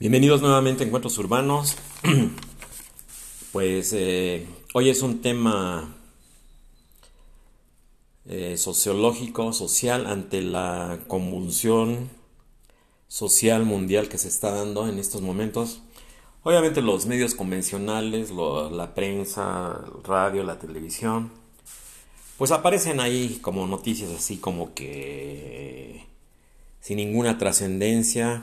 Bienvenidos 0.00 0.42
nuevamente 0.42 0.82
a 0.82 0.86
Encuentros 0.86 1.16
Urbanos. 1.18 1.76
Pues 3.52 3.92
eh, 3.92 4.48
hoy 4.72 4.90
es 4.90 5.00
un 5.02 5.22
tema 5.22 5.94
eh, 8.26 8.56
sociológico, 8.56 9.52
social, 9.52 10.06
ante 10.06 10.42
la 10.42 10.98
convulsión 11.06 12.10
social 13.06 13.64
mundial 13.64 14.08
que 14.08 14.18
se 14.18 14.26
está 14.26 14.50
dando 14.50 14.88
en 14.88 14.98
estos 14.98 15.22
momentos. 15.22 15.82
Obviamente 16.42 16.82
los 16.82 17.06
medios 17.06 17.36
convencionales, 17.36 18.32
la 18.32 18.92
prensa, 18.96 19.84
el 19.86 20.02
radio, 20.02 20.42
la 20.42 20.58
televisión, 20.58 21.30
pues 22.36 22.50
aparecen 22.50 22.98
ahí 22.98 23.38
como 23.40 23.68
noticias 23.68 24.10
así 24.10 24.38
como 24.38 24.74
que 24.74 26.04
sin 26.80 26.96
ninguna 26.96 27.38
trascendencia, 27.38 28.42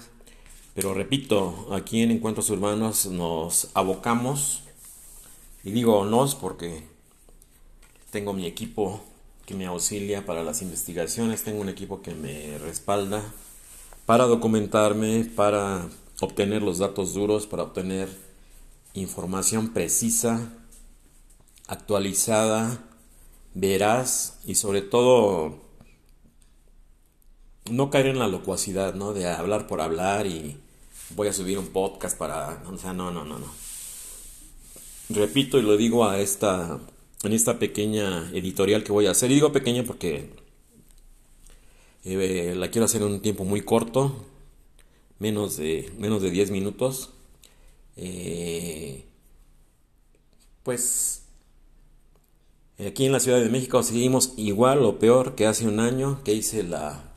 pero 0.74 0.94
repito, 0.94 1.68
aquí 1.72 2.02
en 2.02 2.12
Encuentros 2.12 2.50
Urbanos 2.50 3.06
nos 3.08 3.70
abocamos, 3.74 4.64
y 5.64 5.72
digo 5.72 6.06
nos 6.06 6.36
porque 6.36 6.84
tengo 8.10 8.34
mi 8.34 8.46
equipo 8.46 9.02
que 9.46 9.54
me 9.54 9.66
auxilia 9.66 10.26
para 10.26 10.44
las 10.44 10.62
investigaciones, 10.62 11.44
tengo 11.44 11.62
un 11.62 11.70
equipo 11.70 12.02
que 12.02 12.14
me 12.14 12.58
respalda 12.58 13.22
para 14.06 14.26
documentarme, 14.26 15.26
para 15.36 15.90
obtener 16.22 16.62
los 16.62 16.78
datos 16.78 17.14
duros, 17.14 17.48
para 17.48 17.64
obtener 17.64 18.10
información 18.94 19.74
precisa, 19.74 20.54
actualizada, 21.68 22.84
veraz 23.54 24.40
y 24.46 24.56
sobre 24.56 24.82
todo 24.82 25.71
no 27.70 27.90
caer 27.90 28.08
en 28.08 28.20
la 28.20 28.28
locuacidad, 28.28 28.96
¿no? 28.96 29.14
De 29.14 29.28
hablar 29.28 29.68
por 29.68 29.82
hablar 29.82 30.28
y 30.28 30.58
voy 31.16 31.28
a 31.28 31.34
subir 31.34 31.60
un 31.60 31.68
podcast 31.68 32.18
para, 32.18 32.64
o 32.72 32.78
sea, 32.78 32.94
no, 32.94 33.12
no, 33.12 33.26
no, 33.26 33.40
no. 33.40 33.48
Repito 35.10 35.60
y 35.60 35.62
lo 35.62 35.78
digo 35.78 36.06
a 36.06 36.20
esta 36.20 36.80
en 37.24 37.34
esta 37.34 37.60
pequeña 37.60 38.30
editorial 38.34 38.84
que 38.84 38.92
voy 38.92 39.08
a 39.08 39.12
hacer. 39.12 39.32
Y 39.32 39.36
digo 39.36 39.52
pequeña 39.52 39.84
porque 39.84 40.30
eh, 42.04 42.54
la 42.56 42.70
quiero 42.72 42.86
hacer 42.86 43.02
en 43.02 43.10
un 43.10 43.22
tiempo 43.22 43.44
muy 43.44 43.62
corto, 43.62 44.26
menos 45.20 45.58
de 45.58 45.92
menos 45.98 46.22
de 46.22 46.32
10 46.32 46.52
minutos. 46.52 47.12
Eh, 47.98 49.06
pues 50.64 51.24
aquí 52.80 53.06
en 53.06 53.12
la 53.12 53.20
Ciudad 53.20 53.40
de 53.42 53.50
México 53.50 53.84
seguimos 53.84 54.34
igual 54.38 54.84
o 54.86 54.98
peor 54.98 55.36
que 55.36 55.46
hace 55.46 55.68
un 55.68 55.80
año 55.80 56.24
que 56.24 56.34
hice 56.34 56.64
la 56.64 57.11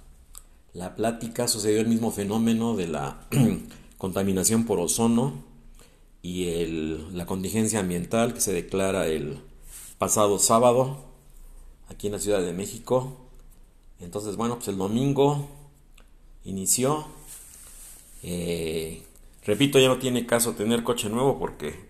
la 0.74 0.96
plática 0.96 1.46
sucedió 1.46 1.80
el 1.80 1.86
mismo 1.86 2.10
fenómeno 2.10 2.76
de 2.76 2.88
la 2.88 3.26
contaminación 3.98 4.66
por 4.66 4.80
ozono 4.80 5.44
y 6.20 6.48
el, 6.48 7.16
la 7.16 7.26
contingencia 7.26 7.78
ambiental 7.78 8.34
que 8.34 8.40
se 8.40 8.52
declara 8.52 9.06
el 9.06 9.40
pasado 9.98 10.38
sábado 10.40 10.98
aquí 11.88 12.08
en 12.08 12.14
la 12.14 12.18
Ciudad 12.18 12.42
de 12.42 12.52
México. 12.52 13.16
Entonces, 14.00 14.34
bueno, 14.36 14.56
pues 14.56 14.66
el 14.68 14.76
domingo 14.76 15.48
inició. 16.44 17.06
Eh, 18.24 19.02
repito, 19.44 19.78
ya 19.78 19.88
no 19.88 19.98
tiene 19.98 20.26
caso 20.26 20.54
tener 20.54 20.82
coche 20.82 21.08
nuevo 21.08 21.38
porque 21.38 21.88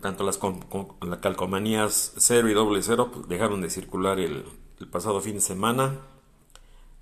tanto 0.00 0.24
las, 0.24 0.38
calcomanías 1.20 2.12
0 2.16 2.48
y 2.48 2.54
doble 2.54 2.82
cero 2.82 3.10
pues, 3.12 3.28
dejaron 3.28 3.60
de 3.60 3.68
circular 3.68 4.18
el 4.20 4.44
pasado 4.90 5.20
fin 5.20 5.34
de 5.34 5.40
semana. 5.40 6.00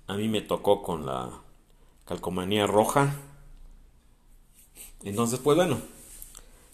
A 0.07 0.15
mí 0.15 0.27
me 0.27 0.41
tocó 0.41 0.81
con 0.81 1.05
la 1.05 1.41
calcomanía 2.05 2.67
roja. 2.67 3.15
Entonces, 5.03 5.39
pues 5.39 5.55
bueno, 5.55 5.79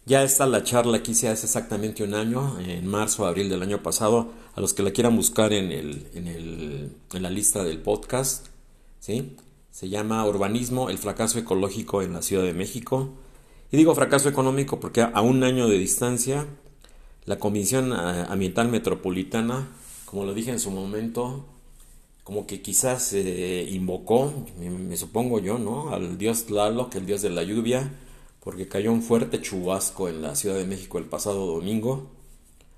ya 0.06 0.24
está 0.24 0.46
la 0.46 0.64
charla 0.64 1.04
que 1.04 1.12
hice 1.12 1.30
hace 1.30 1.46
exactamente 1.46 2.04
un 2.04 2.14
año, 2.14 2.58
en 2.60 2.88
marzo, 2.88 3.26
abril 3.26 3.50
del 3.50 3.62
año 3.62 3.84
pasado. 3.84 4.32
A 4.56 4.62
los 4.62 4.74
que 4.74 4.82
la 4.82 4.92
quieran 4.92 5.16
buscar 5.16 5.54
en, 5.54 5.72
el, 5.72 6.08
en, 6.14 6.28
el, 6.28 6.96
en 7.14 7.24
la 7.24 7.30
lista 7.30 7.64
del 7.64 7.80
podcast, 7.80 8.48
¿sí? 9.00 9.36
Se 9.70 9.90
llama 9.90 10.26
Urbanismo, 10.26 10.90
el 10.90 10.98
fracaso 10.98 11.38
ecológico 11.38 12.02
en 12.02 12.14
la 12.14 12.22
Ciudad 12.22 12.44
de 12.44 12.54
México. 12.54 13.10
Y 13.72 13.78
digo 13.78 13.94
fracaso 13.94 14.30
económico 14.30 14.80
porque 14.80 15.02
a 15.02 15.22
un 15.22 15.44
año 15.44 15.68
de 15.68 15.78
distancia, 15.78 16.48
la 17.26 17.38
Comisión 17.38 17.92
eh, 17.92 18.26
Ambiental 18.30 18.70
Metropolitana, 18.70 19.68
como 20.06 20.24
lo 20.24 20.34
dije 20.34 20.52
en 20.52 20.60
su 20.60 20.72
momento, 20.72 21.46
como 22.28 22.46
que 22.46 22.62
quizás 22.62 23.14
invocó, 23.14 24.34
me, 24.60 24.98
supongo 24.98 25.40
yo, 25.40 25.58
¿no? 25.58 25.92
Al 25.92 26.18
dios 26.18 26.44
Tlaloc, 26.46 26.94
el 26.96 27.06
dios 27.06 27.22
de 27.22 27.30
la 27.30 27.42
lluvia, 27.42 27.90
porque 28.42 28.68
cayó 28.68 28.92
un 28.92 29.02
fuerte 29.02 29.42
chubasco 29.42 30.10
en 30.10 30.22
la 30.22 30.36
Ciudad 30.36 30.58
de 30.58 30.66
México 30.66 30.98
el 30.98 31.06
pasado 31.06 31.46
domingo. 31.46 32.12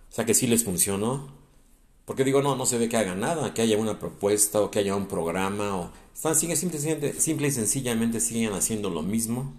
O 0.07 0.13
sea 0.13 0.23
que 0.23 0.35
sí 0.35 0.45
les 0.45 0.63
funcionó. 0.63 1.29
Porque 2.05 2.23
digo, 2.23 2.43
no, 2.43 2.55
no 2.55 2.67
se 2.67 2.77
ve 2.77 2.89
que 2.89 2.97
hagan 2.97 3.21
nada, 3.21 3.51
que 3.55 3.63
haya 3.63 3.79
una 3.79 3.97
propuesta 3.97 4.61
o 4.61 4.69
que 4.69 4.77
haya 4.77 4.95
un 4.95 5.07
programa. 5.07 5.77
O... 5.77 5.91
Están, 6.13 6.35
simple, 6.35 7.13
simple 7.19 7.47
y 7.47 7.51
sencillamente 7.51 8.19
siguen 8.19 8.53
haciendo 8.53 8.91
lo 8.91 9.01
mismo 9.01 9.55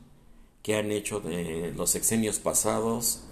que 0.62 0.77
han 0.77 0.93
hecho 0.93 1.19
de 1.19 1.75
los 1.77 1.91
sexenios 1.91 2.39
pasados. 2.39 3.23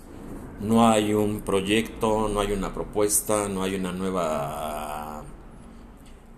No 0.60 0.88
hay 0.88 1.14
un 1.14 1.42
proyecto, 1.42 2.28
no 2.28 2.40
hay 2.40 2.50
una 2.50 2.74
propuesta, 2.74 3.48
no 3.48 3.62
hay 3.62 3.76
una 3.76 3.92
nueva 3.92 4.97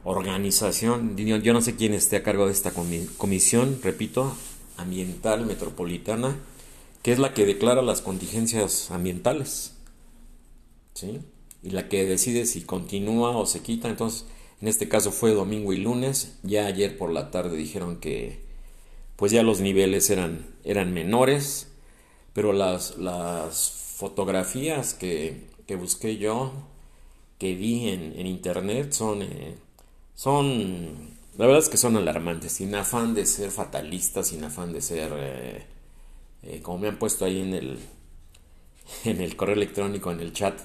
organización, 0.05 1.17
yo 1.17 1.53
no 1.53 1.61
sé 1.61 1.77
quién 1.77 1.95
esté 1.95 2.17
a 2.17 2.23
cargo 2.23 2.47
de 2.47 2.53
esta 2.53 2.73
comisión, 2.73 3.81
repito, 3.83 4.35
ambiental 4.77 5.47
metropolitana, 5.47 6.37
que 7.03 7.13
es 7.13 7.19
la 7.19 7.35
que 7.35 7.47
declara 7.47 7.83
las 7.83 8.01
contingencias 8.01 8.91
ambientales, 8.91 9.75
¿sí? 10.95 11.21
Y 11.63 11.71
la 11.71 11.89
que 11.89 12.07
decide 12.07 12.47
si 12.47 12.63
continúa 12.63 13.37
o 13.37 13.47
se 13.47 13.61
quita. 13.61 13.89
Entonces, 13.89 14.27
en 14.61 14.69
este 14.69 14.89
caso 14.89 15.13
fue 15.13 15.33
domingo 15.33 15.73
y 15.73 15.79
lunes. 15.79 16.39
Ya 16.43 16.67
ayer 16.67 16.97
por 16.97 17.11
la 17.13 17.31
tarde 17.31 17.57
dijeron 17.57 18.01
que, 18.01 18.41
pues 19.17 19.33
ya 19.33 19.43
los 19.43 19.61
niveles 19.61 20.09
eran, 20.11 20.47
eran 20.65 20.93
menores, 20.93 21.69
pero 22.33 22.53
las, 22.53 22.97
las 22.99 23.71
fotografías 23.97 24.95
que, 24.95 25.49
que 25.67 25.77
busqué 25.77 26.17
yo, 26.17 26.53
que 27.39 27.55
vi 27.55 27.89
en, 27.89 28.19
en 28.19 28.27
internet, 28.27 28.93
son 28.93 29.23
eh, 29.23 29.57
son, 30.21 31.17
la 31.39 31.47
verdad 31.47 31.63
es 31.63 31.71
que 31.71 31.79
son 31.79 31.97
alarmantes, 31.97 32.53
sin 32.53 32.75
afán 32.75 33.15
de 33.15 33.25
ser 33.25 33.51
fatalistas, 33.51 34.29
sin 34.29 34.45
afán 34.45 34.71
de 34.71 34.83
ser, 34.83 35.11
eh, 35.17 35.65
eh, 36.43 36.61
como 36.61 36.77
me 36.77 36.89
han 36.89 36.99
puesto 36.99 37.25
ahí 37.25 37.41
en 37.41 37.55
el, 37.55 37.79
en 39.07 39.23
el 39.23 39.35
correo 39.35 39.55
electrónico, 39.55 40.13
en 40.13 40.21
el 40.21 40.35
chat, 40.35 40.61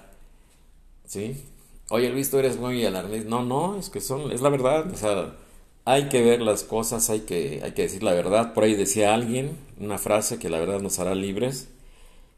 ¿sí? 1.06 1.42
Oye 1.90 2.10
Luis, 2.10 2.30
tú 2.30 2.38
eres 2.38 2.58
muy 2.58 2.84
alarmista. 2.84 3.30
No, 3.30 3.46
no, 3.46 3.80
es 3.80 3.90
que 3.90 4.02
son, 4.02 4.30
es 4.34 4.42
la 4.42 4.50
verdad, 4.50 4.92
o 4.92 4.98
sea, 4.98 5.38
hay 5.86 6.10
que 6.10 6.22
ver 6.22 6.42
las 6.42 6.66
cosas, 6.66 7.10
hay 7.10 7.22
que, 7.22 7.62
hay 7.64 7.72
que 7.72 7.84
decir 7.84 8.04
la 8.04 8.12
verdad. 8.14 8.54
Por 8.54 8.66
ahí 8.66 8.76
decía 8.76 9.14
alguien 9.14 9.58
una 9.80 9.98
frase 9.98 10.38
que 10.38 10.50
la 10.50 10.60
verdad 10.60 10.82
nos 10.82 11.00
hará 11.00 11.16
libres. 11.16 11.70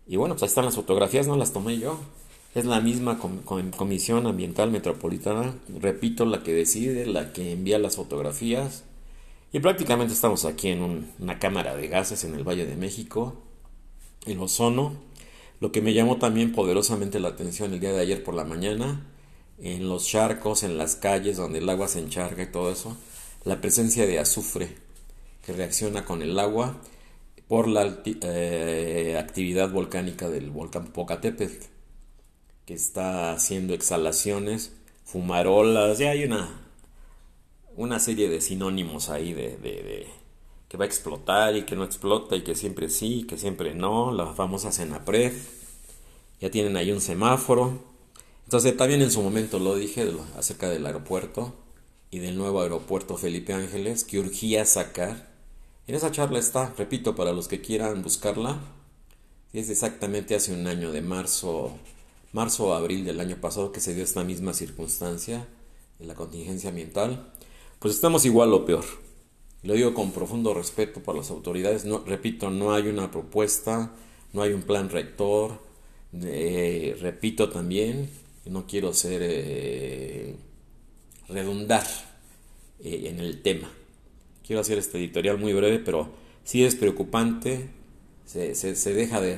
Y 0.06 0.18
bueno, 0.18 0.36
pues 0.36 0.44
ahí 0.44 0.50
están 0.50 0.66
las 0.66 0.76
fotografías, 0.76 1.26
no 1.26 1.36
las 1.36 1.52
tomé 1.52 1.80
yo. 1.80 2.00
Es 2.56 2.66
la 2.66 2.82
misma 2.82 3.20
Comisión 3.20 4.26
Ambiental 4.26 4.72
Metropolitana, 4.72 5.54
repito, 5.80 6.26
la 6.26 6.44
que 6.44 6.54
decide, 6.54 7.06
la 7.06 7.34
que 7.34 7.52
envía 7.52 7.78
las 7.78 7.98
fotografías. 7.98 8.84
Y 9.52 9.60
prácticamente 9.60 10.14
estamos 10.14 10.46
aquí 10.46 10.70
en 10.70 11.12
una 11.20 11.40
cámara 11.40 11.76
de 11.76 11.88
gases 11.88 12.24
en 12.24 12.34
el 12.36 12.44
Valle 12.44 12.66
de 12.66 12.76
México, 12.76 13.36
en 14.26 14.40
ozono. 14.40 14.94
Lo 15.60 15.72
que 15.72 15.82
me 15.82 15.94
llamó 15.94 16.18
también 16.18 16.52
poderosamente 16.52 17.20
la 17.20 17.30
atención 17.30 17.74
el 17.74 17.80
día 17.80 17.92
de 17.92 18.02
ayer 18.02 18.24
por 18.24 18.34
la 18.34 18.44
mañana, 18.44 19.06
en 19.60 19.88
los 19.88 20.08
charcos, 20.08 20.64
en 20.64 20.78
las 20.78 20.96
calles 20.96 21.38
donde 21.38 21.60
el 21.60 21.70
agua 21.70 21.88
se 21.88 22.00
encharga 22.00 22.44
y 22.44 22.52
todo 22.52 22.72
eso, 22.72 22.98
la 23.44 23.62
presencia 23.62 24.06
de 24.06 24.20
azufre 24.20 24.70
que 25.46 25.54
reacciona 25.54 26.06
con 26.06 26.22
el 26.22 26.38
agua 26.40 26.78
por 27.48 27.68
la 27.68 28.02
eh, 28.06 29.18
actividad 29.20 29.72
volcánica 29.72 30.30
del 30.30 30.52
volcán 30.52 30.86
Popocatépetl 30.86 31.77
que 32.68 32.74
está 32.74 33.32
haciendo 33.32 33.74
exhalaciones, 33.74 34.74
fumarolas, 35.06 36.00
ya 36.00 36.12
hay 36.12 36.26
una, 36.26 36.50
una 37.78 37.98
serie 37.98 38.28
de 38.28 38.42
sinónimos 38.42 39.10
ahí 39.10 39.32
de, 39.32 39.56
de, 39.56 40.06
que 40.68 40.76
va 40.76 40.84
a 40.84 40.88
explotar 40.88 41.56
y 41.56 41.64
que 41.64 41.78
no 41.78 41.86
explota 41.86 42.36
y 42.36 42.44
que 42.44 42.56
siempre 42.56 42.90
sí, 42.90 43.24
que 43.24 43.38
siempre 43.38 43.74
no, 43.74 44.12
la 44.12 44.34
famosa 44.34 44.74
Cenapred, 44.74 45.32
ya 46.42 46.52
tienen 46.52 46.76
ahí 46.76 46.92
un 46.92 47.00
semáforo. 47.00 47.86
Entonces 48.44 48.76
también 48.76 49.02
en 49.02 49.12
su 49.12 49.22
momento 49.22 49.60
lo 49.60 49.76
dije 49.76 50.12
acerca 50.38 50.70
del 50.70 50.86
aeropuerto 50.86 51.56
y 52.12 52.20
del 52.20 52.38
nuevo 52.38 52.62
aeropuerto 52.62 53.16
Felipe 53.16 53.54
Ángeles 53.54 54.04
que 54.04 54.20
urgía 54.20 54.66
sacar. 54.66 55.30
En 55.88 55.96
esa 55.96 56.12
charla 56.12 56.38
está, 56.38 56.74
repito, 56.78 57.16
para 57.16 57.32
los 57.32 57.48
que 57.48 57.62
quieran 57.62 58.04
buscarla, 58.04 58.60
es 59.54 59.70
exactamente 59.70 60.36
hace 60.36 60.54
un 60.54 60.68
año 60.68 60.92
de 60.92 61.02
marzo 61.02 61.80
marzo 62.38 62.68
o 62.68 62.74
abril 62.74 63.04
del 63.04 63.20
año 63.20 63.38
pasado 63.42 63.72
que 63.72 63.80
se 63.80 63.96
dio 63.96 64.04
esta 64.04 64.24
misma 64.24 64.54
circunstancia 64.54 65.48
de 65.98 66.06
la 66.06 66.14
contingencia 66.14 66.70
ambiental, 66.70 67.34
pues 67.80 67.96
estamos 67.96 68.26
igual 68.26 68.54
o 68.54 68.64
peor. 68.64 68.86
Lo 69.64 69.74
digo 69.74 69.96
con 69.96 70.12
profundo 70.12 70.54
respeto 70.54 71.02
para 71.02 71.18
las 71.18 71.32
autoridades. 71.32 71.84
No, 71.86 72.04
repito, 72.06 72.52
no 72.52 72.76
hay 72.76 72.90
una 72.90 73.10
propuesta, 73.10 73.92
no 74.34 74.44
hay 74.44 74.54
un 74.54 74.62
plan 74.62 74.92
rector. 74.92 75.60
Eh, 76.14 76.96
repito 77.02 77.50
también, 77.50 78.08
no 78.46 78.68
quiero 78.68 78.94
ser 78.94 79.22
eh, 79.24 80.36
redundar 81.30 81.88
eh, 82.80 83.10
en 83.10 83.20
el 83.20 83.42
tema. 83.42 83.72
Quiero 84.46 84.62
hacer 84.62 84.78
este 84.78 85.00
editorial 85.00 85.40
muy 85.40 85.54
breve, 85.54 85.80
pero 85.80 86.12
sí 86.44 86.64
es 86.64 86.76
preocupante. 86.76 87.72
Se, 88.28 88.56
se, 88.56 88.94
deja 88.94 89.22
de, 89.22 89.38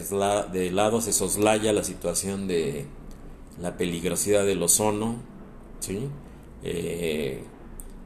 de, 0.51 0.71
lado, 0.71 1.00
se 1.00 1.13
soslaya 1.13 1.71
la 1.74 1.83
situación 1.83 2.47
de 2.47 2.88
la 3.62 3.77
peligrosidad 3.77 4.44
del 4.45 4.63
ozono, 4.63 5.18
¿sí? 5.80 6.09
Eh, 6.63 7.44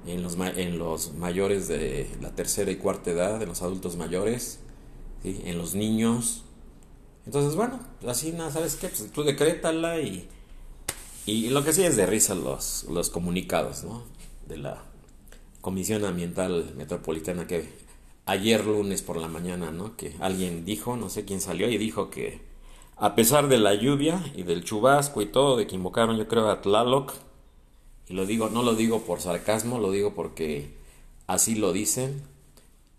en, 0.05 0.21
los, 0.21 0.35
en 0.37 0.77
los 0.77 1.13
mayores 1.13 1.69
de 1.69 2.09
la 2.21 2.35
tercera 2.35 2.69
y 2.69 2.75
cuarta 2.75 3.11
edad, 3.11 3.41
en 3.41 3.47
los 3.47 3.61
adultos 3.61 3.95
mayores, 3.95 4.59
¿sí? 5.23 5.41
en 5.45 5.57
los 5.57 5.73
niños. 5.73 6.43
Entonces, 7.25 7.55
bueno, 7.55 7.79
así, 8.05 8.33
nada, 8.33 8.51
¿sabes 8.51 8.75
qué? 8.75 8.89
Pues 8.89 9.09
tú 9.09 9.23
decrétala 9.23 10.01
y, 10.01 10.27
y 11.25 11.49
lo 11.49 11.63
que 11.63 11.71
sí 11.71 11.85
es 11.85 11.95
de 11.95 12.05
risa 12.05 12.35
los, 12.35 12.83
los 12.89 13.09
comunicados, 13.09 13.85
¿no? 13.85 14.03
De 14.49 14.57
la 14.57 14.83
Comisión 15.61 16.03
Ambiental 16.03 16.73
Metropolitana 16.75 17.47
que 17.47 17.69
ayer 18.25 18.65
lunes 18.65 19.01
por 19.01 19.17
la 19.17 19.27
mañana, 19.27 19.71
¿no? 19.71 19.95
Que 19.97 20.15
alguien 20.19 20.65
dijo, 20.65 20.95
no 20.97 21.09
sé 21.09 21.25
quién 21.25 21.41
salió 21.41 21.69
y 21.69 21.77
dijo 21.77 22.09
que 22.09 22.41
a 22.97 23.15
pesar 23.15 23.47
de 23.47 23.57
la 23.57 23.73
lluvia 23.73 24.23
y 24.35 24.43
del 24.43 24.63
chubasco 24.63 25.21
y 25.21 25.25
todo, 25.25 25.57
de 25.57 25.67
que 25.67 25.75
invocaron 25.75 26.17
yo 26.17 26.27
creo 26.27 26.49
a 26.49 26.61
Tlaloc, 26.61 27.13
y 28.07 28.13
lo 28.13 28.25
digo, 28.25 28.49
no 28.49 28.63
lo 28.63 28.75
digo 28.75 29.01
por 29.01 29.21
sarcasmo, 29.21 29.79
lo 29.79 29.91
digo 29.91 30.13
porque 30.13 30.73
así 31.27 31.55
lo 31.55 31.73
dicen 31.73 32.23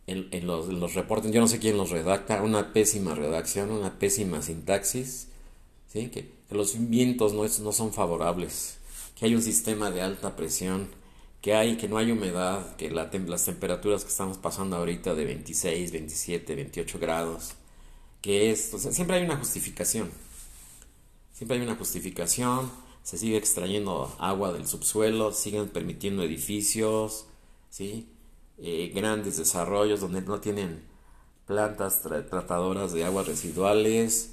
en, 0.06 0.28
en, 0.32 0.46
los, 0.46 0.94
reportes, 0.94 1.30
yo 1.32 1.40
no 1.40 1.48
sé 1.48 1.58
quién 1.58 1.76
los 1.76 1.90
redacta, 1.90 2.42
una 2.42 2.72
pésima 2.72 3.14
redacción, 3.14 3.70
una 3.70 3.98
pésima 3.98 4.42
sintaxis, 4.42 5.28
¿sí? 5.88 6.08
que, 6.08 6.32
los 6.50 6.76
vientos 6.88 7.32
no, 7.32 7.42
no 7.42 7.72
son 7.72 7.92
favorables, 7.92 8.78
que 9.18 9.26
hay 9.26 9.34
un 9.34 9.42
sistema 9.42 9.90
de 9.90 10.02
alta 10.02 10.36
presión 10.36 10.88
que 11.44 11.54
hay, 11.54 11.76
que 11.76 11.88
no 11.88 11.98
hay 11.98 12.10
humedad, 12.10 12.74
que 12.76 12.90
la 12.90 13.10
las 13.26 13.44
temperaturas 13.44 14.02
que 14.02 14.08
estamos 14.08 14.38
pasando 14.38 14.76
ahorita 14.76 15.14
de 15.14 15.26
26, 15.26 15.92
27, 15.92 16.54
28 16.54 16.98
grados, 16.98 17.52
que 18.22 18.50
es, 18.50 18.70
siempre 18.94 19.18
hay 19.18 19.24
una 19.24 19.36
justificación, 19.36 20.10
siempre 21.34 21.58
hay 21.58 21.62
una 21.62 21.76
justificación, 21.76 22.70
se 23.02 23.18
sigue 23.18 23.36
extrayendo 23.36 24.16
agua 24.18 24.54
del 24.54 24.66
subsuelo, 24.66 25.32
siguen 25.32 25.68
permitiendo 25.68 26.22
edificios, 26.22 27.26
¿sí? 27.68 28.08
Eh, 28.56 28.90
grandes 28.94 29.36
desarrollos 29.36 30.00
donde 30.00 30.22
no 30.22 30.40
tienen 30.40 30.82
plantas 31.44 32.00
tratadoras 32.00 32.94
de 32.94 33.04
aguas 33.04 33.26
residuales, 33.26 34.30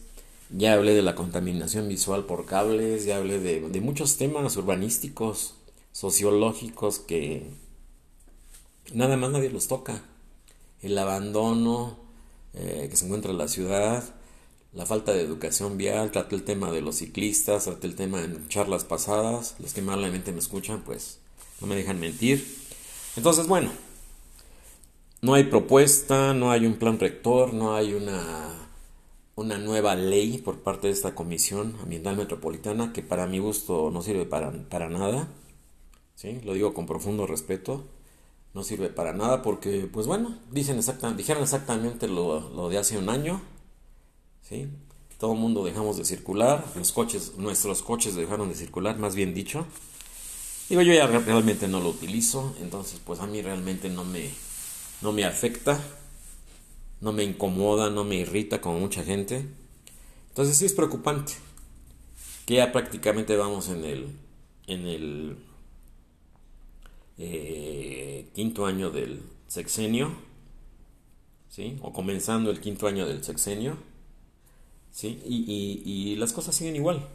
ya 0.49 0.75
hablé 0.75 0.93
de 0.93 1.01
la 1.01 1.15
contaminación 1.15 1.89
visual 1.89 2.23
por 2.23 2.45
cables, 2.45 3.03
ya 3.03 3.17
hablé 3.17 3.39
de 3.39 3.81
muchos 3.81 4.15
temas 4.15 4.55
urbanísticos 4.55 5.55
sociológicos 5.91 6.99
que 6.99 7.49
nada 8.93 9.17
más 9.17 9.31
nadie 9.31 9.49
los 9.49 9.67
toca. 9.67 10.03
El 10.81 10.97
abandono 10.97 11.97
eh, 12.53 12.87
que 12.89 12.97
se 12.97 13.05
encuentra 13.05 13.31
en 13.31 13.37
la 13.37 13.47
ciudad, 13.47 14.03
la 14.73 14.85
falta 14.85 15.11
de 15.11 15.21
educación 15.21 15.77
vial, 15.77 16.11
traté 16.11 16.35
el 16.35 16.43
tema 16.43 16.71
de 16.71 16.81
los 16.81 16.95
ciclistas, 16.95 17.65
traté 17.65 17.87
el 17.87 17.95
tema 17.95 18.23
en 18.23 18.47
charlas 18.47 18.83
pasadas, 18.83 19.55
los 19.59 19.73
que 19.73 19.81
malamente 19.81 20.31
me 20.31 20.39
escuchan 20.39 20.81
pues 20.85 21.19
no 21.59 21.67
me 21.67 21.75
dejan 21.75 21.99
mentir. 21.99 22.45
Entonces 23.15 23.47
bueno, 23.47 23.71
no 25.21 25.33
hay 25.33 25.43
propuesta, 25.45 26.33
no 26.33 26.51
hay 26.51 26.65
un 26.65 26.75
plan 26.75 26.99
rector, 26.99 27.53
no 27.53 27.75
hay 27.75 27.93
una, 27.93 28.49
una 29.35 29.57
nueva 29.57 29.95
ley 29.95 30.39
por 30.39 30.59
parte 30.59 30.87
de 30.87 30.93
esta 30.93 31.15
Comisión 31.15 31.75
Ambiental 31.83 32.15
Metropolitana 32.17 32.91
que 32.91 33.03
para 33.03 33.27
mi 33.27 33.39
gusto 33.39 33.91
no 33.91 34.01
sirve 34.01 34.25
para, 34.25 34.51
para 34.69 34.89
nada. 34.89 35.27
Lo 36.43 36.53
digo 36.53 36.73
con 36.73 36.85
profundo 36.85 37.25
respeto. 37.25 37.85
No 38.53 38.63
sirve 38.63 38.89
para 38.89 39.13
nada 39.13 39.41
porque, 39.41 39.89
pues 39.91 40.07
bueno, 40.07 40.37
dicen 40.51 40.77
exactamente, 40.77 41.23
dijeron 41.23 41.43
exactamente 41.43 42.07
lo, 42.07 42.69
de 42.69 42.77
hace 42.77 42.97
un 42.97 43.09
año. 43.09 43.41
¿sí? 44.41 44.67
Todo 45.17 45.33
el 45.33 45.39
mundo 45.39 45.63
dejamos 45.63 45.97
de 45.97 46.05
circular, 46.05 46.65
los 46.75 46.91
coches, 46.91 47.33
nuestros 47.37 47.81
coches 47.81 48.15
dejaron 48.15 48.49
de 48.49 48.55
circular, 48.55 48.97
más 48.99 49.15
bien 49.15 49.33
dicho. 49.33 49.65
Digo, 50.67 50.81
yo 50.81 50.93
ya 50.93 51.07
realmente 51.07 51.67
no 51.67 51.79
lo 51.79 51.89
utilizo, 51.89 52.55
entonces 52.61 52.99
pues 53.05 53.19
a 53.19 53.27
mí 53.27 53.41
realmente 53.41 53.89
no 53.89 54.03
me, 54.03 54.29
no 55.01 55.11
me 55.11 55.25
afecta, 55.25 55.79
no 57.01 57.13
me 57.13 57.23
incomoda, 57.23 57.89
no 57.89 58.03
me 58.03 58.15
irrita 58.15 58.61
como 58.61 58.79
mucha 58.79 59.03
gente. 59.03 59.45
Entonces 60.29 60.57
sí 60.57 60.65
es 60.65 60.73
preocupante 60.73 61.33
que 62.45 62.55
ya 62.55 62.71
prácticamente 62.71 63.35
vamos 63.35 63.69
en 63.69 63.83
el, 63.83 64.07
en 64.67 64.87
el 64.87 65.37
eh, 67.23 68.29
quinto 68.33 68.65
año 68.65 68.89
del 68.89 69.21
sexenio, 69.47 70.11
¿sí? 71.49 71.77
o 71.83 71.93
comenzando 71.93 72.49
el 72.49 72.59
quinto 72.59 72.87
año 72.87 73.05
del 73.05 73.23
sexenio, 73.23 73.77
¿sí? 74.91 75.21
y, 75.23 76.15
las 76.15 76.33
cosas 76.33 76.55
siguen 76.55 76.75
igual. 76.75 77.07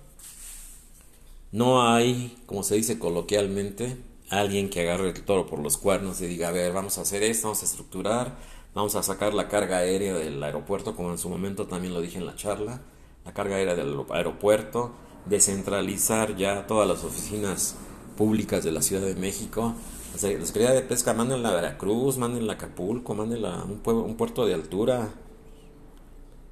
No 1.51 1.91
hay, 1.91 2.37
como 2.47 2.63
se 2.63 2.77
dice 2.77 3.01
coloquialmente, 3.01 3.97
alguien 4.31 4.71
que 4.71 4.83
agarre 4.83 5.11
el 5.11 5.23
toro 5.25 5.47
por 5.47 5.59
los 5.59 5.77
cuernos 5.77 6.21
y 6.21 6.27
diga, 6.27 6.49
a 6.49 6.53
ver, 6.53 6.73
vamos 6.73 6.99
a 6.99 7.01
hacer 7.01 7.25
esto, 7.25 7.49
vamos 7.49 7.63
a 7.63 7.67
estructurar, 7.67 8.37
vamos 8.75 8.95
a 8.95 9.03
sacar 9.03 9.35
la 9.35 9.49
carga 9.49 9.79
aérea 9.79 10.15
del 10.15 10.41
aeropuerto, 10.41 10.95
como 10.95 11.11
en 11.11 11.19
su 11.19 11.29
momento 11.29 11.67
también 11.67 11.95
lo 11.95 12.01
dije 12.01 12.19
en 12.19 12.27
la 12.27 12.37
charla, 12.37 12.81
la 13.25 13.33
carga 13.33 13.57
aérea 13.57 13.75
del 13.75 13.97
aeropuerto, 14.11 14.93
descentralizar 15.25 16.37
ya 16.37 16.69
todas 16.69 16.87
las 16.87 17.03
oficinas 17.03 17.75
públicas 18.17 18.63
de 18.63 18.71
la 18.71 18.83
Ciudad 18.83 19.03
de 19.03 19.15
México, 19.15 19.75
la 20.23 20.47
Secretaría 20.47 20.73
de 20.73 20.83
Pesca, 20.83 21.15
mándenla 21.15 21.51
a 21.51 21.55
Veracruz, 21.55 22.17
mándenla 22.17 22.55
a 22.55 22.57
Acapulco, 22.57 23.15
mándenla 23.15 23.61
a 23.61 23.65
un, 23.65 23.83
un 23.85 24.17
puerto 24.17 24.47
de 24.47 24.55
altura. 24.55 25.13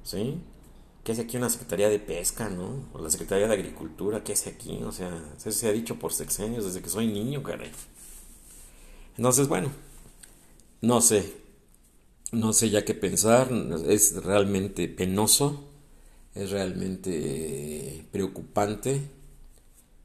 ¿Sí? 0.03 0.37
¿Qué 1.03 1.11
hace 1.11 1.21
aquí 1.21 1.37
una 1.37 1.49
Secretaría 1.49 1.89
de 1.89 1.99
Pesca, 1.99 2.49
no? 2.49 2.89
O 2.93 2.99
la 2.99 3.09
Secretaría 3.09 3.47
de 3.47 3.53
Agricultura, 3.53 4.23
¿qué 4.23 4.33
hace 4.33 4.49
aquí? 4.51 4.79
O 4.83 4.91
sea, 4.91 5.23
eso 5.37 5.51
se 5.51 5.67
ha 5.67 5.71
dicho 5.71 5.97
por 5.97 6.13
sexenios 6.13 6.65
desde 6.65 6.81
que 6.81 6.89
soy 6.89 7.07
niño, 7.07 7.43
caray. 7.43 7.71
Entonces, 9.17 9.47
bueno, 9.47 9.71
no 10.81 11.01
sé. 11.01 11.33
No 12.31 12.53
sé 12.53 12.69
ya 12.69 12.85
qué 12.85 12.93
pensar. 12.93 13.51
Es 13.87 14.23
realmente 14.23 14.87
penoso. 14.87 15.69
Es 16.33 16.51
realmente 16.51 18.05
preocupante 18.11 19.01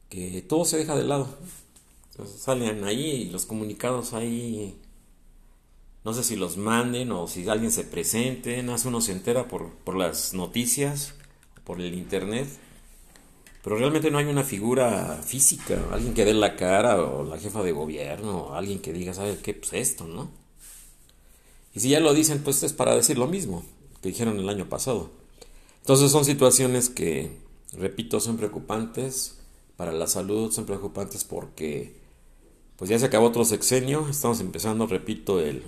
que 0.08 0.42
todo 0.42 0.64
se 0.64 0.76
deja 0.78 0.96
de 0.96 1.04
lado 1.04 1.38
salen 2.26 2.84
ahí 2.84 3.28
los 3.30 3.46
comunicados 3.46 4.12
ahí. 4.12 4.78
No 6.04 6.14
sé 6.14 6.24
si 6.24 6.36
los 6.36 6.56
manden 6.56 7.12
o 7.12 7.28
si 7.28 7.48
alguien 7.48 7.70
se 7.70 7.84
presente. 7.84 8.60
Hace 8.70 8.88
uno 8.88 9.00
se 9.00 9.12
entera 9.12 9.48
por, 9.48 9.70
por 9.70 9.96
las 9.96 10.34
noticias, 10.34 11.14
por 11.64 11.80
el 11.80 11.94
internet. 11.94 12.48
Pero 13.62 13.76
realmente 13.76 14.10
no 14.10 14.18
hay 14.18 14.24
una 14.24 14.42
figura 14.42 15.20
física, 15.22 15.78
alguien 15.92 16.14
que 16.14 16.24
dé 16.24 16.32
la 16.32 16.56
cara, 16.56 17.02
o 17.02 17.24
la 17.24 17.38
jefa 17.38 17.62
de 17.62 17.72
gobierno, 17.72 18.38
o 18.38 18.54
alguien 18.54 18.80
que 18.80 18.92
diga, 18.92 19.12
¿sabes 19.12 19.38
qué? 19.38 19.52
Pues 19.52 19.74
esto, 19.74 20.06
¿no? 20.06 20.30
Y 21.74 21.80
si 21.80 21.90
ya 21.90 22.00
lo 22.00 22.14
dicen, 22.14 22.42
pues 22.42 22.62
es 22.62 22.72
para 22.72 22.96
decir 22.96 23.18
lo 23.18 23.26
mismo 23.26 23.62
que 24.02 24.08
dijeron 24.08 24.38
el 24.38 24.48
año 24.48 24.68
pasado. 24.68 25.10
Entonces 25.80 26.10
son 26.10 26.24
situaciones 26.24 26.88
que, 26.88 27.36
repito, 27.72 28.18
son 28.18 28.38
preocupantes 28.38 29.38
para 29.76 29.92
la 29.92 30.06
salud, 30.06 30.50
son 30.52 30.66
preocupantes 30.66 31.24
porque 31.24 31.99
pues 32.80 32.88
ya 32.88 32.98
se 32.98 33.04
acabó 33.04 33.26
otro 33.26 33.44
sexenio, 33.44 34.08
estamos 34.08 34.40
empezando, 34.40 34.86
repito, 34.86 35.38
el, 35.38 35.62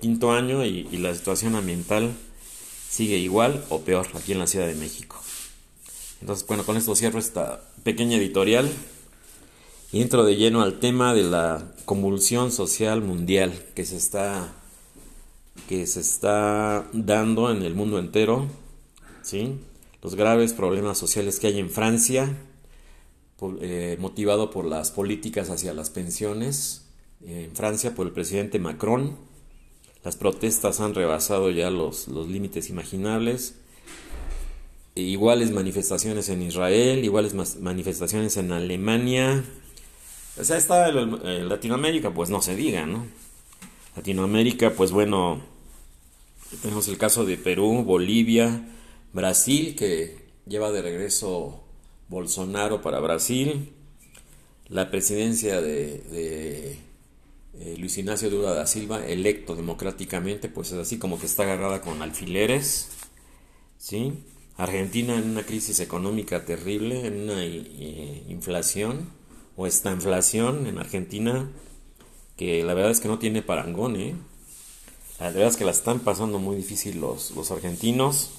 quinto 0.00 0.32
año 0.32 0.64
y, 0.64 0.82
la 0.98 1.14
situación 1.14 1.54
ambiental 1.54 2.12
sigue 2.90 3.16
igual 3.18 3.64
o 3.68 3.82
peor 3.82 4.08
aquí 4.16 4.32
en 4.32 4.40
la 4.40 4.48
Ciudad 4.48 4.66
de 4.66 4.74
México. 4.74 5.22
Entonces, 6.20 6.44
bueno, 6.48 6.64
con 6.64 6.76
esto 6.76 6.96
cierro 6.96 7.20
esta 7.20 7.62
pequeña 7.84 8.16
editorial 8.16 8.68
y 9.92 10.02
entro 10.02 10.24
de 10.24 10.34
lleno 10.34 10.62
al 10.62 10.80
tema 10.80 11.14
de 11.14 11.22
la 11.22 11.62
convulsión 11.84 12.50
social 12.50 13.00
mundial 13.00 13.52
que 13.76 13.86
se 13.86 13.96
está 13.96 14.52
que 15.68 15.86
se 15.86 16.00
está 16.00 16.88
dando 16.92 17.52
en 17.52 17.62
el 17.62 17.76
mundo 17.76 18.00
entero, 18.00 18.48
¿sí? 19.22 19.60
Los 20.02 20.16
graves 20.16 20.54
problemas 20.54 20.98
sociales 20.98 21.38
que 21.38 21.46
hay 21.46 21.60
en 21.60 21.70
Francia, 21.70 22.36
eh, 23.60 23.96
motivado 24.00 24.50
por 24.50 24.64
las 24.64 24.90
políticas 24.90 25.50
hacia 25.50 25.74
las 25.74 25.90
pensiones 25.90 26.86
en 27.26 27.54
Francia 27.54 27.94
por 27.94 28.06
el 28.06 28.12
presidente 28.12 28.58
Macron. 28.58 29.16
Las 30.04 30.16
protestas 30.16 30.80
han 30.80 30.94
rebasado 30.94 31.50
ya 31.50 31.70
los, 31.70 32.08
los 32.08 32.28
límites 32.28 32.68
imaginables. 32.68 33.54
Iguales 34.94 35.50
manifestaciones 35.50 36.28
en 36.28 36.42
Israel, 36.42 37.04
iguales 37.04 37.34
manifestaciones 37.60 38.36
en 38.36 38.52
Alemania. 38.52 39.42
O 40.38 40.44
sea, 40.44 40.56
está 40.56 40.88
en 40.88 41.48
Latinoamérica, 41.48 42.12
pues 42.12 42.28
no 42.28 42.42
se 42.42 42.54
diga, 42.54 42.86
¿no? 42.86 43.06
Latinoamérica, 43.96 44.72
pues 44.74 44.90
bueno, 44.90 45.40
tenemos 46.62 46.88
el 46.88 46.98
caso 46.98 47.24
de 47.24 47.36
Perú, 47.36 47.82
Bolivia, 47.84 48.68
Brasil, 49.12 49.74
que 49.76 50.18
lleva 50.46 50.72
de 50.72 50.82
regreso 50.82 51.63
Bolsonaro 52.08 52.82
para 52.82 53.00
Brasil, 53.00 53.72
la 54.68 54.90
presidencia 54.90 55.60
de, 55.60 56.78
eh, 57.54 57.76
Luis 57.78 57.96
Ignacio 57.98 58.30
Lula 58.30 58.52
da 58.52 58.66
Silva, 58.66 59.06
electo 59.06 59.54
democráticamente, 59.54 60.48
pues 60.48 60.72
es 60.72 60.78
así 60.78 60.98
como 60.98 61.18
que 61.18 61.26
está 61.26 61.44
agarrada 61.44 61.80
con 61.80 62.02
alfileres, 62.02 62.88
¿sí? 63.78 64.12
Argentina 64.56 65.16
en 65.16 65.30
una 65.30 65.44
crisis 65.44 65.80
económica 65.80 66.44
terrible, 66.44 67.06
en 67.06 67.22
una 67.22 67.42
eh, 67.44 68.24
inflación, 68.28 69.10
o 69.56 69.66
esta 69.66 69.92
inflación 69.92 70.66
en 70.66 70.78
Argentina, 70.78 71.50
que 72.36 72.64
la 72.64 72.74
verdad 72.74 72.90
es 72.90 73.00
que 73.00 73.08
no 73.08 73.18
tiene 73.18 73.42
parangón, 73.42 73.96
¿eh? 73.96 74.14
La 75.20 75.30
verdad 75.30 75.48
es 75.48 75.56
que 75.56 75.64
la 75.64 75.70
están 75.70 76.00
pasando 76.00 76.38
muy 76.38 76.56
difícil 76.56 77.00
los, 77.00 77.30
los 77.32 77.50
argentinos. 77.50 78.30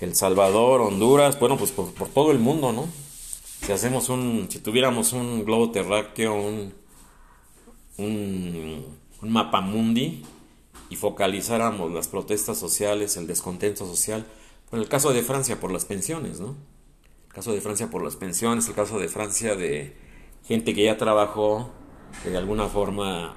El 0.00 0.14
Salvador, 0.14 0.80
Honduras, 0.80 1.38
bueno, 1.38 1.56
pues 1.56 1.72
por, 1.72 2.08
todo 2.08 2.30
el 2.30 2.38
mundo, 2.38 2.72
¿no? 2.72 2.88
Si 3.62 3.72
hacemos 3.72 4.08
un, 4.08 4.46
si 4.48 4.60
tuviéramos 4.60 5.12
un 5.12 5.44
globo 5.44 5.70
terráqueo, 5.70 6.34
un, 6.34 6.72
un, 7.98 8.86
un 9.20 9.30
mapa 9.30 9.60
mundi 9.60 10.22
y 10.90 10.96
focalizáramos 10.96 11.92
las 11.92 12.08
protestas 12.08 12.58
sociales, 12.58 13.16
el 13.16 13.26
descontento 13.26 13.84
social, 13.86 14.24
en 14.72 14.78
el 14.78 14.88
caso 14.88 15.12
de 15.12 15.22
Francia 15.22 15.58
por 15.58 15.72
las 15.72 15.84
pensiones, 15.84 16.40
¿no? 16.40 16.54
El 17.28 17.34
caso 17.34 17.52
de 17.52 17.60
Francia 17.60 17.90
por 17.90 18.02
las 18.02 18.16
pensiones, 18.16 18.68
el 18.68 18.74
caso 18.74 18.98
de 18.98 19.08
Francia 19.08 19.54
de 19.54 19.96
gente 20.46 20.74
que 20.74 20.84
ya 20.84 20.96
trabajó, 20.96 21.70
que 22.22 22.30
de 22.30 22.38
alguna 22.38 22.66
forma 22.68 23.34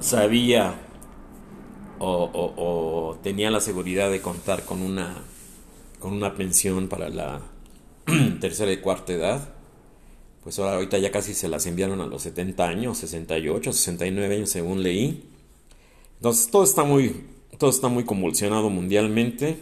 sabía 0.00 0.80
o, 1.98 3.16
tenía 3.22 3.50
la 3.50 3.60
seguridad 3.60 4.10
de 4.10 4.22
contar 4.22 4.64
con 4.64 4.82
una, 4.82 5.24
con 5.98 6.12
una 6.12 6.34
pensión 6.34 6.88
para 6.88 7.08
la 7.08 7.42
tercera 8.40 8.72
y 8.72 8.78
cuarta 8.78 9.12
edad, 9.12 9.54
pues 10.42 10.58
ahora 10.58 10.74
ahorita 10.74 10.98
ya 10.98 11.10
casi 11.10 11.34
se 11.34 11.48
las 11.48 11.66
enviaron 11.66 12.00
a 12.00 12.06
los 12.06 12.22
70 12.22 12.66
años, 12.66 12.98
68, 12.98 13.72
69 13.72 14.36
años 14.36 14.50
según 14.50 14.82
leí. 14.82 15.28
Entonces 16.16 16.50
todo 16.50 16.64
está 16.64 16.84
muy, 16.84 17.24
todo 17.58 17.70
está 17.70 17.88
muy 17.88 18.04
convulsionado 18.04 18.70
mundialmente. 18.70 19.58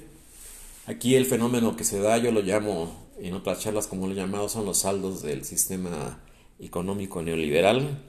Aquí 0.87 1.16
el 1.16 1.26
fenómeno 1.26 1.76
que 1.76 1.85
se 1.85 2.00
da, 2.00 2.19
yo 2.19 2.31
lo 2.31 2.43
llamo 2.43 3.07
en 3.19 3.35
otras 3.35 3.61
charlas 3.61 3.87
como 3.87 4.07
lo 4.07 4.12
he 4.12 4.16
llamado, 4.16 4.49
son 4.49 4.64
los 4.64 4.78
saldos 4.78 5.23
del 5.23 5.45
sistema 5.45 6.21
económico 6.61 7.23
neoliberal, 7.23 8.02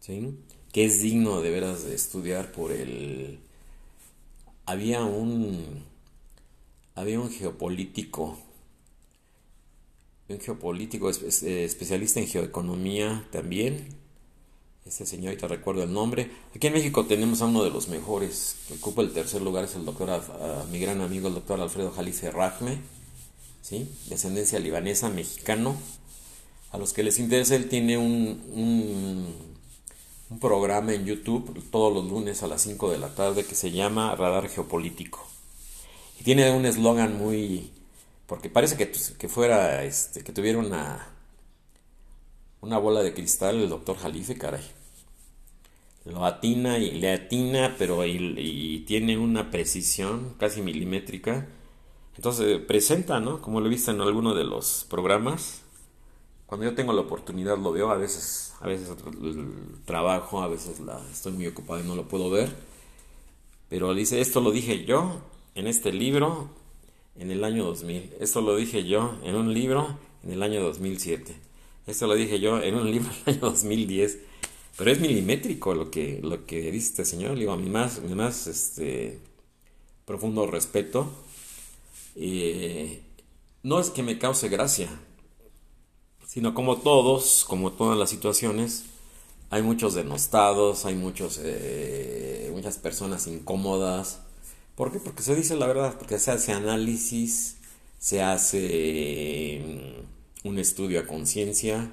¿sí? 0.00 0.38
que 0.72 0.84
es 0.84 1.02
digno 1.02 1.40
de 1.40 1.50
veras 1.50 1.84
de 1.84 1.94
estudiar 1.94 2.52
por 2.52 2.72
el... 2.72 3.40
Había 4.66 5.02
un... 5.02 5.84
Había 7.00 7.18
un 7.18 7.30
geopolítico, 7.30 8.36
un 10.28 10.38
geopolítico 10.38 11.08
especialista 11.08 12.20
en 12.20 12.26
geoeconomía 12.26 13.26
también, 13.32 13.88
ese 14.84 15.06
señor, 15.06 15.34
te 15.36 15.48
recuerdo 15.48 15.82
el 15.82 15.94
nombre. 15.94 16.30
Aquí 16.54 16.66
en 16.66 16.74
México 16.74 17.06
tenemos 17.06 17.40
a 17.40 17.46
uno 17.46 17.64
de 17.64 17.70
los 17.70 17.88
mejores, 17.88 18.56
que 18.68 18.74
ocupa 18.74 19.00
el 19.00 19.12
tercer 19.12 19.40
lugar, 19.40 19.64
es 19.64 19.76
el 19.76 19.86
doctor, 19.86 20.22
mi 20.70 20.78
gran 20.78 21.00
amigo, 21.00 21.28
el 21.28 21.34
doctor 21.34 21.58
Alfredo 21.58 21.90
Jalife 21.90 22.30
Rajme, 22.30 22.80
¿sí? 23.62 23.88
descendencia 24.10 24.58
libanesa, 24.58 25.08
mexicano. 25.08 25.76
A 26.70 26.76
los 26.76 26.92
que 26.92 27.02
les 27.02 27.18
interesa, 27.18 27.56
él 27.56 27.70
tiene 27.70 27.96
un 27.96 29.50
un 30.28 30.38
programa 30.38 30.92
en 30.92 31.06
YouTube 31.06 31.70
todos 31.70 31.94
los 31.94 32.04
lunes 32.04 32.42
a 32.42 32.46
las 32.46 32.60
5 32.60 32.92
de 32.92 32.98
la 32.98 33.14
tarde 33.14 33.44
que 33.44 33.54
se 33.54 33.72
llama 33.72 34.14
Radar 34.14 34.48
Geopolítico. 34.48 35.29
Y 36.20 36.22
tiene 36.22 36.50
un 36.52 36.66
eslogan 36.66 37.16
muy... 37.16 37.72
porque 38.26 38.50
parece 38.50 38.76
que, 38.76 38.86
pues, 38.86 39.12
que 39.12 39.28
fuera, 39.28 39.84
este, 39.84 40.22
que 40.22 40.32
tuviera 40.32 40.58
una, 40.58 41.08
una 42.60 42.76
bola 42.76 43.02
de 43.02 43.14
cristal 43.14 43.56
el 43.56 43.70
doctor 43.70 43.96
Jalife, 43.96 44.36
caray. 44.36 44.62
Lo 46.04 46.26
atina 46.26 46.76
y 46.76 46.90
le 46.92 47.12
atina, 47.12 47.74
pero 47.78 48.04
y, 48.04 48.84
tiene 48.86 49.16
una 49.16 49.50
precisión 49.50 50.34
casi 50.38 50.60
milimétrica. 50.60 51.48
Entonces 52.16 52.60
presenta, 52.60 53.18
¿no? 53.18 53.40
Como 53.40 53.60
lo 53.60 53.66
he 53.66 53.70
visto 53.70 53.90
en 53.90 54.02
alguno 54.02 54.34
de 54.34 54.44
los 54.44 54.84
programas, 54.90 55.62
cuando 56.46 56.66
yo 56.66 56.74
tengo 56.74 56.92
la 56.92 57.00
oportunidad 57.00 57.56
lo 57.56 57.72
veo, 57.72 57.90
a 57.90 57.96
veces, 57.96 58.52
a 58.60 58.66
veces 58.66 58.90
trabajo, 59.86 60.42
a 60.42 60.48
veces 60.48 60.80
estoy 61.12 61.32
muy 61.32 61.46
ocupado 61.46 61.80
y 61.80 61.86
no 61.86 61.96
lo 61.96 62.08
puedo 62.08 62.28
ver. 62.28 62.54
Pero 63.70 63.94
dice, 63.94 64.20
esto 64.20 64.42
lo 64.42 64.50
dije 64.50 64.84
yo 64.84 65.22
en 65.60 65.66
este 65.66 65.92
libro 65.92 66.48
en 67.16 67.30
el 67.30 67.44
año 67.44 67.66
2000. 67.66 68.14
Esto 68.18 68.40
lo 68.40 68.56
dije 68.56 68.84
yo 68.84 69.14
en 69.22 69.36
un 69.36 69.52
libro 69.52 69.98
en 70.24 70.32
el 70.32 70.42
año 70.42 70.62
2007. 70.62 71.36
Esto 71.86 72.06
lo 72.06 72.14
dije 72.14 72.40
yo 72.40 72.62
en 72.62 72.74
un 72.76 72.90
libro 72.90 73.10
en 73.26 73.34
el 73.34 73.34
año 73.34 73.50
2010. 73.50 74.18
Pero 74.78 74.90
es 74.90 75.00
milimétrico 75.00 75.74
lo 75.74 75.90
que, 75.90 76.20
lo 76.22 76.46
que 76.46 76.72
dice 76.72 76.88
este 76.88 77.04
señor. 77.04 77.38
digo, 77.38 77.52
a 77.52 77.58
mi 77.58 77.68
más, 77.68 78.00
mi 78.00 78.14
más 78.14 78.46
este, 78.46 79.18
profundo 80.06 80.46
respeto. 80.46 81.12
Eh, 82.16 83.02
no 83.62 83.80
es 83.80 83.90
que 83.90 84.02
me 84.02 84.18
cause 84.18 84.48
gracia, 84.48 84.88
sino 86.26 86.54
como 86.54 86.78
todos, 86.78 87.44
como 87.46 87.72
todas 87.72 87.98
las 87.98 88.08
situaciones, 88.08 88.86
hay 89.50 89.60
muchos 89.60 89.92
denostados, 89.92 90.86
hay 90.86 90.94
muchos, 90.94 91.38
eh, 91.42 92.50
muchas 92.54 92.78
personas 92.78 93.26
incómodas. 93.26 94.20
¿Por 94.80 94.90
qué? 94.90 94.98
Porque 94.98 95.22
se 95.22 95.36
dice 95.36 95.56
la 95.56 95.66
verdad, 95.66 95.94
porque 95.98 96.18
se 96.18 96.30
hace 96.30 96.52
análisis, 96.52 97.58
se 97.98 98.22
hace 98.22 99.62
mm, 99.62 100.48
un 100.48 100.58
estudio 100.58 101.00
a 101.00 101.06
conciencia. 101.06 101.92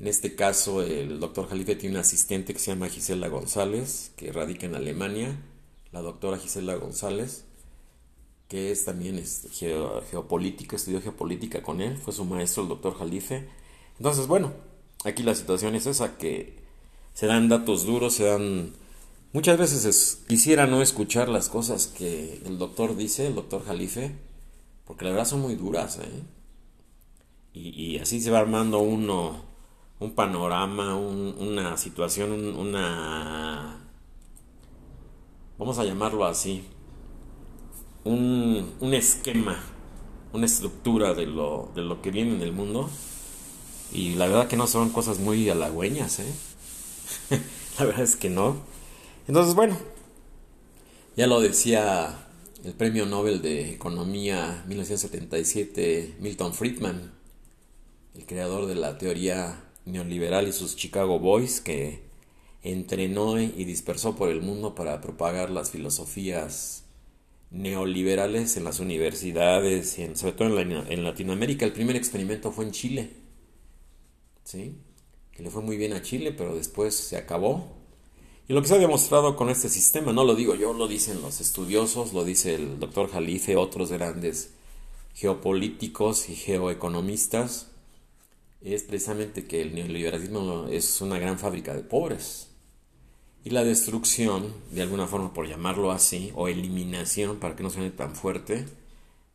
En 0.00 0.06
este 0.08 0.34
caso, 0.34 0.82
el 0.82 1.20
doctor 1.20 1.48
Jalife 1.48 1.76
tiene 1.76 1.94
un 1.94 2.00
asistente 2.00 2.52
que 2.52 2.58
se 2.58 2.72
llama 2.72 2.88
Gisela 2.88 3.28
González, 3.28 4.10
que 4.16 4.32
radica 4.32 4.66
en 4.66 4.74
Alemania, 4.74 5.40
la 5.92 6.02
doctora 6.02 6.38
Gisela 6.38 6.74
González, 6.74 7.44
que 8.48 8.72
es 8.72 8.84
también 8.84 9.16
este, 9.16 9.48
geopolítica, 10.10 10.74
estudió 10.74 11.00
geopolítica 11.00 11.62
con 11.62 11.80
él, 11.80 11.98
fue 11.98 12.12
su 12.12 12.24
maestro 12.24 12.64
el 12.64 12.68
doctor 12.68 12.98
Jalife. 12.98 13.48
Entonces, 13.96 14.26
bueno, 14.26 14.54
aquí 15.04 15.22
la 15.22 15.36
situación 15.36 15.76
es 15.76 15.86
esa, 15.86 16.18
que 16.18 16.56
se 17.14 17.26
dan 17.26 17.48
datos 17.48 17.86
duros, 17.86 18.14
se 18.14 18.24
dan... 18.24 18.72
Muchas 19.32 19.58
veces 19.58 20.24
quisiera 20.26 20.66
no 20.66 20.80
escuchar 20.80 21.28
las 21.28 21.50
cosas 21.50 21.86
que 21.86 22.40
el 22.46 22.58
doctor 22.58 22.96
dice, 22.96 23.26
el 23.26 23.34
doctor 23.34 23.64
Jalife, 23.64 24.16
porque 24.86 25.04
la 25.04 25.10
verdad 25.10 25.26
son 25.26 25.40
muy 25.40 25.54
duras, 25.54 25.98
¿eh? 25.98 26.22
Y, 27.52 27.98
así 27.98 28.20
se 28.20 28.30
va 28.30 28.38
armando 28.38 28.78
uno, 28.78 29.42
un 29.98 30.12
panorama, 30.12 30.96
una 30.96 31.76
situación, 31.76 32.56
una... 32.56 33.84
Vamos 35.58 35.78
a 35.78 35.84
llamarlo 35.84 36.24
así, 36.24 36.64
un, 38.04 38.74
un 38.80 38.94
esquema, 38.94 39.58
una 40.32 40.46
estructura 40.46 41.14
de 41.14 41.26
lo, 41.26 41.70
de 41.74 41.82
lo 41.82 42.00
que 42.00 42.12
viene 42.12 42.34
en 42.34 42.42
el 42.42 42.52
mundo 42.52 42.88
y 43.92 44.14
la 44.14 44.26
verdad 44.26 44.48
que 44.48 44.56
no 44.56 44.66
son 44.66 44.90
cosas 44.90 45.18
muy 45.18 45.48
halagüeñas, 45.48 46.20
¿eh? 46.20 46.32
la 47.78 47.84
verdad 47.86 48.02
es 48.02 48.16
que 48.16 48.30
no. 48.30 48.56
Entonces, 49.28 49.54
bueno, 49.54 49.76
ya 51.14 51.26
lo 51.26 51.40
decía 51.40 52.26
el 52.64 52.72
premio 52.72 53.04
Nobel 53.04 53.42
de 53.42 53.72
Economía 53.72 54.64
1977, 54.66 56.16
Milton 56.18 56.54
Friedman, 56.54 57.12
el 58.14 58.24
creador 58.24 58.66
de 58.66 58.74
la 58.74 58.96
teoría 58.96 59.64
neoliberal 59.84 60.48
y 60.48 60.52
sus 60.52 60.76
Chicago 60.76 61.18
Boys, 61.18 61.60
que 61.60 62.00
entrenó 62.62 63.38
y 63.38 63.64
dispersó 63.64 64.16
por 64.16 64.30
el 64.30 64.40
mundo 64.40 64.74
para 64.74 65.00
propagar 65.02 65.50
las 65.50 65.70
filosofías 65.70 66.84
neoliberales 67.50 68.56
en 68.56 68.64
las 68.64 68.80
universidades 68.80 69.98
y 69.98 70.16
sobre 70.16 70.32
todo 70.32 70.58
en, 70.58 70.72
en 70.72 71.04
Latinoamérica. 71.04 71.66
El 71.66 71.72
primer 71.72 71.96
experimento 71.96 72.50
fue 72.50 72.64
en 72.64 72.72
Chile 72.72 73.10
¿sí? 74.42 74.78
que 75.32 75.42
le 75.42 75.50
fue 75.50 75.62
muy 75.62 75.76
bien 75.76 75.92
a 75.92 76.00
Chile, 76.00 76.32
pero 76.32 76.56
después 76.56 76.94
se 76.94 77.18
acabó. 77.18 77.77
Y 78.48 78.54
lo 78.54 78.62
que 78.62 78.68
se 78.68 78.74
ha 78.74 78.78
demostrado 78.78 79.36
con 79.36 79.50
este 79.50 79.68
sistema, 79.68 80.12
no 80.12 80.24
lo 80.24 80.34
digo 80.34 80.54
yo, 80.54 80.72
lo 80.72 80.88
dicen 80.88 81.20
los 81.20 81.40
estudiosos, 81.40 82.14
lo 82.14 82.24
dice 82.24 82.54
el 82.54 82.80
doctor 82.80 83.10
Jalife, 83.10 83.56
otros 83.56 83.92
grandes 83.92 84.54
geopolíticos 85.14 86.30
y 86.30 86.34
geoeconomistas, 86.34 87.68
es 88.62 88.82
precisamente 88.82 89.46
que 89.46 89.60
el 89.60 89.74
neoliberalismo 89.74 90.66
es 90.68 91.00
una 91.00 91.18
gran 91.18 91.38
fábrica 91.38 91.74
de 91.74 91.82
pobres. 91.82 92.48
Y 93.44 93.50
la 93.50 93.64
destrucción, 93.64 94.54
de 94.72 94.82
alguna 94.82 95.06
forma 95.06 95.34
por 95.34 95.46
llamarlo 95.46 95.92
así, 95.92 96.32
o 96.34 96.48
eliminación, 96.48 97.38
para 97.38 97.54
que 97.54 97.62
no 97.62 97.70
suene 97.70 97.90
tan 97.90 98.16
fuerte, 98.16 98.66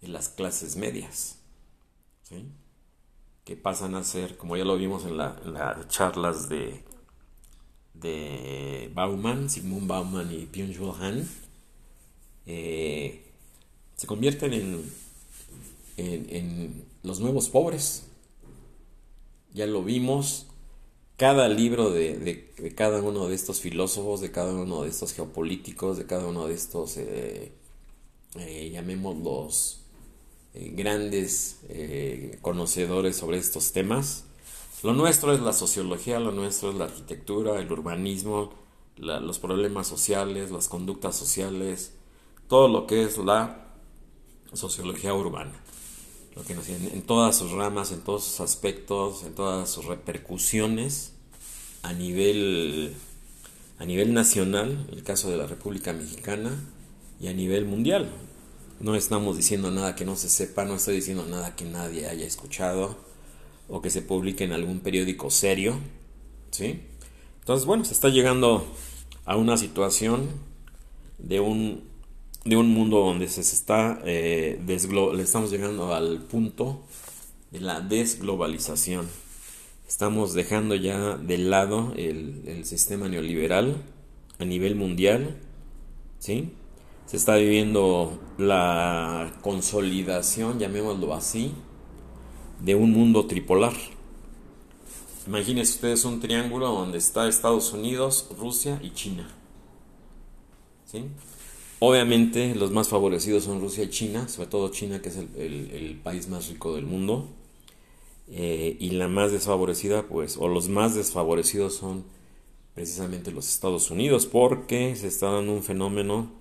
de 0.01 0.07
las 0.07 0.27
clases 0.27 0.75
medias. 0.75 1.37
¿sí? 2.23 2.47
que 3.43 3.55
pasan 3.57 3.95
a 3.95 4.03
ser, 4.03 4.37
como 4.37 4.55
ya 4.55 4.63
lo 4.63 4.77
vimos 4.77 5.05
en, 5.05 5.17
las 5.17 5.87
charlas 5.89 6.47
de, 6.49 6.83
de 8.03 8.91
Bauman, 8.93 9.49
Sigmund 9.49 9.87
Bauman 9.87 10.31
y 10.31 10.45
Byung-Chul 10.45 10.93
Han, 10.99 11.27
eh, 12.45 13.23
se 13.95 14.05
convierten 14.07 14.53
en, 14.53 14.91
en, 15.97 16.85
los 17.01 17.19
nuevos 17.19 17.49
pobres. 17.49 18.03
Ya 19.53 19.65
lo 19.65 19.83
vimos, 19.83 20.45
cada 21.17 21.47
libro 21.47 21.89
de, 21.89 22.73
cada 22.75 23.01
uno 23.01 23.27
de 23.27 23.35
estos 23.35 23.59
filósofos, 23.59 24.21
de 24.21 24.31
cada 24.31 24.53
uno 24.53 24.83
de 24.83 24.89
estos 24.89 25.13
geopolíticos, 25.13 25.97
de 25.97 26.05
cada 26.05 26.27
uno 26.27 26.47
de 26.47 26.53
estos, 26.53 26.97
eh, 26.97 27.51
eh, 28.35 28.69
llamémoslos, 28.71 29.79
grandes 30.53 31.57
conocedores 32.41 33.15
sobre 33.15 33.37
estos 33.37 33.71
temas, 33.71 34.25
lo 34.83 34.93
nuestro 34.93 35.33
es 35.33 35.39
la 35.39 35.53
sociología, 35.53 36.19
lo 36.19 36.31
nuestro 36.31 36.69
es 36.69 36.75
la 36.75 36.85
arquitectura, 36.85 37.57
el 37.59 37.71
urbanismo, 37.71 38.53
los 38.97 39.39
problemas 39.39 39.87
sociales, 39.87 40.51
las 40.51 40.67
conductas 40.67 41.15
sociales, 41.15 41.93
todo 42.49 42.67
lo 42.67 42.85
que 42.85 43.03
es 43.03 43.17
la 43.17 43.69
sociología 44.51 45.13
urbana. 45.13 45.53
Lo 46.35 46.43
que 46.43 46.53
en 46.53 47.01
todas 47.03 47.37
sus 47.37 47.51
ramas, 47.51 47.91
en 47.91 48.01
todos 48.01 48.25
sus 48.25 48.41
aspectos, 48.41 49.23
en 49.23 49.35
todas 49.35 49.69
sus 49.69 49.85
repercusiones 49.85 51.13
a 51.81 51.93
nivel, 51.93 52.93
a 53.79 53.85
nivel 53.85 54.13
nacional, 54.13 54.85
el 54.91 55.03
caso 55.03 55.29
de 55.29 55.37
la 55.37 55.47
República 55.47 55.93
Mexicana, 55.93 56.51
y 57.21 57.27
a 57.27 57.33
nivel 57.33 57.65
mundial. 57.65 58.09
No 58.81 58.95
estamos 58.95 59.37
diciendo 59.37 59.71
nada 59.71 59.95
que 59.95 60.03
no 60.03 60.17
se 60.17 60.27
sepa, 60.27 60.65
no 60.65 60.75
estoy 60.75 60.95
diciendo 60.95 61.25
nada 61.25 61.55
que 61.55 61.63
nadie 61.63 62.07
haya 62.07 62.25
escuchado 62.25 63.12
o 63.67 63.81
que 63.81 63.89
se 63.89 64.01
publique 64.01 64.43
en 64.43 64.51
algún 64.51 64.79
periódico 64.79 65.29
serio, 65.29 65.79
¿sí? 66.51 66.81
Entonces, 67.39 67.65
bueno, 67.65 67.85
se 67.85 67.93
está 67.93 68.09
llegando 68.09 68.65
a 69.25 69.35
una 69.35 69.57
situación 69.57 70.29
de 71.17 71.39
un, 71.39 71.83
de 72.45 72.57
un 72.57 72.69
mundo 72.69 72.99
donde 72.99 73.27
se 73.27 73.41
está, 73.41 74.01
eh, 74.05 74.61
le 74.65 75.23
estamos 75.23 75.51
llegando 75.51 75.93
al 75.93 76.19
punto 76.19 76.81
de 77.51 77.59
la 77.59 77.81
desglobalización. 77.81 79.07
Estamos 79.87 80.33
dejando 80.33 80.75
ya 80.75 81.17
de 81.17 81.37
lado 81.37 81.93
el, 81.97 82.43
el 82.47 82.65
sistema 82.65 83.07
neoliberal 83.09 83.77
a 84.39 84.45
nivel 84.45 84.75
mundial, 84.75 85.37
¿sí? 86.19 86.53
Se 87.05 87.17
está 87.17 87.35
viviendo 87.35 88.19
la 88.37 89.33
consolidación, 89.41 90.59
llamémoslo 90.59 91.13
así, 91.13 91.53
de 92.59 92.75
un 92.75 92.91
mundo 92.91 93.25
tripolar. 93.25 93.73
Imagínense 95.27 95.73
ustedes 95.73 96.03
un 96.05 96.19
triángulo 96.19 96.67
donde 96.67 96.97
está 96.97 97.27
Estados 97.27 97.71
Unidos, 97.73 98.27
Rusia 98.37 98.79
y 98.83 98.91
China. 98.91 99.29
¿Sí? 100.85 101.05
Obviamente 101.79 102.55
los 102.55 102.71
más 102.71 102.87
favorecidos 102.87 103.43
son 103.45 103.61
Rusia 103.61 103.83
y 103.83 103.89
China, 103.89 104.27
sobre 104.27 104.49
todo 104.49 104.69
China 104.69 105.01
que 105.01 105.09
es 105.09 105.17
el, 105.17 105.99
país 106.03 106.27
más 106.27 106.49
rico 106.49 106.75
del 106.75 106.85
mundo. 106.85 107.27
Eh, 108.29 108.77
y 108.79 108.91
la 108.91 109.09
más 109.09 109.31
desfavorecida, 109.31 110.07
pues, 110.07 110.37
o 110.37 110.47
los 110.47 110.69
más 110.69 110.95
desfavorecidos 110.95 111.75
son 111.75 112.05
precisamente 112.73 113.31
los 113.31 113.49
Estados 113.49 113.91
Unidos, 113.91 114.25
porque 114.25 114.95
se 114.95 115.07
está 115.07 115.29
dando 115.29 115.53
un 115.53 115.63
fenómeno 115.63 116.31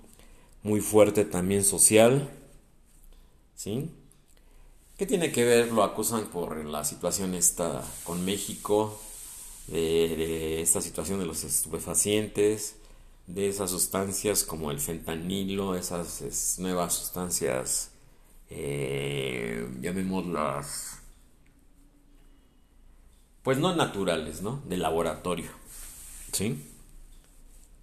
muy 0.62 0.80
fuerte 0.80 1.24
también 1.24 1.64
social, 1.64 2.30
¿sí? 3.54 3.90
¿Qué 4.96 5.06
tiene 5.06 5.32
que 5.32 5.44
ver? 5.44 5.72
Lo 5.72 5.82
acusan 5.82 6.26
por 6.26 6.64
la 6.64 6.84
situación 6.84 7.34
esta 7.34 7.82
con 8.04 8.24
México, 8.24 9.00
de, 9.66 10.60
esta 10.60 10.80
situación 10.80 11.18
de 11.18 11.26
los 11.26 11.44
estupefacientes, 11.44 12.76
de 13.26 13.48
esas 13.48 13.70
sustancias 13.70 14.44
como 14.44 14.70
el 14.70 14.80
fentanilo, 14.80 15.76
esas 15.76 16.58
nuevas 16.58 16.94
sustancias, 16.94 17.90
eh, 18.50 19.66
llamémoslas, 19.80 20.98
pues 23.42 23.58
no 23.58 23.74
naturales, 23.74 24.42
¿no? 24.42 24.62
De 24.68 24.76
laboratorio, 24.76 25.50
¿sí? 26.32 26.62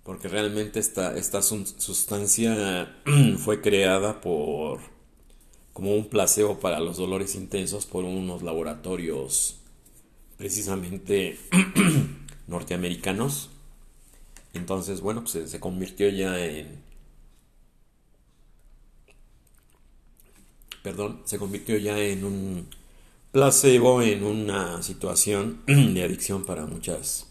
Porque 0.04 0.28
realmente 0.28 0.80
esta, 0.80 1.18
esta 1.18 1.42
sustancia 1.42 3.02
fue 3.40 3.62
creada 3.62 4.22
por 4.22 4.99
como 5.80 5.96
un 5.96 6.10
placebo 6.10 6.60
para 6.60 6.82
los 6.82 6.98
dolores 6.98 7.36
intensos 7.36 7.86
por 7.86 8.04
unos 8.04 8.44
laboratorios 8.44 9.60
precisamente 10.38 11.40
norteamericanos. 12.48 13.50
Entonces, 14.54 15.00
bueno, 15.00 15.24
pues 15.24 15.50
se, 15.50 15.60
convirtió 15.62 16.10
ya 16.10 16.38
en... 16.46 16.84
Perdón, 20.84 21.22
se 21.24 21.40
convirtió 21.40 21.78
ya 21.78 21.98
en 21.98 22.26
un 22.26 22.68
placebo, 23.32 24.02
en 24.02 24.26
una 24.26 24.84
situación 24.84 25.62
de 25.66 26.04
adicción 26.04 26.44
para 26.44 26.66
muchas, 26.66 27.28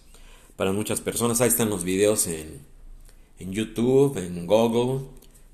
para 0.56 0.72
muchas 0.72 1.02
personas. 1.02 1.42
Ahí 1.42 1.48
están 1.48 1.68
los 1.68 1.84
videos 1.84 2.26
en, 2.26 2.62
en 3.40 3.52
YouTube, 3.52 4.16
en 4.16 4.46
Google, 4.46 5.06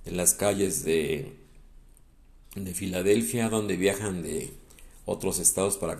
en 0.04 0.16
las 0.16 0.34
calles 0.34 0.84
de 0.84 1.42
de 2.54 2.74
Filadelfia, 2.74 3.48
donde 3.48 3.76
viajan 3.76 4.22
de 4.22 4.52
otros 5.06 5.38
estados 5.38 5.76
para, 5.76 5.98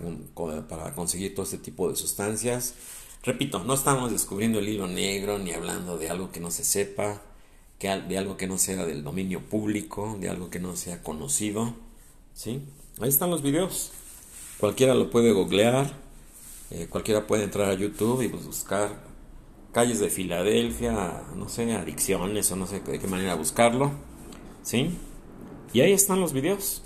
para 0.67 0.93
conseguir 0.93 1.35
todo 1.35 1.43
este 1.43 1.57
tipo 1.57 1.89
de 1.89 1.95
sustancias. 1.95 2.73
Repito, 3.23 3.63
no 3.63 3.73
estamos 3.73 4.11
descubriendo 4.11 4.59
el 4.59 4.69
hilo 4.69 4.87
negro 4.87 5.37
ni 5.37 5.51
hablando 5.51 5.97
de 5.97 6.09
algo 6.09 6.31
que 6.31 6.39
no 6.39 6.51
se 6.51 6.63
sepa, 6.63 7.21
que, 7.79 7.87
de 7.87 8.17
algo 8.17 8.37
que 8.37 8.47
no 8.47 8.57
sea 8.57 8.85
del 8.85 9.03
dominio 9.03 9.41
público, 9.41 10.17
de 10.19 10.29
algo 10.29 10.49
que 10.49 10.59
no 10.59 10.75
sea 10.75 11.03
conocido. 11.03 11.73
¿sí? 12.33 12.61
Ahí 12.99 13.09
están 13.09 13.31
los 13.31 13.41
videos. 13.41 13.91
Cualquiera 14.59 14.93
lo 14.93 15.09
puede 15.09 15.31
googlear, 15.31 15.91
eh, 16.71 16.87
cualquiera 16.89 17.27
puede 17.27 17.43
entrar 17.43 17.69
a 17.69 17.73
YouTube 17.73 18.21
y 18.21 18.29
pues 18.29 18.45
buscar 18.45 19.03
calles 19.73 19.99
de 19.99 20.09
Filadelfia, 20.09 21.23
no 21.35 21.49
sé, 21.49 21.73
adicciones 21.73 22.49
o 22.51 22.55
no 22.55 22.65
sé 22.65 22.79
de 22.79 22.99
qué 22.99 23.07
manera 23.07 23.35
buscarlo. 23.35 23.91
¿Sí? 24.63 24.97
Y 25.73 25.81
ahí 25.81 25.91
están 25.91 26.21
los 26.21 26.33
videos. 26.33 26.81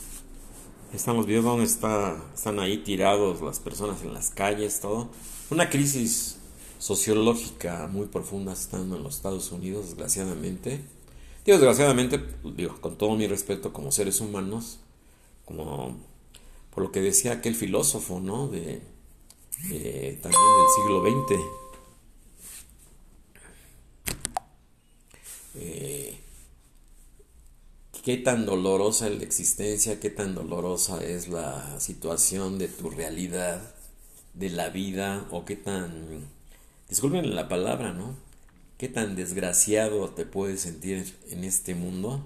Están 0.94 1.18
los 1.18 1.28
videos 1.28 1.46
donde 1.46 1.66
está, 1.66 2.18
están 2.34 2.60
ahí 2.60 2.80
tirados 2.80 3.42
las 3.42 3.60
personas 3.60 4.02
en 4.02 4.14
las 4.14 4.32
calles, 4.32 4.80
todo. 4.80 5.10
Una 5.52 5.70
crisis 5.70 6.38
sociológica 6.80 7.88
muy 7.92 8.08
profunda 8.08 8.54
estando 8.54 8.96
en 8.96 9.04
los 9.04 9.18
Estados 9.18 9.52
Unidos, 9.52 9.88
desgraciadamente. 9.90 10.82
Digo, 11.46 11.58
desgraciadamente, 11.58 12.20
digo, 12.56 12.80
con 12.82 12.98
todo 12.98 13.16
mi 13.16 13.28
respeto 13.28 13.72
como 13.72 13.92
seres 13.92 14.20
humanos, 14.22 14.80
como 15.46 15.98
por 16.72 16.84
lo 16.84 16.92
que 16.92 17.02
decía 17.02 17.34
aquel 17.34 17.56
filósofo, 17.56 18.20
¿no? 18.20 18.48
De, 18.48 18.82
también 20.22 20.42
del 20.42 20.70
siglo 20.76 21.04
XX. 21.04 21.42
Eh, 25.56 26.18
qué 28.10 28.18
tan 28.18 28.48
dolorosa 28.48 29.08
es 29.08 29.20
la 29.20 29.24
existencia, 29.24 30.00
qué 30.00 30.10
tan 30.10 30.34
dolorosa 30.34 31.04
es 31.04 31.28
la 31.28 31.80
situación 31.80 32.58
de 32.58 32.68
tu 32.68 32.90
realidad, 32.90 33.62
de 34.34 34.50
la 34.50 34.70
vida, 34.70 35.28
o 35.30 35.46
qué 35.46 35.56
tan, 35.56 36.26
disculpen 36.90 37.36
la 37.36 37.48
palabra, 37.48 37.94
¿no? 37.94 38.16
Qué 38.80 38.90
tan 38.90 39.16
desgraciado 39.16 40.10
te 40.10 40.26
puedes 40.26 40.62
sentir 40.62 41.20
en 41.30 41.44
este 41.44 41.76
mundo 41.76 42.26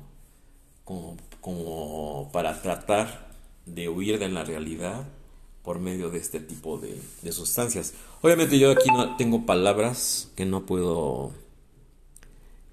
como, 0.85 1.17
como 1.41 2.29
para 2.31 2.61
tratar 2.61 3.27
de 3.65 3.89
huir 3.89 4.19
de 4.19 4.29
la 4.29 4.45
realidad 4.45 5.05
por 5.63 5.79
medio 5.79 6.09
de 6.09 6.19
este 6.19 6.39
tipo 6.39 6.77
de, 6.77 6.97
de 7.23 7.31
sustancias. 7.33 7.93
Obviamente 8.21 8.57
yo 8.57 8.71
aquí 8.71 8.87
no 8.89 9.17
tengo 9.17 9.45
palabras 9.45 10.29
que 10.37 10.45
no 10.45 10.65
puedo 10.65 11.33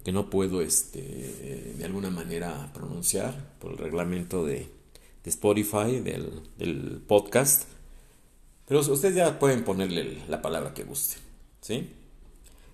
que 0.05 0.13
no 0.13 0.31
puedo 0.31 0.63
este, 0.63 1.75
de 1.77 1.85
alguna 1.85 2.11
manera 2.11 2.71
pronunciar 2.73 3.55
por 3.59 3.73
el 3.73 3.79
reglamento 3.79 4.45
de, 4.45 4.69
Spotify, 5.25 6.01
del, 6.01 7.03
podcast. 7.07 7.65
Pero 8.67 8.81
ustedes 8.81 9.15
ya 9.15 9.39
pueden 9.39 9.65
ponerle 9.65 10.19
la 10.29 10.41
palabra 10.41 10.75
que 10.75 10.85
guste. 10.85 11.17
¿sí? 11.61 11.91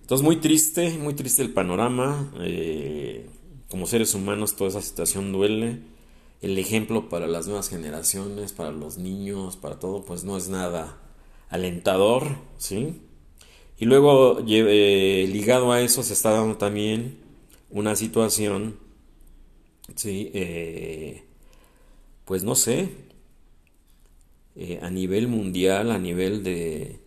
Entonces 0.01 0.23
muy 0.23 0.37
triste, 0.37 0.97
muy 0.97 1.13
triste 1.13 1.41
el 1.41 1.53
panorama. 1.53 2.31
Eh, 2.39 3.27
como 3.69 3.85
seres 3.85 4.13
humanos 4.13 4.55
toda 4.55 4.69
esa 4.69 4.81
situación 4.81 5.31
duele. 5.31 5.79
El 6.41 6.57
ejemplo 6.57 7.09
para 7.09 7.27
las 7.27 7.47
nuevas 7.47 7.69
generaciones, 7.69 8.53
para 8.53 8.71
los 8.71 8.97
niños, 8.97 9.57
para 9.57 9.79
todo, 9.79 10.05
pues 10.05 10.23
no 10.23 10.37
es 10.37 10.49
nada 10.49 10.97
alentador, 11.49 12.37
¿sí? 12.57 13.01
Y 13.79 13.85
luego, 13.85 14.39
eh, 14.47 15.29
ligado 15.31 15.71
a 15.71 15.81
eso, 15.81 16.03
se 16.03 16.13
está 16.13 16.31
dando 16.31 16.57
también 16.57 17.19
una 17.69 17.95
situación, 17.95 18.77
¿sí? 19.95 20.31
Eh, 20.33 21.23
pues 22.25 22.43
no 22.43 22.55
sé, 22.55 22.89
eh, 24.55 24.79
a 24.81 24.89
nivel 24.89 25.27
mundial, 25.27 25.91
a 25.91 25.99
nivel 25.99 26.43
de, 26.43 26.99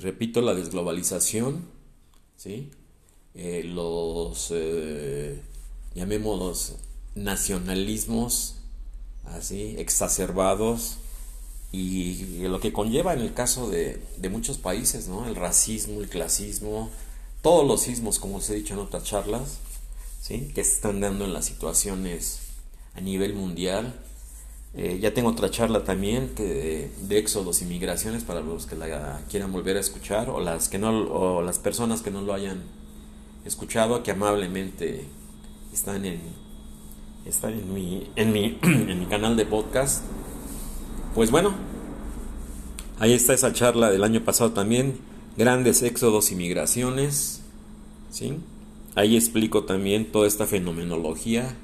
repito, 0.00 0.40
la 0.40 0.54
desglobalización, 0.54 1.66
¿sí? 2.36 2.70
Eh, 3.34 3.62
los, 3.64 4.50
eh, 4.54 5.40
llamémoslos, 5.94 6.76
nacionalismos, 7.14 8.56
así, 9.24 9.74
exacerbados, 9.78 10.98
y 11.72 12.42
lo 12.42 12.60
que 12.60 12.72
conlleva 12.72 13.14
en 13.14 13.20
el 13.20 13.32
caso 13.32 13.68
de, 13.70 14.02
de 14.18 14.28
muchos 14.28 14.58
países, 14.58 15.08
¿no? 15.08 15.26
El 15.26 15.34
racismo, 15.34 16.00
el 16.00 16.08
clasismo, 16.08 16.90
todos 17.42 17.66
los 17.66 17.82
sismos, 17.82 18.18
como 18.18 18.36
os 18.36 18.48
he 18.50 18.54
dicho 18.54 18.74
en 18.74 18.80
otras 18.80 19.02
charlas, 19.02 19.58
¿sí? 20.20 20.52
que 20.54 20.62
se 20.62 20.74
están 20.74 21.00
dando 21.00 21.24
en 21.24 21.34
las 21.34 21.44
situaciones 21.44 22.40
a 22.94 23.00
nivel 23.00 23.34
mundial. 23.34 24.00
Eh, 24.74 25.00
ya 25.02 25.12
tengo 25.12 25.28
otra 25.28 25.50
charla 25.50 25.84
también 25.84 26.34
de, 26.34 26.90
de, 27.02 27.18
éxodos 27.18 27.60
y 27.60 27.66
migraciones 27.66 28.22
para 28.22 28.40
los 28.40 28.64
que 28.64 28.74
la 28.74 29.20
quieran 29.28 29.52
volver 29.52 29.76
a 29.76 29.80
escuchar 29.80 30.30
o 30.30 30.40
las, 30.40 30.68
que 30.68 30.78
no, 30.78 30.90
o 30.90 31.42
las 31.42 31.58
personas 31.58 32.00
que 32.00 32.10
no 32.10 32.22
lo 32.22 32.32
hayan 32.32 32.62
escuchado, 33.44 34.02
que 34.02 34.12
amablemente 34.12 35.04
están 35.74 36.06
en, 36.06 36.20
están 37.26 37.52
en, 37.52 37.74
mi, 37.74 38.10
en, 38.16 38.32
mi, 38.32 38.58
en 38.62 39.00
mi 39.00 39.06
canal 39.06 39.36
de 39.36 39.44
podcast. 39.44 40.04
Pues 41.14 41.30
bueno, 41.30 41.52
ahí 42.98 43.12
está 43.12 43.34
esa 43.34 43.52
charla 43.52 43.90
del 43.90 44.02
año 44.02 44.24
pasado 44.24 44.52
también, 44.52 44.96
grandes 45.36 45.82
éxodos 45.82 46.32
y 46.32 46.36
migraciones. 46.36 47.42
¿sí? 48.10 48.38
Ahí 48.94 49.14
explico 49.14 49.64
también 49.64 50.10
toda 50.10 50.26
esta 50.26 50.46
fenomenología, 50.46 51.54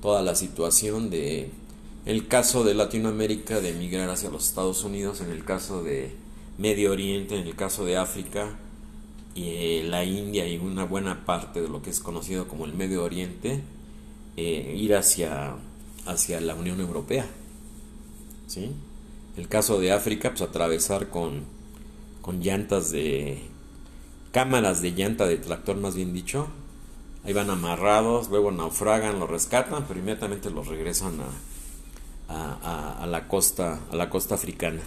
toda 0.00 0.22
la 0.22 0.36
situación 0.36 1.10
de 1.10 1.50
el 2.06 2.28
caso 2.28 2.62
de 2.62 2.74
Latinoamérica 2.74 3.60
de 3.60 3.70
emigrar 3.70 4.10
hacia 4.10 4.30
los 4.30 4.46
Estados 4.46 4.84
Unidos, 4.84 5.20
en 5.20 5.30
el 5.30 5.44
caso 5.44 5.82
de 5.82 6.14
Medio 6.58 6.92
Oriente, 6.92 7.36
en 7.36 7.48
el 7.48 7.56
caso 7.56 7.84
de 7.84 7.96
África 7.96 8.56
y 9.34 9.48
eh, 9.48 9.84
la 9.88 10.04
India 10.04 10.46
y 10.46 10.58
una 10.58 10.84
buena 10.84 11.24
parte 11.24 11.60
de 11.60 11.68
lo 11.68 11.82
que 11.82 11.90
es 11.90 11.98
conocido 11.98 12.46
como 12.46 12.64
el 12.64 12.74
Medio 12.74 13.02
Oriente, 13.02 13.60
eh, 14.36 14.76
ir 14.78 14.94
hacia, 14.94 15.56
hacia 16.06 16.40
la 16.40 16.54
Unión 16.54 16.80
Europea. 16.80 17.26
¿sí? 18.46 18.70
El 19.36 19.48
caso 19.48 19.80
de 19.80 19.92
África, 19.92 20.30
pues 20.30 20.42
atravesar 20.42 21.08
con, 21.08 21.42
con 22.22 22.40
llantas 22.40 22.90
de 22.90 23.42
cámaras 24.32 24.82
de 24.82 24.92
llanta 24.92 25.26
de 25.26 25.36
tractor, 25.36 25.76
más 25.76 25.94
bien 25.94 26.12
dicho. 26.12 26.48
Ahí 27.24 27.32
van 27.32 27.50
amarrados, 27.50 28.28
luego 28.28 28.50
naufragan, 28.50 29.18
los 29.18 29.30
rescatan, 29.30 29.84
pero 29.88 29.98
inmediatamente 29.98 30.50
los 30.50 30.68
regresan 30.68 31.18
a, 31.20 31.26
a, 32.28 33.06
la 33.06 33.28
costa 33.28 33.80
a 33.90 33.96
la 33.96 34.10
costa 34.10 34.34
africana. 34.34 34.80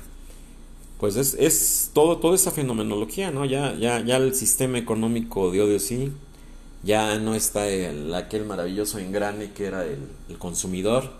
Pues 0.99 1.15
es, 1.15 1.35
es 1.35 1.91
todo 1.93 2.17
toda 2.17 2.35
esa 2.35 2.51
fenomenología 2.51 3.29
no 3.29 3.45
ya 3.45 3.75
ya 3.75 3.99
ya 3.99 4.17
el 4.17 4.33
sistema 4.33 4.79
económico 4.79 5.51
de 5.51 5.61
odio 5.61 5.79
sí 5.79 6.11
ya 6.83 7.19
no 7.19 7.35
está 7.35 7.67
el, 7.67 8.13
aquel 8.15 8.45
maravilloso 8.45 8.97
engrane 8.97 9.51
que 9.51 9.65
era 9.65 9.85
el, 9.85 9.99
consumidor 10.39 11.11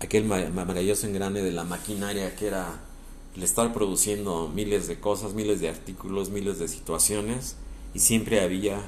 aquel 0.00 0.24
maravilloso 0.24 1.06
engrane 1.06 1.42
de 1.42 1.52
la 1.52 1.64
maquinaria 1.64 2.34
que 2.36 2.46
era 2.46 2.80
el 3.36 3.42
estar 3.42 3.72
produciendo 3.72 4.50
miles 4.54 4.86
de 4.88 4.98
cosas 5.00 5.34
miles 5.34 5.60
de 5.60 5.68
artículos 5.68 6.30
miles 6.30 6.58
de 6.58 6.68
situaciones 6.68 7.56
y 7.94 8.00
siempre 8.00 8.40
había 8.40 8.80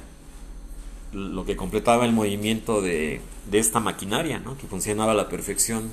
lo 1.11 1.45
que 1.45 1.55
completaba 1.55 2.05
el 2.05 2.11
movimiento 2.11 2.81
de, 2.81 3.21
de 3.49 3.59
esta 3.59 3.79
maquinaria, 3.79 4.39
¿no? 4.39 4.57
que 4.57 4.67
funcionaba 4.67 5.13
a 5.13 5.15
la 5.15 5.29
perfección 5.29 5.91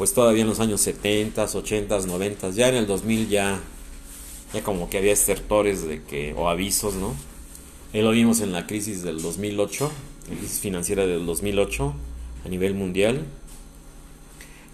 pues 0.00 0.14
todavía 0.14 0.40
en 0.40 0.48
los 0.48 0.60
años 0.60 0.80
70, 0.80 1.44
80, 1.44 2.06
90, 2.06 2.50
ya 2.52 2.70
en 2.70 2.76
el 2.76 2.86
2000 2.86 3.28
ya, 3.28 3.60
ya 4.54 4.64
como 4.64 4.88
que 4.88 4.96
había 4.96 5.12
estertores 5.12 5.86
de 5.86 6.02
que, 6.02 6.32
o 6.32 6.48
avisos, 6.48 6.94
¿no? 6.94 7.14
Eh, 7.92 8.00
lo 8.00 8.12
vimos 8.12 8.40
en 8.40 8.52
la 8.52 8.66
crisis 8.66 9.02
del 9.02 9.20
2008, 9.20 9.92
la 10.30 10.36
crisis 10.38 10.58
financiera 10.60 11.04
del 11.04 11.26
2008 11.26 11.92
a 12.46 12.48
nivel 12.48 12.72
mundial, 12.72 13.26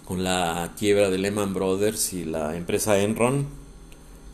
con 0.06 0.24
la 0.24 0.72
quiebra 0.78 1.10
de 1.10 1.18
Lehman 1.18 1.52
Brothers 1.52 2.12
y 2.12 2.24
la 2.24 2.56
empresa 2.56 2.98
Enron, 2.98 3.46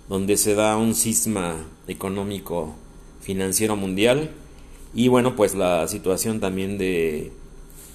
donde 0.09 0.37
se 0.37 0.55
da 0.55 0.77
un 0.77 0.95
cisma 0.95 1.65
económico 1.89 2.75
financiero 3.23 3.77
mundial 3.77 4.31
y 4.95 5.09
bueno, 5.09 5.35
pues 5.37 5.55
la 5.55 5.89
situación 5.89 6.41
también 6.41 6.77
de, 6.77 7.33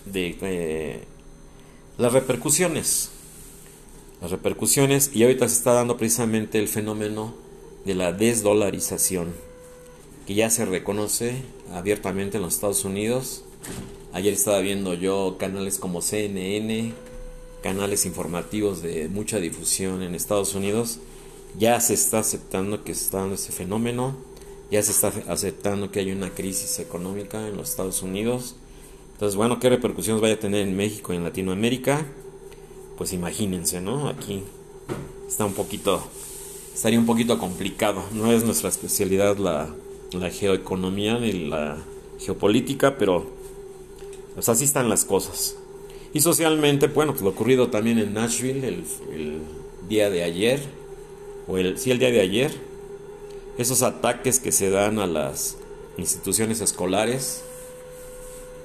de 0.06 0.38
eh, 0.42 1.04
las 1.98 2.14
repercusiones. 2.14 3.12
Las 4.22 4.32
repercusiones, 4.32 5.12
y 5.14 5.22
ahorita 5.22 5.48
se 5.48 5.56
está 5.56 5.74
dando 5.74 5.98
precisamente 5.98 6.58
el 6.58 6.68
fenómeno 6.68 7.36
de 7.86 7.94
la 7.94 8.14
desdolarización, 8.14 9.32
que 10.26 10.34
ya 10.34 10.50
se 10.50 10.66
reconoce 10.66 11.44
abiertamente 11.72 12.38
en 12.38 12.44
los 12.44 12.56
Estados 12.56 12.84
Unidos. 12.84 13.44
Ayer 14.14 14.34
estaba 14.34 14.60
viendo 14.60 14.96
yo 14.96 15.38
canales 15.38 15.78
como 15.78 16.02
CNN, 16.02 16.94
canales 17.68 18.06
informativos 18.06 18.82
de 18.82 19.10
mucha 19.10 19.40
difusión 19.40 20.02
en 20.02 20.16
Estados 20.16 20.56
Unidos. 20.56 21.00
Ya 21.58 21.80
se 21.80 21.94
está 21.94 22.20
aceptando 22.20 22.84
que 22.84 22.92
está 22.92 23.20
dando 23.20 23.36
ese 23.36 23.52
fenómeno, 23.52 24.16
ya 24.72 24.82
se 24.84 24.92
está 24.92 25.12
aceptando 25.28 25.92
que 25.92 26.00
hay 26.00 26.12
una 26.12 26.30
crisis 26.30 26.80
económica 26.80 27.48
en 27.48 27.58
los 27.58 27.70
Estados 27.70 28.02
Unidos 28.02 28.56
entonces, 29.18 29.36
bueno, 29.36 29.60
¿qué 29.60 29.68
repercusiones 29.68 30.22
vaya 30.22 30.36
a 30.36 30.40
tener 30.40 30.62
en 30.62 30.78
México 30.78 31.12
y 31.12 31.16
en 31.16 31.24
Latinoamérica? 31.24 32.06
Pues 33.00 33.14
imagínense, 33.14 33.82
¿no? 33.82 34.10
Aquí 34.10 34.44
está 35.28 35.44
un 35.44 35.56
poquito, 35.56 36.04
estaría 36.72 37.00
un 37.00 37.08
poquito 37.08 37.40
complicado. 37.40 38.04
No 38.14 38.32
es 38.32 38.44
nuestra 38.44 38.70
especialidad 38.70 39.38
la, 39.38 39.74
geoeconomía 40.30 41.18
ni 41.18 41.32
la 41.32 41.80
geopolítica, 42.20 43.00
pero 43.00 43.26
así 44.38 44.66
están 44.66 44.88
las 44.88 45.04
cosas. 45.04 45.57
Y 46.14 46.22
socialmente, 46.22 46.88
bueno, 46.88 47.12
pues 47.12 47.24
lo 47.24 47.30
ocurrido 47.30 47.70
también 47.70 48.00
en 48.00 48.14
Nashville 48.14 48.68
el, 48.68 49.42
día 49.88 50.10
de 50.10 50.24
ayer, 50.24 50.60
o 51.48 51.58
el, 51.58 51.78
sí, 51.78 51.92
el 51.92 52.00
día 52.00 52.12
de 52.12 52.20
ayer, 52.20 52.52
esos 53.58 53.84
ataques 53.84 54.40
que 54.40 54.52
se 54.52 54.70
dan 54.70 55.00
a 55.00 55.08
las 55.08 55.58
instituciones 55.98 56.60
escolares, 56.60 57.44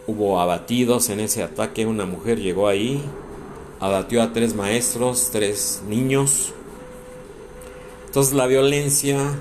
Hubo 0.04 0.40
abatidos 0.40 1.10
en 1.10 1.20
ese 1.20 1.44
ataque, 1.44 1.86
una 1.86 2.06
mujer 2.06 2.40
llegó 2.40 2.66
ahí, 2.66 3.00
abatió 3.78 4.20
a 4.20 4.32
tres 4.32 4.56
maestros, 4.56 5.28
tres 5.30 5.80
niños. 5.88 6.52
Entonces 8.06 8.34
la 8.34 8.48
violencia, 8.48 9.38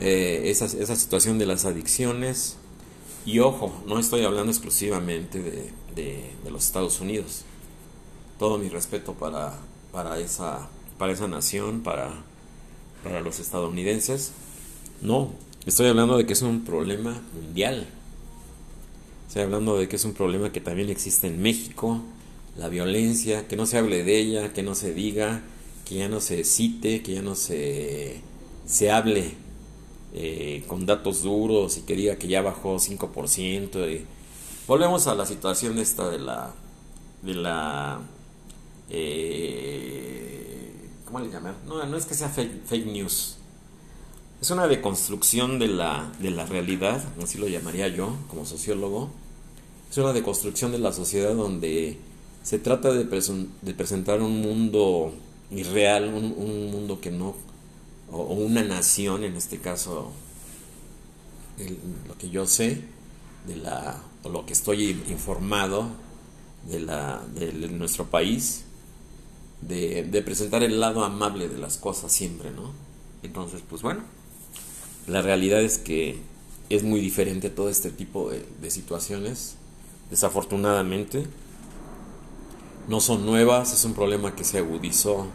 eh, 0.00 0.42
esa, 0.46 0.64
esa, 0.64 0.96
situación 0.96 1.38
de 1.38 1.46
las 1.46 1.66
adicciones, 1.66 2.56
y 3.24 3.38
ojo, 3.38 3.72
no 3.86 4.00
estoy 4.00 4.24
hablando 4.24 4.50
exclusivamente 4.50 5.40
de, 5.40 5.70
de, 5.96 6.30
los 6.50 6.64
Estados 6.64 7.00
Unidos. 7.00 7.42
Todo 8.38 8.58
mi 8.58 8.68
respeto 8.68 9.14
para, 9.14 9.58
para, 9.92 10.20
esa, 10.20 10.68
para 10.98 11.12
esa 11.12 11.26
nación, 11.26 11.80
para, 11.80 12.12
para 13.02 13.20
los 13.20 13.40
estadounidenses. 13.40 14.30
No, 15.02 15.32
estoy 15.66 15.88
hablando 15.88 16.16
de 16.16 16.26
que 16.26 16.34
es 16.34 16.42
un 16.42 16.64
problema 16.64 17.20
mundial. 17.34 17.88
Estoy 19.26 19.42
hablando 19.42 19.76
de 19.76 19.88
que 19.88 19.96
es 19.96 20.04
un 20.04 20.14
problema 20.14 20.52
que 20.52 20.60
también 20.60 20.88
existe 20.88 21.26
en 21.26 21.42
México, 21.42 22.00
la 22.56 22.68
violencia, 22.68 23.48
que 23.48 23.56
no 23.56 23.66
se 23.66 23.78
hable 23.78 24.04
de 24.04 24.18
ella, 24.18 24.52
que 24.52 24.62
no 24.62 24.74
se 24.74 24.94
diga, 24.94 25.42
que 25.84 25.96
ya 25.96 26.08
no 26.08 26.20
se 26.20 26.44
cite, 26.44 27.02
que 27.02 27.14
ya 27.14 27.22
no 27.22 27.34
se, 27.34 28.20
se 28.66 28.90
hable 28.90 29.32
eh, 30.14 30.62
con 30.66 30.86
datos 30.86 31.22
duros 31.22 31.76
y 31.76 31.82
que 31.82 31.96
diga 31.96 32.16
que 32.16 32.28
ya 32.28 32.40
bajó 32.40 32.76
5%. 32.76 34.06
Volvemos 34.66 35.06
a 35.06 35.14
la 35.14 35.26
situación 35.26 35.78
esta 35.78 36.10
de 36.10 36.18
la... 36.18 36.52
De 37.22 37.34
la 37.34 38.00
eh, 38.90 40.72
¿Cómo 41.06 41.20
le 41.20 41.30
llaman? 41.30 41.54
No, 41.66 41.84
no 41.86 41.96
es 41.96 42.04
que 42.04 42.14
sea 42.14 42.28
fake, 42.28 42.86
news. 42.86 43.36
Es 44.40 44.50
una 44.50 44.66
deconstrucción 44.66 45.58
de 45.58 45.68
la, 45.68 46.12
de 46.20 46.30
la 46.30 46.44
realidad, 46.46 47.02
así 47.22 47.38
lo 47.38 47.48
llamaría 47.48 47.88
yo 47.88 48.16
como 48.28 48.44
sociólogo. 48.44 49.10
Es 49.90 49.96
una 49.98 50.12
deconstrucción 50.12 50.72
de 50.72 50.78
la 50.78 50.92
sociedad 50.92 51.34
donde 51.34 51.98
se 52.42 52.58
trata 52.58 52.92
de, 52.92 53.04
de 53.04 53.74
presentar 53.74 54.20
un 54.20 54.40
mundo 54.40 55.12
irreal, 55.50 56.12
un, 56.12 56.70
mundo 56.70 57.00
que 57.00 57.10
no, 57.10 57.34
o, 58.10 58.22
una 58.34 58.62
nación 58.62 59.24
en 59.24 59.36
este 59.36 59.58
caso, 59.58 60.12
lo 62.08 62.18
que 62.18 62.30
yo 62.30 62.46
sé, 62.46 62.82
de 63.46 63.56
la, 63.56 64.00
lo 64.28 64.46
que 64.46 64.52
estoy 64.52 64.90
informado 65.08 65.88
de, 66.68 66.80
la, 66.80 67.22
de, 67.34 67.52
nuestro 67.68 68.06
país, 68.06 68.64
de, 69.60 70.22
presentar 70.24 70.62
el 70.62 70.80
lado 70.80 71.04
amable 71.04 71.48
de 71.48 71.58
las 71.58 71.78
cosas 71.78 72.12
siempre, 72.12 72.50
¿no? 72.50 72.72
Entonces, 73.22 73.62
pues 73.68 73.82
bueno. 73.82 74.02
La 75.06 75.22
realidad 75.22 75.62
es 75.62 75.78
que 75.78 76.18
es 76.68 76.82
muy 76.82 77.00
diferente 77.00 77.48
todo 77.48 77.68
este 77.68 77.90
tipo 77.90 78.30
de, 78.30 78.70
situaciones, 78.70 79.54
desafortunadamente. 80.10 81.26
No 82.88 83.00
son 83.00 83.24
nuevas, 83.24 83.72
es 83.72 83.84
un 83.84 83.94
problema 83.94 84.34
que 84.34 84.42
se 84.42 84.58
agudizó 84.58 85.28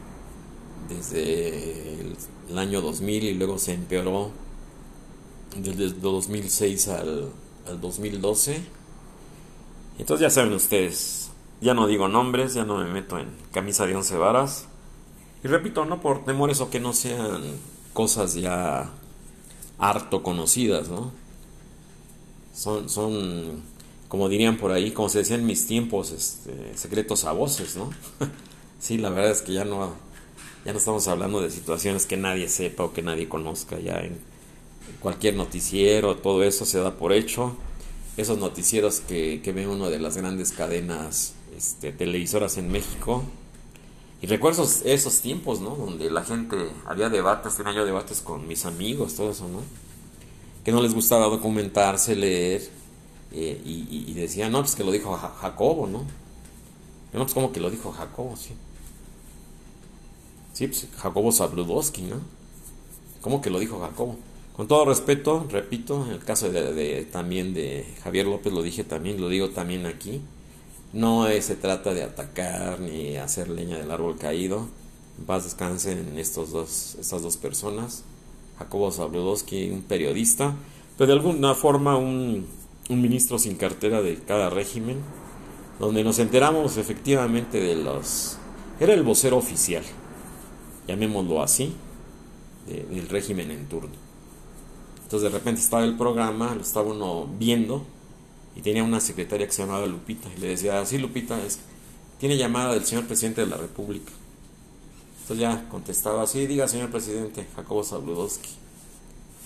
desde 0.90 2.02
el, 2.50 2.58
año 2.58 2.82
2000 2.82 3.24
y 3.24 3.34
luego 3.34 3.58
se 3.58 3.74
empeoró 3.74 4.32
desde 5.56 5.86
el 5.86 6.02
2006 6.02 6.90
al, 6.90 7.32
al 7.66 7.80
2012. 7.80 8.81
Entonces 10.00 10.22
ya 10.22 10.30
saben 10.30 10.54
ustedes, 10.54 11.32
ya 11.62 11.74
no 11.74 11.88
digo 11.88 12.08
nombres, 12.08 12.54
ya 12.54 12.66
no 12.66 12.78
me 12.78 12.86
meto 12.86 13.20
en 13.20 13.28
camisa 13.52 13.86
de 13.86 13.96
once 13.96 14.16
varas. 14.18 14.68
Y 15.44 15.48
repito, 15.48 15.86
no 15.86 16.02
por 16.02 16.24
temores 16.24 16.62
o 16.62 16.70
que 16.70 16.80
no 16.80 16.94
sean 16.94 17.42
cosas 17.94 18.36
ya 18.36 18.92
harto 19.78 20.24
conocidas, 20.24 20.90
¿no? 20.90 21.12
Son, 22.54 22.90
son, 22.90 23.62
como 24.08 24.30
dirían 24.30 24.58
por 24.58 24.72
ahí, 24.72 24.92
como 24.92 25.10
se 25.10 25.20
decía 25.20 25.36
en 25.36 25.46
mis 25.46 25.66
tiempos, 25.68 26.12
este, 26.12 26.78
secretos 26.78 27.26
a 27.26 27.32
voces, 27.32 27.76
¿no? 27.76 27.90
sí, 28.80 28.98
la 28.98 29.10
verdad 29.10 29.32
es 29.32 29.42
que 29.42 29.54
ya 29.54 29.66
no, 29.66 29.94
ya 30.66 30.74
no 30.74 30.78
estamos 30.78 31.08
hablando 31.08 31.42
de 31.42 31.50
situaciones 31.50 32.06
que 32.06 32.18
nadie 32.18 32.48
sepa 32.48 32.84
o 32.84 32.94
que 32.94 33.02
nadie 33.02 33.28
conozca, 33.28 33.80
ya 33.80 34.00
en 34.00 34.20
cualquier 35.00 35.36
noticiero, 35.36 36.18
todo 36.18 36.44
eso 36.44 36.66
se 36.66 36.80
da 36.80 36.98
por 36.98 37.14
hecho. 37.14 37.56
Esos 38.18 38.38
noticieros 38.38 39.00
que, 39.00 39.42
que 39.42 39.52
ve 39.52 39.68
uno 39.68 39.90
de 39.90 40.00
las 40.00 40.18
grandes 40.18 40.52
cadenas 40.52 41.34
este, 41.56 41.92
televisoras 41.92 42.58
en 42.58 42.72
México, 42.72 43.24
y 44.22 44.28
recuerdo 44.28 44.68
esos, 44.86 45.22
tiempos, 45.22 45.62
¿no? 45.62 45.76
Donde 45.76 46.12
la 46.12 46.24
gente, 46.24 46.56
había 46.86 47.10
debates, 47.10 47.56
tenía 47.58 47.74
yo 47.74 47.86
debates 47.86 48.22
con 48.22 48.48
mis 48.48 48.66
amigos, 48.66 49.16
todo 49.16 49.32
eso, 49.32 49.48
¿no? 49.48 49.62
Que 50.64 50.72
no 50.72 50.82
les 50.82 50.94
gustaba 50.94 51.26
documentarse, 51.26 52.16
leer, 52.16 52.70
eh, 53.32 53.60
y, 53.66 54.14
decían, 54.14 54.52
no, 54.52 54.60
pues 54.60 54.76
que 54.76 54.84
lo 54.84 54.92
dijo 54.92 55.18
Jacobo, 55.18 55.88
¿no? 55.88 56.06
No, 57.14 57.22
pues 57.24 57.34
como 57.34 57.52
que 57.52 57.60
lo 57.60 57.72
dijo 57.72 57.92
Jacobo, 57.92 58.36
sí. 58.36 58.54
Sí, 60.54 60.68
pues 60.68 60.88
Jacobo 60.98 61.32
Zabludowski, 61.32 62.04
¿no? 62.04 62.18
¿Cómo 63.22 63.42
que 63.42 63.50
lo 63.50 63.58
dijo 63.58 63.80
Jacobo? 63.80 64.18
Con 64.56 64.68
todo 64.68 64.86
respeto, 64.86 65.48
repito, 65.50 66.06
en 66.06 66.12
el 66.12 66.20
caso 66.20 66.52
de, 66.52 67.08
también 67.12 67.54
de 67.54 67.86
Javier 68.04 68.28
López 68.28 68.52
lo 68.52 68.62
dije 68.62 68.84
también, 68.84 69.20
lo 69.20 69.30
digo 69.30 69.50
también 69.50 69.86
aquí, 69.86 70.22
no 70.94 71.26
se 71.40 71.56
trata 71.56 71.94
de 71.94 72.04
atacar 72.04 72.82
ni 72.82 73.16
hacer 73.16 73.50
leña 73.50 73.78
del 73.78 73.92
árbol 73.92 74.18
caído. 74.18 74.68
En 75.18 75.26
paz 75.26 75.46
descansen 75.46 76.18
estos 76.18 76.52
dos, 76.52 76.98
estas 77.00 77.22
dos 77.22 77.38
personas. 77.38 78.04
Jacobo 78.60 78.92
Zabludowski, 78.92 79.72
un 79.72 79.82
periodista, 79.84 80.54
pero 80.98 81.08
de 81.08 81.14
alguna 81.14 81.56
forma 81.56 81.98
un, 81.98 82.46
un 82.90 83.02
ministro 83.02 83.40
sin 83.40 83.56
cartera 83.56 84.02
de 84.02 84.18
cada 84.18 84.50
régimen, 84.50 84.98
donde 85.80 86.04
nos 86.04 86.20
enteramos 86.20 86.78
efectivamente 86.78 87.60
de 87.60 87.76
los... 87.76 88.38
Era 88.80 88.94
el 88.94 89.04
vocero 89.04 89.38
oficial, 89.38 89.84
llamémoslo 90.88 91.42
así, 91.42 91.74
del 92.68 93.08
régimen 93.10 93.50
en 93.52 93.68
turno. 93.68 94.01
Entonces 95.12 95.30
de 95.30 95.38
repente 95.38 95.60
estaba 95.60 95.84
el 95.84 95.98
programa, 95.98 96.56
lo 96.56 96.62
estaba 96.62 96.90
uno 96.90 97.28
viendo 97.38 97.84
y 98.56 98.62
tenía 98.62 98.82
una 98.82 99.02
secretaria 99.02 99.46
que 99.46 99.52
se 99.52 99.62
llamaba 99.62 99.86
Lupita 99.86 100.30
y 100.38 100.40
le 100.40 100.48
decía, 100.48 100.86
sí 100.86 101.00
Lupita, 101.00 101.38
es, 101.44 101.60
tiene 102.18 102.38
llamada 102.38 102.76
del 102.76 102.86
señor 102.86 103.08
presidente 103.08 103.42
de 103.42 103.48
la 103.48 103.58
República. 103.58 104.14
Entonces 105.20 105.38
ya 105.40 105.68
contestaba, 105.68 106.26
sí, 106.28 106.48
diga 106.48 106.66
señor 106.70 106.92
presidente, 106.92 107.46
Jacobo 107.58 107.84
Zabludowski. 107.84 108.52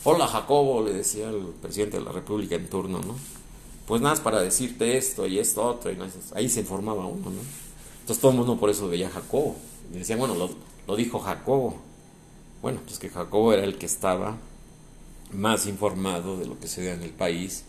Hola 0.04 0.28
Jacobo, 0.28 0.84
le 0.84 0.94
decía 0.94 1.32
el 1.32 1.48
presidente 1.60 1.98
de 1.98 2.04
la 2.04 2.12
República 2.12 2.54
en 2.54 2.70
turno, 2.70 3.00
¿no? 3.00 3.16
Pues 3.88 4.04
nada, 4.04 4.22
para 4.22 4.44
decirte 4.44 4.98
esto 4.98 5.26
y 5.26 5.40
esto 5.40 5.64
otro, 5.64 5.92
y 5.92 5.98
ahí 6.36 6.48
se 6.48 6.60
informaba 6.60 7.08
uno, 7.08 7.32
¿no? 7.32 7.42
Entonces 8.02 8.22
todo 8.22 8.34
el 8.34 8.38
mundo 8.38 8.60
por 8.60 8.70
eso 8.70 8.88
veía 8.88 9.08
a 9.08 9.12
Jacobo. 9.14 9.56
Y 9.92 9.98
decía, 9.98 10.16
bueno, 10.16 10.36
lo, 10.36 10.48
lo 10.86 10.96
dijo 10.96 11.18
Jacobo. 11.18 11.78
Bueno, 12.62 12.82
pues 12.86 13.00
que 13.00 13.10
Jacobo 13.10 13.52
era 13.52 13.64
el 13.64 13.80
que 13.80 13.88
estaba 13.88 14.38
más 15.36 15.68
informado 15.68 16.38
de 16.38 16.46
lo 16.46 16.60
que 16.60 16.68
se 16.68 16.82
veía 16.82 16.94
en 16.94 17.04
el 17.04 17.12
país 17.12 17.64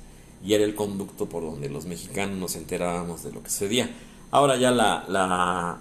y 0.44 0.54
era 0.54 0.64
el 0.64 0.74
conducto 0.74 1.28
por 1.28 1.42
donde 1.42 1.68
los 1.68 1.86
mexicanos 1.86 2.38
nos 2.38 2.56
enterábamos 2.56 3.22
de 3.24 3.32
lo 3.32 3.42
que 3.42 3.50
sucedía. 3.50 3.90
Ahora 4.30 4.56
ya 4.56 4.70
la, 4.70 5.04
la, 5.08 5.80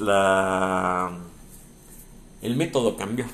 la, 0.00 1.18
el 2.42 2.56
método 2.56 2.96
cambió. 2.96 3.26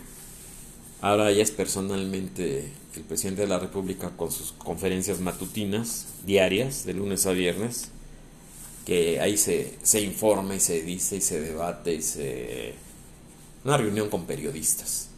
Ahora 1.00 1.32
ya 1.32 1.42
es 1.42 1.50
personalmente 1.50 2.72
el 2.94 3.02
presidente 3.02 3.42
de 3.42 3.48
la 3.48 3.58
República 3.58 4.10
con 4.16 4.30
sus 4.30 4.52
conferencias 4.52 5.20
matutinas 5.20 6.06
diarias, 6.26 6.84
de 6.84 6.94
lunes 6.94 7.26
a 7.26 7.32
viernes, 7.32 7.88
que 8.84 9.20
ahí 9.20 9.36
se, 9.36 9.78
se 9.82 10.00
informa 10.00 10.54
y 10.56 10.60
se 10.60 10.82
dice 10.82 11.16
y 11.16 11.20
se 11.20 11.40
debate 11.40 11.94
y 11.94 12.02
se... 12.02 12.74
Una 13.64 13.76
reunión 13.76 14.08
con 14.08 14.24
periodistas, 14.24 15.09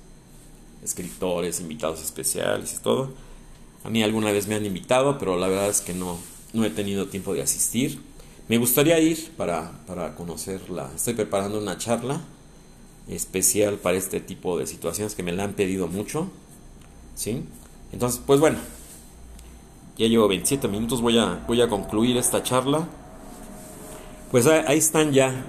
escritores, 0.82 1.60
invitados 1.60 2.02
especiales 2.02 2.74
y 2.74 2.82
todo 2.82 3.10
a 3.84 3.90
mí 3.90 4.02
alguna 4.02 4.30
vez 4.30 4.46
me 4.46 4.54
han 4.54 4.64
invitado, 4.64 5.18
pero 5.18 5.36
la 5.36 5.48
verdad 5.48 5.68
es 5.68 5.80
que 5.80 5.92
no, 5.92 6.18
no 6.52 6.64
he 6.64 6.70
tenido 6.70 7.08
tiempo 7.08 7.34
de 7.34 7.42
asistir. 7.42 8.00
Me 8.48 8.58
gustaría 8.58 8.98
ir 9.00 9.32
para, 9.36 9.72
para 9.86 10.14
conocerla. 10.14 10.90
Estoy 10.94 11.14
preparando 11.14 11.58
una 11.58 11.78
charla 11.78 12.20
especial 13.08 13.78
para 13.78 13.96
este 13.96 14.20
tipo 14.20 14.58
de 14.58 14.66
situaciones 14.66 15.14
que 15.14 15.22
me 15.22 15.32
la 15.32 15.44
han 15.44 15.54
pedido 15.54 15.88
mucho. 15.88 16.30
¿Sí? 17.16 17.42
Entonces, 17.92 18.20
pues 18.24 18.38
bueno, 18.38 18.58
ya 19.98 20.06
llevo 20.06 20.28
27 20.28 20.68
minutos, 20.68 21.00
voy 21.00 21.18
a, 21.18 21.44
voy 21.46 21.60
a 21.60 21.68
concluir 21.68 22.16
esta 22.16 22.42
charla. 22.42 22.88
Pues 24.30 24.46
ahí, 24.46 24.78
están 24.78 25.12
ya 25.12 25.44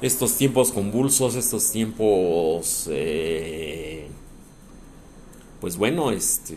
estos 0.00 0.36
tiempos 0.36 0.72
convulsos, 0.72 1.36
estos 1.36 1.70
tiempos, 1.70 2.88
eh, 2.90 4.08
pues 5.64 5.78
bueno, 5.78 6.10
este 6.10 6.54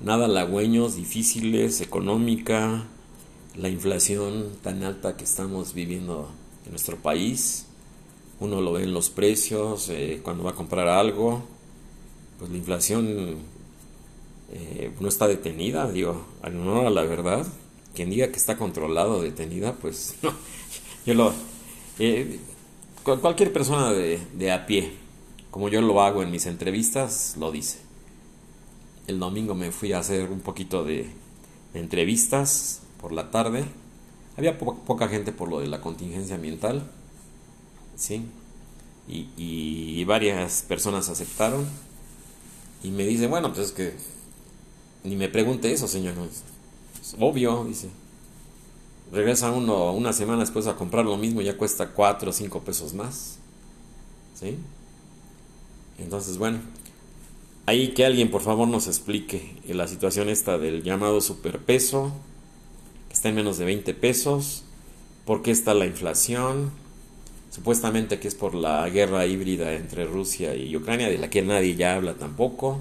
nada 0.00 0.24
halagüeños, 0.24 0.96
difíciles, 0.96 1.82
económica, 1.82 2.84
la 3.54 3.68
inflación 3.68 4.48
tan 4.62 4.82
alta 4.82 5.18
que 5.18 5.24
estamos 5.24 5.74
viviendo 5.74 6.30
en 6.64 6.70
nuestro 6.70 6.96
país. 6.96 7.66
Uno 8.40 8.62
lo 8.62 8.72
ve 8.72 8.84
en 8.84 8.94
los 8.94 9.10
precios, 9.10 9.90
eh, 9.90 10.20
cuando 10.22 10.42
va 10.42 10.52
a 10.52 10.54
comprar 10.54 10.88
algo, 10.88 11.42
pues 12.38 12.50
la 12.50 12.56
inflación 12.56 13.36
eh, 14.50 14.94
no 14.98 15.08
está 15.08 15.28
detenida, 15.28 15.92
digo, 15.92 16.24
al 16.40 16.56
honor 16.58 16.86
a 16.86 16.90
la 16.90 17.02
verdad, 17.02 17.46
quien 17.94 18.08
diga 18.08 18.28
que 18.28 18.38
está 18.38 18.56
controlado, 18.56 19.20
detenida, 19.20 19.74
pues 19.74 20.14
no, 20.22 20.32
yo 21.04 21.12
lo... 21.12 21.34
Eh, 21.98 22.40
cualquier 23.02 23.52
persona 23.52 23.92
de 23.92 24.50
a 24.50 24.64
pie, 24.64 25.03
como 25.54 25.68
yo 25.68 25.80
lo 25.80 26.02
hago 26.02 26.24
en 26.24 26.32
mis 26.32 26.46
entrevistas, 26.46 27.36
lo 27.38 27.52
dice 27.52 27.78
el 29.06 29.18
domingo 29.18 29.54
me 29.54 29.70
fui 29.70 29.92
a 29.92 29.98
hacer 29.98 30.30
un 30.30 30.40
poquito 30.40 30.84
de, 30.84 31.10
entrevistas 31.74 32.80
por 33.00 33.12
la 33.12 33.30
tarde. 33.30 33.64
Había 34.36 34.58
poca 34.58 35.08
gente 35.08 35.32
por 35.32 35.48
lo 35.48 35.60
de 35.60 35.66
la 35.66 35.80
contingencia 35.80 36.36
ambiental, 36.36 36.90
¿sí? 37.96 38.24
Y, 39.08 40.04
varias 40.04 40.62
personas 40.62 41.08
aceptaron. 41.08 41.66
Y 42.82 42.90
me 42.90 43.04
dice, 43.06 43.26
bueno, 43.26 43.52
pues 43.52 43.68
es 43.68 43.72
que 43.72 43.94
ni 45.02 45.16
me 45.16 45.28
pregunte 45.28 45.72
eso, 45.72 45.88
señor. 45.88 46.14
Es 47.00 47.16
obvio, 47.18 47.64
dice. 47.64 47.88
Regresa 49.12 49.50
uno 49.50 49.92
una 49.92 50.12
semana 50.12 50.40
después 50.40 50.66
a 50.66 50.76
comprar 50.76 51.04
lo 51.04 51.16
mismo, 51.16 51.40
ya 51.40 51.56
cuesta 51.56 51.90
cuatro 51.90 52.30
o 52.30 52.32
cinco 52.32 52.60
pesos 52.60 52.94
más. 52.94 53.38
¿Sí? 54.38 54.58
Entonces, 55.98 56.38
bueno, 56.38 56.60
Ahí 57.66 57.88
que 57.88 58.04
alguien 58.04 58.30
por 58.30 58.42
favor 58.42 58.68
nos 58.68 58.88
explique 58.88 59.56
la 59.66 59.88
situación 59.88 60.28
esta 60.28 60.58
del 60.58 60.82
llamado 60.82 61.22
superpeso, 61.22 62.12
que 63.08 63.14
está 63.14 63.30
en 63.30 63.36
menos 63.36 63.56
de 63.56 63.64
20 63.64 63.94
pesos, 63.94 64.64
por 65.24 65.42
qué 65.42 65.50
está 65.50 65.72
la 65.72 65.86
inflación, 65.86 66.72
supuestamente 67.50 68.20
que 68.20 68.28
es 68.28 68.34
por 68.34 68.54
la 68.54 68.86
guerra 68.90 69.24
híbrida 69.24 69.72
entre 69.72 70.04
Rusia 70.04 70.54
y 70.54 70.76
Ucrania, 70.76 71.08
de 71.08 71.16
la 71.16 71.30
que 71.30 71.40
nadie 71.40 71.74
ya 71.74 71.94
habla 71.94 72.14
tampoco. 72.14 72.80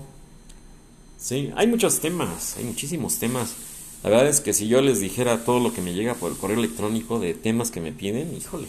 Sí, 1.17 1.53
hay 1.55 1.67
muchos 1.67 2.01
temas, 2.01 2.57
hay 2.57 2.65
muchísimos 2.65 3.19
temas. 3.19 3.55
La 4.03 4.09
verdad 4.09 4.27
es 4.27 4.41
que 4.41 4.51
si 4.51 4.67
yo 4.67 4.81
les 4.81 4.99
dijera 4.99 5.45
todo 5.45 5.61
lo 5.61 5.73
que 5.73 5.81
me 5.81 5.93
llega 5.93 6.13
por 6.15 6.29
el 6.29 6.37
correo 6.37 6.57
electrónico 6.59 7.21
de 7.21 7.33
temas 7.33 7.71
que 7.71 7.79
me 7.79 7.93
piden, 7.93 8.35
híjole, 8.35 8.67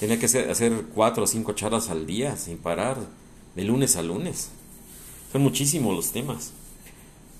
tenía 0.00 0.18
que 0.18 0.26
hacer 0.26 0.86
cuatro 0.92 1.22
o 1.22 1.26
cinco 1.28 1.52
charlas 1.52 1.88
al 1.88 2.04
día 2.04 2.36
sin 2.36 2.58
parar, 2.58 2.96
de 3.54 3.64
lunes 3.64 3.96
a 3.96 4.02
lunes. 4.02 4.50
Son 5.32 5.42
muchísimos 5.42 5.94
los 5.94 6.12
temas. 6.12 6.52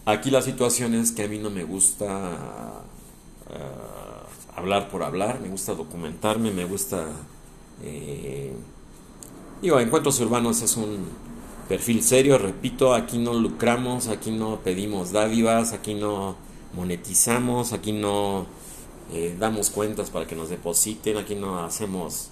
Aquí 0.07 0.31
la 0.31 0.43
situación 0.43 0.95
es 0.95 1.13
que 1.13 1.25
a 1.25 1.29
mí 1.29 1.39
no 1.39 1.51
me 1.51 1.65
gusta 1.65 2.83
eh, 3.51 3.57
hablar 4.57 4.89
por 4.89 5.03
hablar, 5.03 5.41
me 5.41 5.49
gusta 5.49 5.75
documentarme, 5.75 6.51
me 6.51 6.65
gusta... 6.65 7.07
Eh, 7.83 8.53
digo, 9.63 9.81
Encuentros 9.81 10.21
Urbanos 10.21 10.63
es 10.63 10.77
un 10.77 11.07
perfil 11.69 12.03
serio, 12.03 12.39
repito, 12.39 12.95
aquí 12.95 13.19
no 13.19 13.35
lucramos, 13.35 14.09
aquí 14.09 14.31
no 14.31 14.61
pedimos 14.61 15.13
dádivas, 15.13 15.73
aquí 15.73 15.95
no 15.95 16.37
monetizamos, 16.75 17.73
aquí 17.73 17.93
no 17.93 18.47
eh, 19.13 19.37
damos 19.39 19.71
cuentas 19.71 20.11
para 20.11 20.27
que 20.27 20.35
nos 20.35 20.49
depositen, 20.49 21.17
aquí 21.17 21.35
no 21.35 21.61
hacemos... 21.61 22.31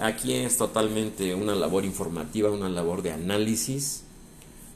Aquí 0.00 0.32
es 0.32 0.56
totalmente 0.56 1.34
una 1.34 1.54
labor 1.54 1.84
informativa, 1.84 2.50
una 2.50 2.68
labor 2.68 3.02
de 3.02 3.12
análisis 3.12 4.04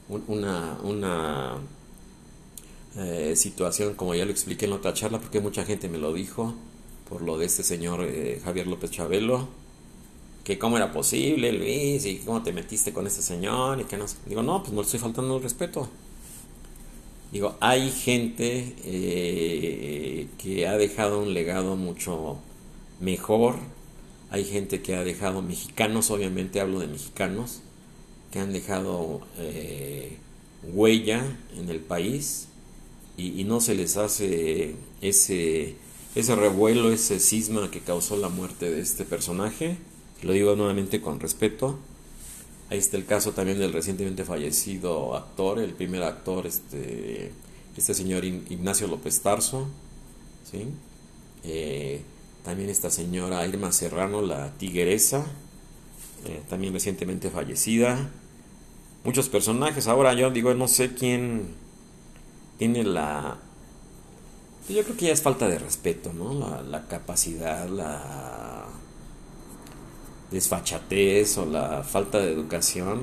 una, 0.09 0.77
una 0.83 1.57
eh, 2.97 3.33
situación, 3.35 3.95
como 3.95 4.15
ya 4.15 4.25
lo 4.25 4.31
expliqué 4.31 4.65
en 4.65 4.71
la 4.71 4.77
otra 4.77 4.93
charla, 4.93 5.19
porque 5.19 5.39
mucha 5.39 5.65
gente 5.65 5.89
me 5.89 5.97
lo 5.97 6.13
dijo, 6.13 6.53
por 7.09 7.21
lo 7.21 7.37
de 7.37 7.45
este 7.45 7.63
señor 7.63 8.03
eh, 8.03 8.41
Javier 8.43 8.67
López 8.67 8.91
Chabelo, 8.91 9.47
que 10.43 10.59
cómo 10.59 10.77
era 10.77 10.91
posible, 10.91 11.53
Luis, 11.53 12.05
y 12.05 12.17
cómo 12.17 12.43
te 12.43 12.51
metiste 12.51 12.93
con 12.93 13.07
este 13.07 13.21
señor, 13.21 13.79
y 13.79 13.85
que 13.85 13.97
no 13.97 14.05
Digo, 14.25 14.43
no, 14.43 14.61
pues 14.61 14.73
no 14.73 14.81
le 14.81 14.85
estoy 14.85 14.99
faltando 14.99 15.37
el 15.37 15.43
respeto. 15.43 15.89
Digo, 17.31 17.55
hay 17.61 17.89
gente 17.89 18.75
eh, 18.83 20.27
que 20.37 20.67
ha 20.67 20.77
dejado 20.77 21.19
un 21.19 21.33
legado 21.33 21.75
mucho 21.75 22.37
mejor, 22.99 23.55
hay 24.33 24.43
gente 24.43 24.81
que 24.81 24.95
ha 24.95 25.03
dejado, 25.03 25.41
mexicanos, 25.41 26.11
obviamente 26.11 26.59
hablo 26.59 26.79
de 26.79 26.87
mexicanos, 26.87 27.61
que 28.31 28.39
han 28.39 28.51
dejado 28.51 29.21
eh, 29.37 30.17
huella 30.63 31.23
en 31.55 31.69
el 31.69 31.79
país 31.79 32.47
y, 33.15 33.43
no 33.43 33.61
se 33.61 33.75
les 33.75 33.95
hace 33.95 34.73
ese, 35.01 35.75
ese 36.15 36.35
revuelo, 36.35 36.91
ese 36.91 37.19
cisma 37.19 37.69
que 37.69 37.79
causó 37.79 38.17
la 38.17 38.29
muerte 38.29 38.71
de 38.71 38.81
este 38.81 39.05
personaje 39.05 39.77
lo 40.23 40.33
digo 40.33 40.55
nuevamente 40.55 41.01
con 41.01 41.19
respeto. 41.19 41.77
Ahí 42.69 42.79
está 42.79 42.97
el 42.97 43.05
caso 43.05 43.33
también 43.33 43.59
del 43.59 43.73
recientemente 43.73 44.23
fallecido 44.23 45.15
actor, 45.15 45.59
el 45.59 45.73
primer 45.73 46.01
actor, 46.03 46.47
este, 46.47 47.31
este 47.77 47.93
señor 47.93 48.25
Ignacio 48.25 48.87
López 48.87 49.21
Tarso. 49.21 49.67
¿sí? 50.49 50.65
Eh, 51.43 52.01
también 52.43 52.69
esta 52.69 52.89
señora 52.89 53.45
Irma 53.47 53.71
Serrano, 53.71 54.21
la 54.21 54.51
tigresa, 54.57 55.25
eh, 56.25 56.41
también 56.49 56.73
recientemente 56.73 57.29
fallecida. 57.29 58.09
Muchos 59.03 59.29
personajes. 59.29 59.87
Ahora 59.87 60.13
yo 60.13 60.29
digo, 60.31 60.53
no 60.53 60.67
sé 60.67 60.93
quién 60.93 61.55
tiene 62.57 62.83
la... 62.83 63.37
Yo 64.69 64.83
creo 64.83 64.95
que 64.95 65.07
ya 65.07 65.13
es 65.13 65.21
falta 65.21 65.47
de 65.49 65.59
respeto, 65.59 66.13
¿no? 66.13 66.61
La, 66.63 66.87
capacidad, 66.87 67.67
la 67.67 68.65
desfachatez 70.31 71.37
o 71.37 71.45
la 71.45 71.83
falta 71.83 72.19
de 72.19 72.31
educación, 72.31 73.01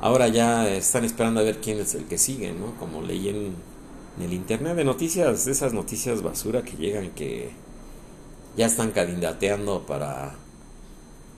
ahora 0.00 0.28
ya 0.28 0.68
están 0.68 1.04
esperando 1.04 1.40
a 1.40 1.44
ver 1.44 1.60
quién 1.60 1.78
es 1.80 1.94
el 1.94 2.04
que 2.04 2.18
sigue, 2.18 2.52
¿no? 2.52 2.76
Como 2.78 3.00
leí 3.00 3.28
en, 3.30 3.54
el 4.20 4.32
internet 4.32 4.76
de 4.76 4.84
noticias, 4.84 5.46
de 5.46 5.52
esas 5.52 5.72
noticias 5.72 6.22
basura 6.22 6.62
que 6.62 6.76
llegan 6.76 7.10
que 7.10 7.50
ya 8.56 8.66
están 8.66 8.92
candidateando 8.92 9.86
para 9.86 10.34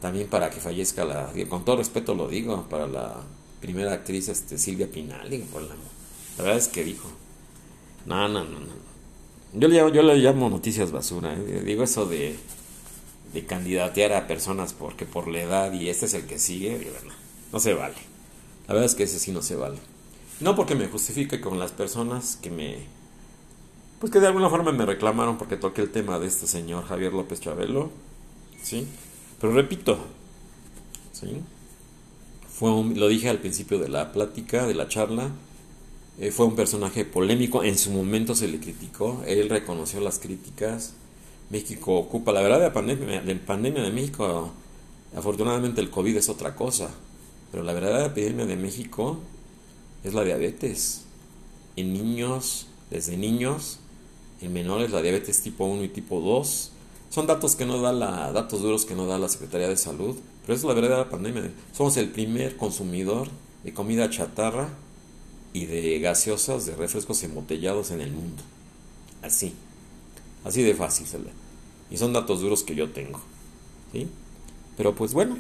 también 0.01 0.29
para 0.29 0.51
que 0.51 0.61
fallezca 0.61 1.05
la, 1.05 1.33
con 1.49 1.65
todo 1.65 1.77
respeto 1.77 2.15
lo 2.15 2.29
digo, 2.29 2.67
para 2.69 2.87
la 2.87 3.17
primera 3.61 3.93
actriz 3.93 4.29
este 4.29 4.59
Silvia 4.59 4.91
Pinal, 4.91 5.29
por 5.53 5.63
la, 5.63 5.75
la 6.39 6.45
verdad 6.45 6.59
es 6.59 6.69
que 6.69 6.85
dijo, 6.85 7.09
no, 8.05 8.29
no, 8.29 8.45
no, 8.45 8.61
no. 8.61 8.87
Yo 9.55 9.69
le, 9.69 9.77
yo 9.77 10.03
le 10.03 10.17
llamo 10.17 10.51
noticias 10.51 10.93
basura, 10.93 11.33
¿eh? 11.35 11.63
digo 11.65 11.83
eso 11.83 12.07
de 12.07 12.37
de 13.37 13.45
candidatear 13.45 14.15
a 14.15 14.27
personas 14.27 14.73
porque 14.73 15.05
por 15.05 15.29
la 15.29 15.43
edad 15.43 15.73
y 15.73 15.91
este 15.91 16.07
es 16.07 16.15
el 16.15 16.25
que 16.25 16.39
sigue, 16.39 16.91
no, 17.53 17.61
se 17.61 17.75
vale. 17.75 17.95
La 18.67 18.73
verdad 18.73 18.89
es 18.89 18.95
que 18.95 19.03
ese 19.05 19.19
sí 19.19 19.31
no 19.31 19.43
se 19.43 19.57
vale. 19.57 19.77
No 20.41 20.57
porque 20.57 20.75
me 20.75 20.89
justifique 20.89 21.41
con 21.41 21.59
las 21.59 21.73
personas 21.73 22.37
que 22.37 22.51
me... 22.51 22.96
Pues 23.99 24.13
que 24.13 24.21
de 24.21 24.27
alguna 24.27 24.51
forma 24.51 24.73
me 24.73 24.85
reclamaron 24.85 25.39
porque 25.39 25.57
toqué 25.57 25.83
el 25.83 25.91
tema 25.91 26.19
de 26.19 26.27
este 26.27 26.47
señor 26.47 26.85
Javier 26.85 27.13
López 27.13 27.41
Chabelo. 27.41 27.91
¿Sí? 28.63 28.87
Pero 29.41 29.53
repito, 29.53 29.99
¿sí? 31.13 31.41
Fue 32.49 32.71
lo 32.95 33.09
dije 33.09 33.29
al 33.29 33.39
principio 33.39 33.79
de 33.79 33.89
la 33.89 34.13
plática, 34.13 34.67
de 34.67 34.75
la 34.75 34.89
charla, 34.89 35.31
eh, 36.19 36.31
fue 36.31 36.47
un 36.47 36.57
personaje 36.57 37.05
polémico, 37.05 37.63
en 37.63 37.77
su 37.77 37.91
momento 37.91 38.35
se 38.35 38.49
le 38.49 38.59
criticó, 38.59 39.23
él 39.27 39.51
reconoció 39.51 40.01
las 40.01 40.19
críticas, 40.19 40.95
México 41.51 41.95
ocupa. 41.97 42.33
La 42.33 42.41
verdad, 42.41 42.61
la 42.61 42.73
pandemia, 42.73 43.23
la 43.23 43.47
pandemia 43.47 43.83
de 43.83 43.93
México, 43.93 44.51
afortunadamente 45.15 45.81
el 45.81 45.91
COVID 45.91 46.17
es 46.17 46.29
otra 46.31 46.55
cosa, 46.55 46.91
pero 47.53 47.63
la 47.63 47.75
verdadera 47.75 48.07
epidemia 48.07 48.47
de 48.47 48.57
México 48.57 49.19
es 50.05 50.15
la 50.15 50.25
diabetes. 50.25 51.05
En 51.77 51.93
niños, 51.93 52.67
desde 52.91 53.19
niños, 53.19 53.81
en 54.41 54.53
menores, 54.53 54.91
la 54.91 55.03
diabetes 55.03 55.41
tipo 55.43 55.65
1 55.65 55.85
y 55.85 55.89
tipo 55.89 56.21
2. 56.21 56.71
Son 57.11 57.27
datos 57.27 57.57
que 57.57 57.65
no 57.65 57.81
da 57.81 57.93
la, 57.93 58.33
datos 58.33 58.63
duros 58.63 58.85
que 58.85 58.95
no 58.95 59.07
da 59.07 59.19
la 59.19 59.29
Secretaría 59.29 59.69
de 59.69 59.77
Salud, 59.77 60.17
pero 60.43 60.57
es 60.57 60.65
la 60.65 60.75
verdadera 60.75 61.09
pandemia. 61.09 61.51
Somos 61.73 61.97
el 61.97 62.11
primer 62.11 62.57
consumidor 62.57 63.29
de 63.65 63.73
comida 63.73 64.11
chatarra 64.11 64.69
y 65.53 65.67
de 65.67 65.99
gaseosas, 66.01 66.67
de 66.67 66.77
refrescos 66.77 67.23
embotellados 67.23 67.91
en 67.91 68.01
el 68.01 68.13
mundo. 68.13 68.43
Así. 69.23 69.55
Así 70.45 70.63
de 70.63 70.75
fácil 70.75 71.07
Y 71.91 71.97
son 71.97 72.13
datos 72.13 72.41
duros 72.41 72.63
que 72.63 72.75
yo 72.75 72.91
tengo. 72.91 73.21
¿sí? 73.93 74.09
Pero 74.77 74.95
pues 74.95 75.15
bueno, 75.15 75.39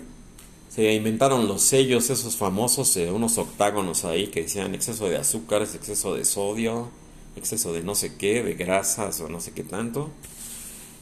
se 0.68 0.92
inventaron 0.94 1.46
los 1.46 1.62
sellos 1.62 2.10
esos 2.10 2.36
famosos, 2.36 2.96
eh, 2.96 3.10
unos 3.10 3.38
octágonos 3.38 4.04
ahí 4.04 4.28
que 4.28 4.42
decían 4.42 4.74
exceso 4.74 5.08
de 5.08 5.16
azúcares, 5.16 5.74
exceso 5.74 6.14
de 6.14 6.24
sodio, 6.24 6.88
exceso 7.36 7.72
de 7.72 7.82
no 7.82 7.94
sé 7.94 8.16
qué, 8.16 8.42
de 8.42 8.54
grasas 8.54 9.20
o 9.20 9.28
no 9.28 9.40
sé 9.40 9.52
qué 9.52 9.62
tanto. 9.62 10.10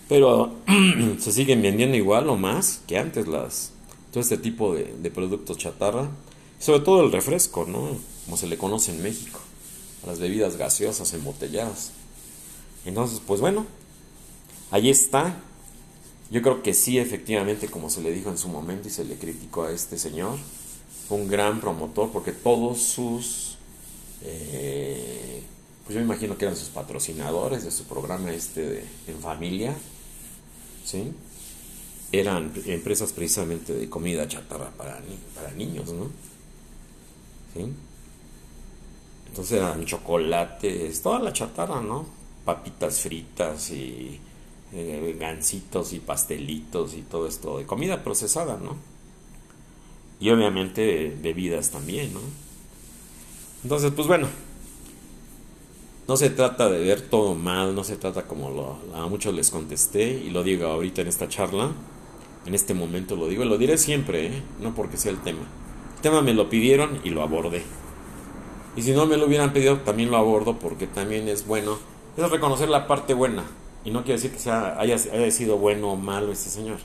Pero 0.09 0.55
se 1.18 1.33
siguen 1.33 1.62
vendiendo 1.62 1.97
igual 1.97 2.29
o 2.29 2.37
más 2.37 2.83
que 2.87 2.99
antes 2.99 3.27
las 3.27 3.73
todo 4.11 4.20
este 4.20 4.38
tipo 4.38 4.75
de, 4.75 4.94
de 5.01 5.11
productos 5.11 5.59
chatarra. 5.59 6.09
Sobre 6.59 6.81
todo 6.81 7.05
el 7.05 7.12
refresco, 7.12 7.66
¿no? 7.66 7.97
Como 8.25 8.37
se 8.37 8.47
le 8.47 8.57
conoce 8.57 8.92
en 8.92 9.03
México. 9.03 9.40
Las 10.07 10.18
bebidas 10.18 10.57
gaseosas 10.57 11.12
embotelladas. 11.14 11.92
Entonces, 12.85 13.20
pues 13.27 13.40
bueno, 13.40 13.66
Ahí 14.75 14.90
está. 14.90 15.37
Yo 16.33 16.42
creo 16.42 16.62
que 16.64 16.75
sí, 16.75 16.99
efectivamente, 16.99 17.68
como 17.68 17.90
se 17.90 18.01
le 18.01 18.12
dijo 18.12 18.31
en 18.31 18.38
su 18.38 18.49
momento 18.49 18.88
y 18.88 18.90
se 18.90 19.05
le 19.05 19.16
criticó 19.16 19.64
a 19.64 19.70
este 19.70 19.99
señor, 19.99 20.37
fue 21.07 21.18
un 21.18 21.29
gran 21.29 21.61
promotor 21.61 22.11
porque 22.11 22.33
todos 22.33 22.81
sus, 22.81 23.57
eh, 24.23 25.34
pues 25.85 25.94
yo 25.94 26.01
me 26.01 26.07
imagino 26.07 26.37
que 26.38 26.47
eran 26.47 26.57
sus 26.57 26.70
patrocinadores 26.70 27.64
de 27.64 27.70
su 27.70 27.85
programa 27.85 28.33
este 28.33 28.85
en 29.07 29.20
familia, 29.20 29.75
¿sí? 30.85 31.12
Eran 32.11 32.53
empresas 32.66 33.12
precisamente 33.12 33.75
de 33.75 33.88
comida 33.90 34.27
chatarra 34.27 34.70
para, 34.70 35.01
para 35.35 35.51
niños, 35.53 35.92
¿no? 35.92 36.07
¿Sí? 37.55 37.70
Entonces 39.29 39.59
eran 39.59 39.85
chocolates, 39.85 41.03
toda 41.03 41.18
la 41.18 41.33
chatarra, 41.33 41.83
¿no? 41.83 42.07
Papitas 42.44 43.01
fritas 43.01 43.70
y 43.70 44.20
eh, 44.73 45.16
gancitos 45.18 45.92
y 45.92 46.01
pastelitos 46.01 46.94
y 46.94 47.03
todo 47.03 47.27
esto 47.27 47.59
de 47.59 47.66
comida 47.66 48.03
procesada, 48.03 48.57
¿no? 48.57 48.77
Y 50.18 50.31
obviamente 50.31 51.14
bebidas 51.20 51.70
también, 51.70 52.14
¿no? 52.14 52.20
Entonces, 53.64 53.92
pues 53.94 54.07
bueno, 54.07 54.29
no 56.07 56.17
se 56.17 56.31
trata 56.31 56.69
de 56.69 56.81
ver 56.81 57.01
todo 57.01 57.35
mal, 57.35 57.75
no 57.75 57.83
se 57.83 57.97
trata 57.97 58.27
como 58.27 58.51
lo, 58.51 58.79
a 58.95 59.07
muchos 59.07 59.35
les 59.35 59.51
contesté 59.51 60.05
y 60.05 60.31
lo 60.31 60.43
digo 60.43 60.67
ahorita 60.67 61.03
en 61.03 61.09
esta 61.09 61.29
charla, 61.29 61.71
en 62.45 62.55
este 62.55 62.75
momento 62.75 63.17
lo 63.17 63.27
digo 63.27 63.45
y 63.45 63.49
lo 63.49 63.57
diré 63.57 63.79
siempre, 63.79 64.27
¿eh? 64.27 64.43
no 64.61 64.75
porque 64.75 64.97
sea 64.97 65.12
el 65.12 65.23
tema. 65.23 65.47
El 65.97 66.03
tema 66.03 66.21
me 66.21 66.35
lo 66.35 66.51
pidieron 66.51 67.01
y 67.05 67.11
lo 67.11 67.23
abordé. 67.23 67.62
Y 68.77 68.83
si 68.83 68.93
no 68.93 69.07
me 69.07 69.17
lo 69.17 69.27
hubieran 69.27 69.53
pedido, 69.53 69.79
también 69.79 70.11
lo 70.11 70.19
abordo 70.19 70.59
porque 70.59 70.87
también 70.87 71.29
es 71.29 71.47
bueno, 71.47 71.79
es 72.17 72.31
reconocer 72.31 72.69
la 72.69 72.87
parte 72.87 73.14
buena, 73.14 73.45
y 73.85 73.90
no 73.90 74.03
quiere 74.03 74.14
decir 74.14 74.33
que 74.33 74.38
sea, 74.38 74.79
haya, 74.81 74.97
haya 74.97 75.31
sido 75.31 75.59
bueno 75.59 75.93
o 75.93 75.97
malo 75.97 76.33
este 76.33 76.51
señor. 76.51 76.79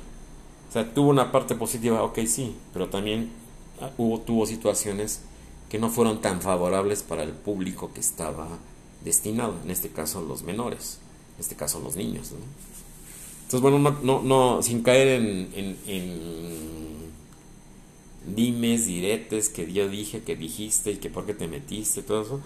O 0.69 0.71
sea, 0.71 0.93
tuvo 0.93 1.09
una 1.09 1.31
parte 1.31 1.55
positiva, 1.55 2.03
ok, 2.03 2.19
sí, 2.27 2.55
pero 2.73 2.89
también 2.89 3.31
ah, 3.81 3.89
hubo, 3.97 4.19
tuvo 4.19 4.45
situaciones 4.45 5.23
que 5.69 5.79
no 5.79 5.89
fueron 5.89 6.21
tan 6.21 6.41
favorables 6.41 7.03
para 7.03 7.23
el 7.23 7.31
público 7.31 7.91
que 7.93 8.01
estaba 8.01 8.47
destinado, 9.03 9.55
en 9.63 9.71
este 9.71 9.89
caso 9.89 10.21
los 10.21 10.43
menores, 10.43 10.99
en 11.37 11.41
este 11.41 11.55
caso 11.55 11.79
los 11.79 11.95
niños. 11.95 12.31
Entonces, 13.43 13.61
bueno, 13.61 13.79
no, 13.79 13.97
no, 14.03 14.21
no, 14.21 14.61
sin 14.61 14.83
caer 14.83 15.21
en, 15.21 15.49
en, 15.55 15.77
en 15.87 16.79
dimes, 18.35 18.85
diretes, 18.85 19.49
que 19.49 19.71
yo 19.71 19.89
dije, 19.89 20.21
que 20.21 20.35
dijiste 20.35 20.91
y 20.91 20.97
que 20.97 21.09
por 21.09 21.25
qué 21.25 21.33
te 21.33 21.47
metiste, 21.47 22.03
todo 22.03 22.21
eso. 22.21 22.41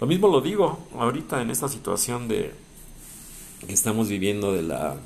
Lo 0.00 0.06
mismo 0.06 0.28
lo 0.28 0.40
digo 0.40 0.78
ahorita 0.94 1.42
en 1.42 1.50
esta 1.50 1.68
situación 1.68 2.28
de, 2.28 2.52
que 3.66 3.72
estamos 3.72 4.08
viviendo 4.08 4.52
de 4.52 4.62
la 4.62 4.96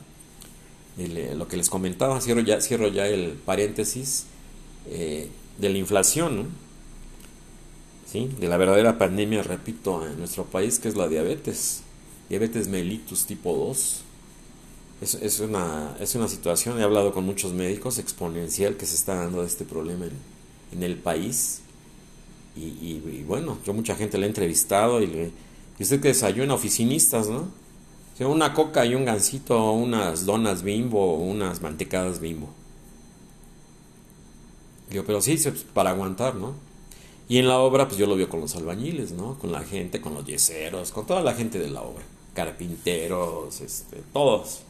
lo 1.36 1.48
que 1.48 1.56
les 1.56 1.70
comentaba, 1.70 2.20
cierro 2.20 2.42
ya, 2.42 2.60
cierro 2.60 2.88
ya 2.88 3.06
el 3.06 3.30
paréntesis 3.32 4.26
eh, 4.86 5.30
de 5.56 5.68
la 5.70 5.78
inflación, 5.78 6.48
¿Sí? 8.10 8.28
de 8.40 8.48
la 8.48 8.56
verdadera 8.56 8.98
pandemia, 8.98 9.44
repito, 9.44 10.04
en 10.04 10.18
nuestro 10.18 10.44
país, 10.44 10.80
que 10.80 10.88
es 10.88 10.96
la 10.96 11.06
diabetes, 11.06 11.82
diabetes 12.28 12.66
mellitus 12.66 13.24
tipo 13.24 13.54
2. 13.54 14.00
Es, 15.00 15.14
es, 15.14 15.38
una, 15.38 15.96
es 16.00 16.16
una 16.16 16.26
situación, 16.26 16.80
he 16.80 16.82
hablado 16.82 17.12
con 17.12 17.24
muchos 17.24 17.52
médicos, 17.52 17.98
exponencial 17.98 18.76
que 18.76 18.86
se 18.86 18.96
está 18.96 19.14
dando 19.14 19.44
este 19.44 19.64
problema 19.64 20.06
en, 20.72 20.82
el 20.82 20.96
país. 20.96 21.60
Y, 22.56 22.98
bueno, 23.28 23.58
yo 23.64 23.72
mucha 23.72 23.94
gente 23.94 24.18
le 24.18 24.26
he 24.26 24.28
entrevistado 24.28 25.00
y 25.00 25.06
le... 25.06 25.30
Y 25.78 25.84
usted 25.84 26.00
que 26.00 26.08
desayuna 26.08 26.54
oficinistas, 26.54 27.28
¿no? 27.28 27.48
Sea, 28.18 28.26
una 28.26 28.52
coca 28.52 28.84
y 28.84 28.96
un 28.96 29.04
gansito, 29.04 29.70
unas 29.72 30.26
donas 30.26 30.62
bimbo, 30.62 31.14
unas 31.14 31.62
mantecadas 31.62 32.18
bimbo. 32.20 32.50
Digo, 34.90 35.04
pero 35.06 35.22
sí, 35.22 35.38
pues, 35.42 35.64
para 35.72 35.90
aguantar, 35.90 36.34
¿no? 36.34 36.69
Y 37.30 37.38
en 37.38 37.46
la 37.46 37.60
obra, 37.60 37.86
pues 37.86 37.96
yo 37.96 38.08
lo 38.08 38.16
veo 38.16 38.28
con 38.28 38.40
los 38.40 38.56
albañiles, 38.56 39.12
¿no? 39.12 39.38
Con 39.38 39.52
la 39.52 39.60
gente, 39.60 40.00
con 40.00 40.14
los 40.14 40.26
yeseros, 40.26 40.90
con 40.90 41.06
toda 41.06 41.22
la 41.22 41.32
gente 41.32 41.60
de 41.60 41.70
la 41.70 41.80
obra. 41.80 42.02
Carpinteros, 42.34 43.60
este, 43.60 44.02
todos. 44.12 44.62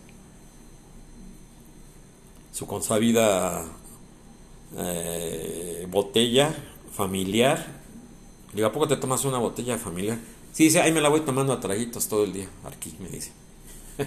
Su 2.53 2.67
consabida 2.67 3.65
eh, 4.77 5.87
botella 5.91 6.55
familiar. 6.93 7.81
Digo, 8.53 8.67
¿a 8.67 8.73
poco 8.73 8.87
te 8.89 8.99
tomas 8.99 9.25
una 9.25 9.39
botella 9.39 9.79
familiar? 9.79 10.19
Sí, 10.53 10.65
dice, 10.65 10.83
ahí 10.83 10.93
me 10.93 11.01
la 11.01 11.09
voy 11.09 11.21
tomando 11.21 11.55
a 11.55 11.61
traguitos 11.61 12.09
todo 12.09 12.25
el 12.25 12.35
día. 12.35 12.49
Aquí 12.65 12.95
me 13.01 13.09
dice. 13.09 13.33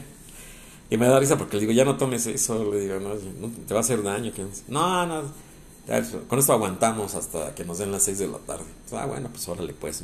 y 0.91 0.97
me 0.97 1.08
da 1.08 1.20
risa 1.20 1.39
porque 1.39 1.56
le 1.56 1.62
digo, 1.62 1.72
ya 1.72 1.86
no 1.86 1.97
tomes 1.97 2.28
eso. 2.28 2.72
Le 2.72 2.82
digo, 2.82 2.99
no, 2.99 3.16
te 3.66 3.74
va 3.74 3.80
a 3.80 3.82
hacer 3.82 4.04
daño. 4.04 4.32
No, 4.68 5.08
no. 5.08 5.53
Con 6.30 6.40
esto 6.40 6.54
aguantamos 6.54 7.14
hasta 7.16 7.54
que 7.56 7.66
nos 7.66 7.78
den 7.78 7.92
las 7.92 8.04
6 8.04 8.20
de 8.20 8.28
la 8.28 8.38
tarde. 8.38 8.66
Ah, 8.94 9.06
bueno, 9.06 9.30
pues 9.30 9.48
órale, 9.50 9.74
pues. 9.74 10.04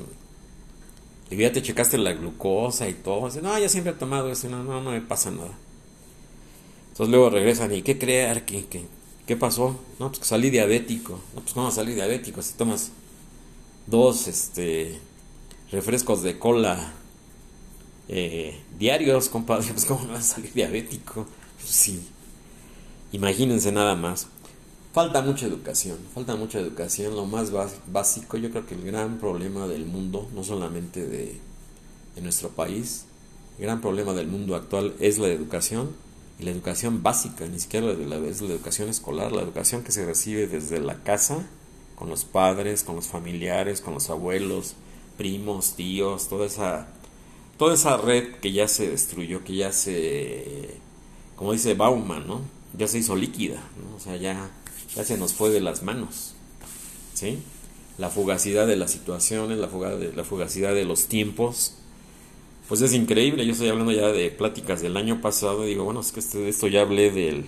Y 1.29 1.37
ya 1.37 1.51
te 1.51 1.61
checaste 1.61 1.97
la 1.97 2.13
glucosa 2.13 2.89
y 2.89 2.93
todo. 2.93 3.29
no, 3.41 3.59
ya 3.59 3.69
siempre 3.69 3.93
he 3.93 3.95
tomado 3.95 4.29
eso. 4.31 4.49
No, 4.49 4.63
no, 4.63 4.81
no 4.81 4.91
me 4.91 5.01
pasa 5.01 5.31
nada. 5.31 5.57
Entonces 6.91 7.11
luego 7.11 7.29
regresan 7.29 7.73
y 7.73 7.81
¿qué 7.81 7.97
creer? 7.97 8.45
¿Qué, 8.45 8.65
qué, 8.65 8.85
qué 9.25 9.37
pasó? 9.37 9.79
No, 9.99 10.11
pues 10.11 10.27
salí 10.27 10.49
diabético. 10.49 11.13
No, 11.33 11.41
pues 11.41 11.53
¿cómo 11.53 11.71
salí 11.71 11.93
diabético? 11.93 12.41
Si 12.41 12.55
tomas 12.55 12.91
dos 13.87 14.27
este, 14.27 14.99
refrescos 15.71 16.23
de 16.23 16.37
cola 16.37 16.93
eh, 18.09 18.59
diarios, 18.77 19.29
compadre, 19.29 19.67
pues 19.71 19.85
¿cómo 19.85 20.07
vas 20.07 20.31
a 20.31 20.35
salir 20.35 20.51
diabético? 20.51 21.25
Pues 21.57 21.69
sí. 21.69 22.05
Imagínense 23.13 23.71
nada 23.71 23.95
más. 23.95 24.27
Falta 24.91 25.21
mucha 25.21 25.45
educación, 25.45 25.97
falta 26.13 26.35
mucha 26.35 26.59
educación. 26.59 27.15
Lo 27.15 27.25
más 27.25 27.51
básico, 27.87 28.37
yo 28.37 28.49
creo 28.49 28.65
que 28.65 28.75
el 28.75 28.83
gran 28.83 29.19
problema 29.19 29.67
del 29.67 29.85
mundo, 29.85 30.27
no 30.33 30.43
solamente 30.43 31.05
de, 31.05 31.39
de 32.15 32.21
nuestro 32.21 32.49
país, 32.49 33.05
el 33.59 33.65
gran 33.65 33.81
problema 33.81 34.13
del 34.13 34.27
mundo 34.27 34.55
actual 34.55 34.95
es 34.99 35.19
la 35.19 35.27
educación 35.27 35.91
y 36.39 36.43
la 36.43 36.51
educación 36.51 37.03
básica, 37.03 37.45
ni 37.45 37.59
siquiera 37.59 37.87
la, 37.87 38.15
es 38.27 38.41
la 38.41 38.47
educación 38.47 38.89
escolar, 38.89 39.31
la 39.31 39.41
educación 39.41 39.83
que 39.83 39.91
se 39.91 40.05
recibe 40.05 40.47
desde 40.47 40.79
la 40.79 41.03
casa, 41.03 41.45
con 41.95 42.09
los 42.09 42.23
padres, 42.23 42.83
con 42.83 42.95
los 42.95 43.07
familiares, 43.07 43.81
con 43.81 43.93
los 43.93 44.09
abuelos, 44.09 44.75
primos, 45.17 45.75
tíos, 45.75 46.29
toda 46.29 46.45
esa, 46.45 46.87
toda 47.57 47.73
esa 47.73 47.97
red 47.97 48.35
que 48.35 48.53
ya 48.53 48.69
se 48.69 48.89
destruyó, 48.89 49.43
que 49.43 49.57
ya 49.57 49.73
se, 49.73 50.77
como 51.35 51.51
dice 51.51 51.73
Bauman, 51.73 52.25
¿no? 52.25 52.41
Ya 52.77 52.87
se 52.87 52.99
hizo 52.99 53.17
líquida, 53.17 53.61
¿no? 53.83 53.97
O 53.97 53.99
sea, 53.99 54.15
ya, 54.15 54.49
ya 54.95 55.03
se 55.03 55.17
nos 55.17 55.33
fue 55.33 55.49
de 55.49 55.61
las 55.61 55.83
manos, 55.83 56.33
¿sí? 57.13 57.39
La 57.97 58.09
fugacidad 58.09 58.67
de 58.67 58.75
las 58.75 58.91
situaciones, 58.91 59.57
la, 59.57 59.67
la 59.67 60.23
fugacidad 60.23 60.73
de 60.73 60.85
los 60.85 61.07
tiempos, 61.07 61.75
pues 62.69 62.81
es 62.81 62.93
increíble. 62.93 63.45
Yo 63.45 63.53
estoy 63.53 63.67
hablando 63.67 63.91
ya 63.91 64.09
de 64.09 64.29
pláticas 64.29 64.81
del 64.81 64.95
año 64.95 65.21
pasado. 65.21 65.63
Digo, 65.65 65.83
bueno, 65.83 66.01
es 66.01 66.11
que 66.11 66.19
este, 66.19 66.47
esto 66.47 66.67
ya 66.67 66.81
hablé 66.81 67.09
del, 67.09 67.47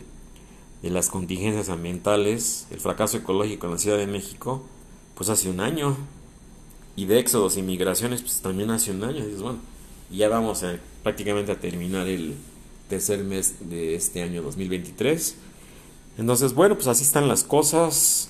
de 0.81 0.89
las 0.89 1.09
contingencias 1.09 1.69
ambientales, 1.69 2.65
el 2.71 2.79
fracaso 2.79 3.17
ecológico 3.17 3.67
en 3.67 3.73
la 3.73 3.77
Ciudad 3.77 3.97
de 3.97 4.07
México, 4.07 4.63
pues 5.15 5.29
hace 5.29 5.49
un 5.49 5.59
año. 5.59 5.95
Y 6.95 7.05
de 7.05 7.19
éxodos 7.19 7.55
y 7.57 7.61
migraciones, 7.61 8.21
pues 8.21 8.41
también 8.41 8.71
hace 8.71 8.89
un 8.91 9.03
año. 9.03 9.23
Dices, 9.23 9.43
bueno, 9.43 9.59
ya 10.09 10.27
vamos 10.27 10.63
a, 10.63 10.79
prácticamente 11.03 11.51
a 11.51 11.59
terminar 11.59 12.07
el 12.07 12.33
tercer 12.89 13.23
mes 13.23 13.69
de 13.69 13.93
este 13.93 14.23
año 14.23 14.41
2023. 14.41 15.35
Entonces, 16.17 16.53
bueno, 16.53 16.75
pues 16.75 16.87
así 16.87 17.03
están 17.03 17.27
las 17.27 17.43
cosas. 17.43 18.29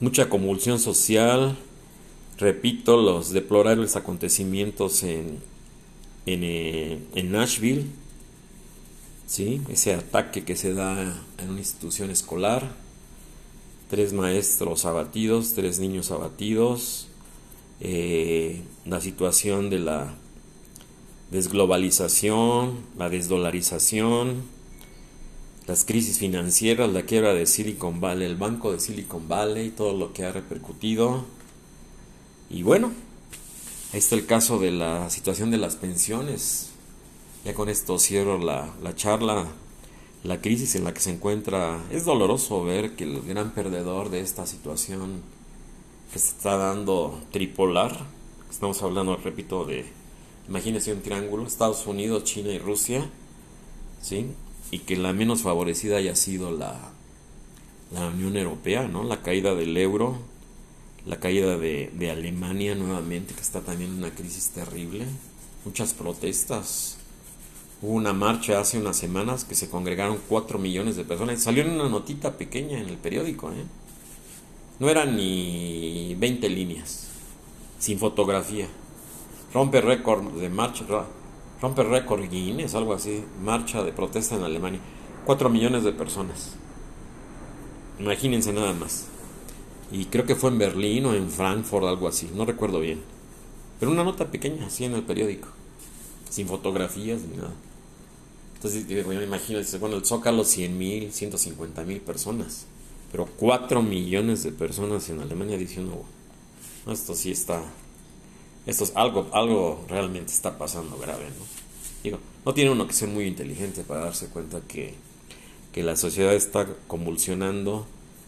Mucha 0.00 0.28
convulsión 0.28 0.78
social, 0.78 1.56
repito, 2.38 2.96
los 2.96 3.30
deplorables 3.30 3.96
acontecimientos 3.96 5.02
en, 5.02 5.38
en, 6.26 6.44
eh, 6.44 6.98
en 7.14 7.32
Nashville, 7.32 7.86
¿sí? 9.26 9.62
ese 9.68 9.94
ataque 9.94 10.44
que 10.44 10.56
se 10.56 10.74
da 10.74 11.22
en 11.38 11.50
una 11.50 11.60
institución 11.60 12.10
escolar, 12.10 12.74
tres 13.88 14.12
maestros 14.12 14.84
abatidos, 14.84 15.54
tres 15.54 15.78
niños 15.78 16.10
abatidos, 16.10 17.08
eh, 17.80 18.62
la 18.84 19.00
situación 19.00 19.70
de 19.70 19.78
la 19.78 20.14
desglobalización, 21.30 22.78
la 22.96 23.08
desdolarización, 23.08 24.42
las 25.66 25.84
crisis 25.84 26.18
financieras, 26.18 26.92
la 26.92 27.02
quiebra 27.02 27.32
de 27.34 27.46
Silicon 27.46 28.00
Valley, 28.00 28.26
el 28.26 28.36
banco 28.36 28.72
de 28.72 28.80
Silicon 28.80 29.28
Valley, 29.28 29.70
todo 29.70 29.94
lo 29.94 30.12
que 30.12 30.24
ha 30.24 30.32
repercutido, 30.32 31.24
y 32.50 32.62
bueno, 32.62 32.92
ahí 33.92 33.98
está 33.98 34.14
el 34.14 34.26
caso 34.26 34.58
de 34.58 34.70
la 34.70 35.10
situación 35.10 35.50
de 35.50 35.58
las 35.58 35.76
pensiones. 35.76 36.70
Ya 37.44 37.54
con 37.54 37.68
esto 37.68 37.98
cierro 37.98 38.38
la, 38.38 38.72
la 38.82 38.94
charla, 38.94 39.46
la 40.22 40.40
crisis 40.40 40.74
en 40.76 40.84
la 40.84 40.94
que 40.94 41.00
se 41.00 41.10
encuentra. 41.10 41.82
Es 41.90 42.04
doloroso 42.04 42.62
ver 42.62 42.96
que 42.96 43.04
el 43.04 43.22
gran 43.22 43.52
perdedor 43.52 44.10
de 44.10 44.20
esta 44.20 44.46
situación 44.46 45.22
que 46.12 46.18
se 46.18 46.28
está 46.28 46.56
dando 46.56 47.18
tripolar, 47.32 48.06
estamos 48.50 48.82
hablando, 48.82 49.16
repito, 49.16 49.64
de, 49.64 49.84
imagínense 50.48 50.92
un 50.92 51.02
triángulo, 51.02 51.46
Estados 51.46 51.86
Unidos, 51.86 52.24
China 52.24 52.50
y 52.50 52.58
Rusia, 52.58 53.10
¿sí? 54.00 54.28
Y 54.70 54.80
que 54.80 54.96
la 54.96 55.12
menos 55.12 55.42
favorecida 55.42 55.98
haya 55.98 56.16
sido 56.16 56.50
la, 56.50 56.92
la 57.92 58.08
Unión 58.08 58.36
Europea, 58.36 58.88
¿no? 58.88 59.04
La 59.04 59.22
caída 59.22 59.54
del 59.54 59.76
euro, 59.76 60.18
la 61.06 61.20
caída 61.20 61.56
de, 61.56 61.90
de, 61.94 62.10
Alemania 62.10 62.74
nuevamente, 62.74 63.34
que 63.34 63.40
está 63.40 63.60
también 63.60 63.90
en 63.90 63.98
una 63.98 64.10
crisis 64.10 64.50
terrible, 64.50 65.06
muchas 65.64 65.94
protestas. 65.94 66.96
Hubo 67.82 67.92
una 67.92 68.12
marcha 68.12 68.60
hace 68.60 68.78
unas 68.78 68.96
semanas 68.96 69.44
que 69.44 69.54
se 69.54 69.68
congregaron 69.68 70.18
4 70.28 70.58
millones 70.58 70.96
de 70.96 71.04
personas. 71.04 71.42
Salió 71.42 71.62
en 71.62 71.72
una 71.72 71.88
notita 71.88 72.36
pequeña 72.36 72.80
en 72.80 72.88
el 72.88 72.96
periódico. 72.96 73.50
¿eh? 73.50 73.64
No 74.78 74.88
eran 74.88 75.16
ni 75.16 76.16
20 76.18 76.48
líneas, 76.48 77.08
sin 77.78 77.98
fotografía. 77.98 78.68
Rompe 79.52 79.80
récord 79.80 80.32
de 80.32 80.48
marcha, 80.48 80.84
rompe 81.64 81.82
récord 81.82 82.28
Guinness, 82.28 82.74
algo 82.74 82.94
así. 82.94 83.24
Marcha 83.42 83.82
de 83.82 83.92
protesta 83.92 84.36
en 84.36 84.42
Alemania. 84.42 84.80
4 85.24 85.48
millones 85.48 85.84
de 85.84 85.92
personas. 85.92 86.56
Imagínense 87.98 88.52
nada 88.52 88.72
más 88.74 89.08
y 89.94 90.06
creo 90.06 90.26
que 90.26 90.34
fue 90.34 90.50
en 90.50 90.58
Berlín 90.58 91.06
o 91.06 91.14
en 91.14 91.30
Frankfurt, 91.30 91.86
algo 91.86 92.08
así, 92.08 92.28
no 92.34 92.44
recuerdo 92.44 92.80
bien. 92.80 93.00
Pero 93.78 93.92
una 93.92 94.02
nota 94.02 94.30
pequeña, 94.30 94.66
así 94.66 94.84
en 94.84 94.94
el 94.94 95.04
periódico, 95.04 95.48
sin 96.28 96.48
fotografías 96.48 97.22
ni 97.22 97.36
nada. 97.36 97.52
Entonces, 98.56 98.86
me 99.06 99.22
imagino, 99.22 99.60
bueno, 99.78 99.96
el 99.96 100.04
Zócalo 100.04 100.44
100 100.44 100.76
mil, 100.76 101.12
150 101.12 101.84
mil 101.84 102.00
personas, 102.00 102.66
pero 103.12 103.26
4 103.36 103.82
millones 103.82 104.42
de 104.42 104.52
personas 104.52 105.08
en 105.10 105.20
Alemania 105.20 105.58
diciendo, 105.58 106.02
no, 106.86 106.92
esto 106.92 107.14
sí 107.14 107.30
está, 107.30 107.62
esto 108.66 108.84
es 108.84 108.92
algo, 108.96 109.28
algo 109.32 109.84
realmente 109.88 110.32
está 110.32 110.58
pasando 110.58 110.96
grave, 110.96 111.26
¿no? 111.38 111.53
Digo, 112.04 112.18
no 112.44 112.52
tiene 112.52 112.70
uno 112.70 112.86
que 112.86 112.92
ser 112.92 113.08
muy 113.08 113.24
inteligente 113.26 113.82
para 113.82 114.04
darse 114.04 114.28
cuenta 114.28 114.60
que, 114.60 114.92
que 115.72 115.82
la 115.82 115.96
sociedad 115.96 116.34
está 116.34 116.68
convulsionando, 116.86 117.86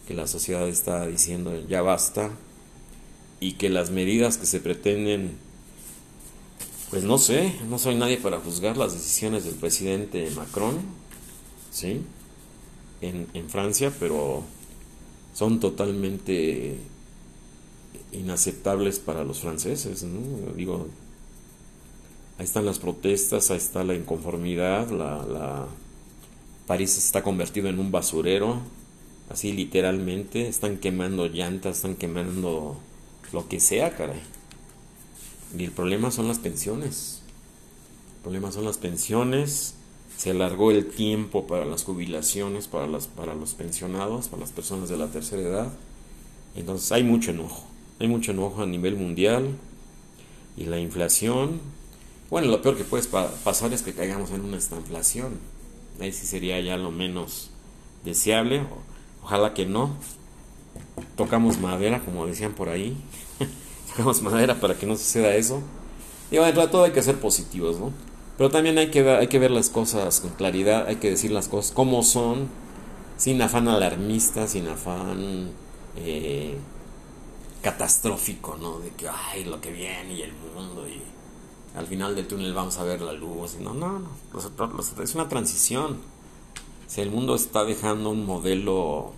que 0.08 0.14
la 0.14 0.26
sociedad 0.26 0.66
está 0.66 1.06
diciendo 1.06 1.52
ya 1.68 1.82
basta 1.82 2.30
y 3.38 3.52
que 3.52 3.68
las 3.68 3.90
medidas 3.90 4.38
que 4.38 4.46
se 4.46 4.60
pretenden, 4.60 5.36
pues 6.88 7.04
no 7.04 7.18
sé, 7.18 7.54
no 7.68 7.78
soy 7.78 7.96
nadie 7.96 8.16
para 8.16 8.40
juzgar 8.40 8.78
las 8.78 8.94
decisiones 8.94 9.44
del 9.44 9.56
presidente 9.56 10.30
Macron, 10.34 10.78
¿sí? 11.70 12.00
En, 13.02 13.26
en 13.34 13.50
Francia, 13.50 13.92
pero 14.00 14.42
son 15.34 15.60
totalmente 15.60 16.78
inaceptables 18.12 19.00
para 19.00 19.22
los 19.22 19.40
franceses, 19.40 20.02
¿no? 20.02 20.54
Digo, 20.54 20.88
ahí 22.38 22.44
están 22.44 22.66
las 22.66 22.78
protestas, 22.78 23.50
ahí 23.50 23.56
está 23.56 23.84
la 23.84 23.94
inconformidad, 23.94 24.90
la, 24.90 25.24
la 25.24 25.66
París 26.66 26.96
está 26.98 27.22
convertido 27.22 27.68
en 27.68 27.78
un 27.78 27.90
basurero, 27.90 28.60
Así 29.28 29.52
literalmente, 29.52 30.46
están 30.46 30.78
quemando 30.78 31.26
llantas, 31.26 31.76
están 31.76 31.96
quemando 31.96 32.76
lo 33.32 33.48
que 33.48 33.58
sea, 33.58 33.96
caray. 33.96 34.20
Y 35.58 35.64
el 35.64 35.72
problema 35.72 36.10
son 36.10 36.28
las 36.28 36.38
pensiones. 36.38 37.22
El 38.18 38.22
problema 38.22 38.52
son 38.52 38.64
las 38.64 38.78
pensiones. 38.78 39.74
Se 40.16 40.30
alargó 40.30 40.70
el 40.70 40.86
tiempo 40.86 41.46
para 41.46 41.64
las 41.64 41.82
jubilaciones, 41.82 42.68
para, 42.68 42.86
las, 42.86 43.08
para 43.08 43.34
los 43.34 43.54
pensionados, 43.54 44.28
para 44.28 44.40
las 44.40 44.52
personas 44.52 44.88
de 44.88 44.96
la 44.96 45.08
tercera 45.08 45.42
edad. 45.42 45.72
Entonces 46.54 46.90
hay 46.92 47.02
mucho 47.02 47.32
enojo. 47.32 47.66
Hay 47.98 48.08
mucho 48.08 48.30
enojo 48.30 48.62
a 48.62 48.66
nivel 48.66 48.94
mundial 48.96 49.56
y 50.56 50.64
la 50.64 50.78
inflación. 50.78 51.60
Bueno, 52.28 52.48
lo 52.48 52.60
peor 52.60 52.76
que 52.76 52.84
puede 52.84 53.04
pasar 53.44 53.72
es 53.72 53.82
que 53.82 53.92
caigamos 53.92 54.30
en 54.32 54.40
una 54.40 54.56
estanflación. 54.56 55.38
Ahí 56.00 56.12
sí 56.12 56.26
sería 56.26 56.60
ya 56.60 56.76
lo 56.76 56.90
menos 56.90 57.50
deseable. 58.04 58.66
Ojalá 59.22 59.54
que 59.54 59.64
no. 59.64 59.96
Tocamos 61.16 61.58
madera, 61.58 62.00
como 62.04 62.26
decían 62.26 62.52
por 62.52 62.68
ahí. 62.68 62.96
Tocamos 63.88 64.22
madera 64.22 64.58
para 64.60 64.74
que 64.74 64.86
no 64.86 64.96
suceda 64.96 65.34
eso. 65.36 65.62
Y 66.30 66.38
bueno, 66.38 66.60
de 66.60 66.66
todo 66.66 66.84
hay 66.84 66.90
que 66.90 67.02
ser 67.02 67.20
positivos, 67.20 67.78
¿no? 67.78 67.92
Pero 68.36 68.50
también 68.50 68.76
hay 68.78 68.90
que, 68.90 69.02
ver, 69.02 69.20
hay 69.20 69.28
que 69.28 69.38
ver 69.38 69.52
las 69.52 69.70
cosas 69.70 70.20
con 70.20 70.30
claridad, 70.30 70.86
hay 70.88 70.96
que 70.96 71.10
decir 71.10 71.30
las 71.30 71.48
cosas 71.48 71.72
como 71.72 72.02
son, 72.02 72.48
sin 73.16 73.40
afán 73.40 73.68
alarmista, 73.68 74.46
sin 74.48 74.68
afán 74.68 75.50
eh, 75.96 76.56
catastrófico, 77.62 78.56
¿no? 78.60 78.80
De 78.80 78.90
que, 78.90 79.08
ay, 79.08 79.44
lo 79.44 79.60
que 79.60 79.70
viene 79.70 80.14
y 80.14 80.22
el 80.22 80.32
mundo 80.54 80.86
y 80.86 81.00
al 81.76 81.86
final 81.86 82.14
del 82.16 82.26
túnel 82.26 82.54
vamos 82.54 82.78
a 82.78 82.84
ver 82.84 83.02
la 83.02 83.12
luz. 83.12 83.56
No, 83.60 83.74
no, 83.74 83.98
no. 83.98 85.02
es 85.02 85.14
una 85.14 85.28
transición. 85.28 85.98
Si 86.86 87.02
el 87.02 87.10
mundo 87.10 87.34
está 87.34 87.64
dejando 87.64 88.10
un 88.10 88.24
modelo 88.24 89.12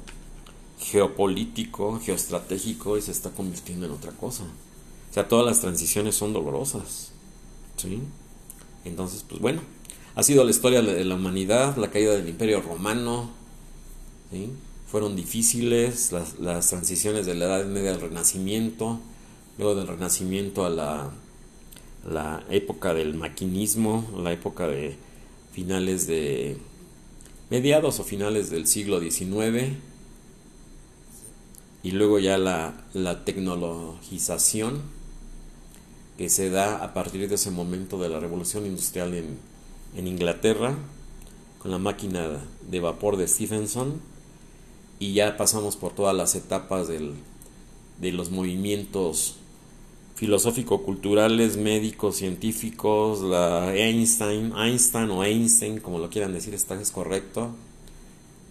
geopolítico, 0.80 2.00
geoestratégico 2.00 2.98
y 2.98 3.02
se 3.02 3.12
está 3.12 3.30
convirtiendo 3.30 3.86
en 3.86 3.92
otra 3.92 4.10
cosa. 4.10 4.42
O 4.42 5.14
sea, 5.14 5.28
todas 5.28 5.46
las 5.46 5.60
transiciones 5.60 6.16
son 6.16 6.32
dolorosas. 6.32 7.12
¿Sí? 7.76 8.00
Entonces, 8.84 9.24
pues 9.28 9.40
bueno, 9.40 9.60
ha 10.16 10.22
sido 10.24 10.42
la 10.42 10.50
historia 10.50 10.82
de 10.82 11.04
la 11.04 11.14
humanidad, 11.14 11.76
la 11.76 11.90
caída 11.90 12.12
del 12.12 12.28
imperio 12.28 12.60
romano. 12.60 13.30
¿sí? 14.32 14.50
Fueron 14.88 15.14
difíciles 15.14 16.10
las, 16.10 16.40
las 16.40 16.68
transiciones 16.68 17.24
de 17.24 17.36
la 17.36 17.44
Edad 17.44 17.66
Media 17.66 17.92
al 17.92 18.00
Renacimiento, 18.00 18.98
luego 19.58 19.76
del 19.76 19.86
Renacimiento 19.86 20.66
a 20.66 20.70
la, 20.70 21.10
la 22.06 22.44
época 22.50 22.94
del 22.94 23.14
maquinismo, 23.14 24.06
la 24.22 24.32
época 24.32 24.66
de 24.66 24.96
finales 25.52 26.06
de 26.06 26.56
mediados 27.50 27.98
o 28.00 28.04
finales 28.04 28.50
del 28.50 28.66
siglo 28.66 29.00
XIX 29.00 29.76
y 31.82 31.90
luego 31.92 32.18
ya 32.18 32.38
la, 32.38 32.74
la 32.92 33.24
tecnologización 33.24 34.82
que 36.16 36.28
se 36.28 36.50
da 36.50 36.82
a 36.84 36.94
partir 36.94 37.28
de 37.28 37.34
ese 37.36 37.50
momento 37.50 37.98
de 37.98 38.08
la 38.08 38.20
revolución 38.20 38.66
industrial 38.66 39.14
en, 39.14 39.38
en 39.96 40.06
Inglaterra 40.06 40.76
con 41.60 41.70
la 41.70 41.78
máquina 41.78 42.40
de 42.68 42.80
vapor 42.80 43.16
de 43.16 43.26
Stephenson 43.28 44.00
y 44.98 45.14
ya 45.14 45.36
pasamos 45.36 45.76
por 45.76 45.92
todas 45.92 46.14
las 46.14 46.34
etapas 46.34 46.88
del, 46.88 47.14
de 48.00 48.12
los 48.12 48.30
movimientos 48.30 49.36
filosófico-culturales, 50.18 51.56
médicos, 51.56 52.16
científicos, 52.16 53.20
la 53.22 53.72
Einstein, 53.72 54.52
Einstein 54.56 55.10
o 55.10 55.22
Einstein, 55.22 55.78
como 55.78 56.00
lo 56.00 56.10
quieran 56.10 56.32
decir, 56.32 56.54
está 56.54 56.74
es 56.80 56.90
correcto, 56.90 57.52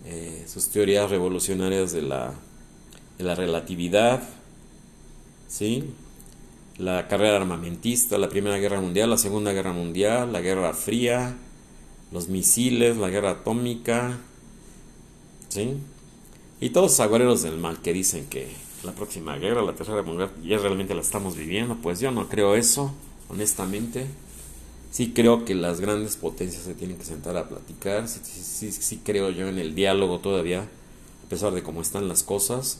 eh, 0.06 0.46
sus 0.48 0.70
teorías 0.70 1.10
revolucionarias 1.10 1.92
de 1.92 2.04
la, 2.04 2.34
de 3.18 3.24
la 3.26 3.36
relatividad, 3.36 4.24
¿sí? 5.50 5.84
la 6.78 7.10
carrera 7.10 7.36
armamentista, 7.36 8.18
la 8.18 8.30
Primera 8.30 8.58
Guerra 8.60 8.80
Mundial, 8.80 9.10
la 9.10 9.18
Segunda 9.18 9.52
Guerra 9.52 9.74
Mundial, 9.74 10.32
la 10.32 10.40
Guerra 10.40 10.74
Fría, 10.74 11.36
los 12.14 12.30
misiles, 12.30 12.96
la 12.96 13.10
guerra 13.10 13.32
atómica, 13.32 14.20
¿sí? 15.50 15.74
Y 16.62 16.70
todos 16.70 16.92
los 16.92 17.00
agueros 17.02 17.44
del 17.44 17.58
mal 17.58 17.82
que 17.82 17.92
dicen 17.92 18.28
que 18.28 18.67
la 18.88 18.94
próxima 18.94 19.38
guerra, 19.38 19.62
la 19.62 19.74
tercera 19.74 20.02
mundial, 20.02 20.32
ya 20.44 20.58
realmente 20.58 20.96
la 20.96 21.02
estamos 21.02 21.36
viviendo, 21.36 21.78
pues 21.82 22.00
yo 22.00 22.12
no 22.12 22.28
creo 22.28 22.56
eso, 22.56 22.94
honestamente. 23.30 24.08
Sí 24.90 25.12
creo 25.14 25.46
que 25.46 25.54
las 25.54 25.80
grandes 25.82 26.16
potencias 26.16 26.64
se 26.64 26.74
tienen 26.74 26.98
que 26.98 27.06
sentar 27.06 27.38
a 27.38 27.48
platicar, 27.48 28.08
sí, 28.08 28.20
sí, 28.24 28.72
sí, 28.72 29.02
creo 29.04 29.30
yo 29.30 29.48
en 29.48 29.60
el 29.60 29.76
diálogo 29.76 30.20
todavía, 30.20 30.62
a 30.62 31.30
pesar 31.30 31.54
de 31.54 31.62
cómo 31.62 31.82
están 31.82 32.08
las 32.08 32.24
cosas. 32.24 32.80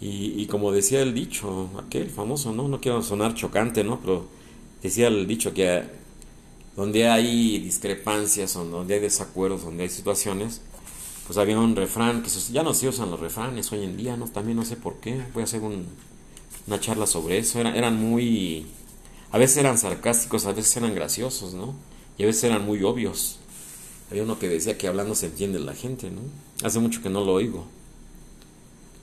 Y, 0.00 0.40
y, 0.40 0.46
como 0.46 0.70
decía 0.70 1.02
el 1.02 1.12
dicho, 1.12 1.68
aquel 1.84 2.08
famoso, 2.08 2.52
¿no? 2.52 2.68
No 2.68 2.80
quiero 2.80 3.02
sonar 3.02 3.34
chocante, 3.34 3.82
¿no? 3.82 3.98
Pero 4.00 4.28
decía 4.80 5.08
el 5.08 5.26
dicho 5.26 5.52
que 5.52 5.82
donde 6.76 7.08
hay 7.08 7.58
discrepancias, 7.58 8.54
donde 8.54 8.94
hay 8.94 9.00
desacuerdos, 9.00 9.64
donde 9.64 9.82
hay 9.82 9.88
situaciones, 9.88 10.60
pues 11.28 11.36
había 11.36 11.58
un 11.58 11.76
refrán, 11.76 12.22
que 12.22 12.30
ya 12.30 12.62
no 12.62 12.72
se 12.72 12.88
usan 12.88 13.10
los 13.10 13.20
refranes 13.20 13.70
hoy 13.70 13.84
en 13.84 13.98
día, 13.98 14.16
¿no? 14.16 14.28
También 14.28 14.56
no 14.56 14.64
sé 14.64 14.76
por 14.76 14.96
qué, 14.96 15.26
voy 15.34 15.42
a 15.42 15.44
hacer 15.44 15.60
una 15.60 16.80
charla 16.80 17.06
sobre 17.06 17.36
eso, 17.36 17.60
Era, 17.60 17.76
eran 17.76 18.00
muy, 18.00 18.64
a 19.30 19.36
veces 19.36 19.58
eran 19.58 19.76
sarcásticos, 19.76 20.46
a 20.46 20.54
veces 20.54 20.74
eran 20.78 20.94
graciosos, 20.94 21.52
¿no? 21.52 21.74
Y 22.16 22.22
a 22.22 22.26
veces 22.26 22.44
eran 22.44 22.64
muy 22.64 22.82
obvios. 22.82 23.40
Había 24.10 24.22
uno 24.22 24.38
que 24.38 24.48
decía 24.48 24.78
que 24.78 24.88
hablando 24.88 25.14
se 25.14 25.26
entiende 25.26 25.58
la 25.58 25.74
gente, 25.74 26.10
¿no? 26.10 26.22
Hace 26.66 26.78
mucho 26.78 27.02
que 27.02 27.10
no 27.10 27.22
lo 27.22 27.34
oigo. 27.34 27.66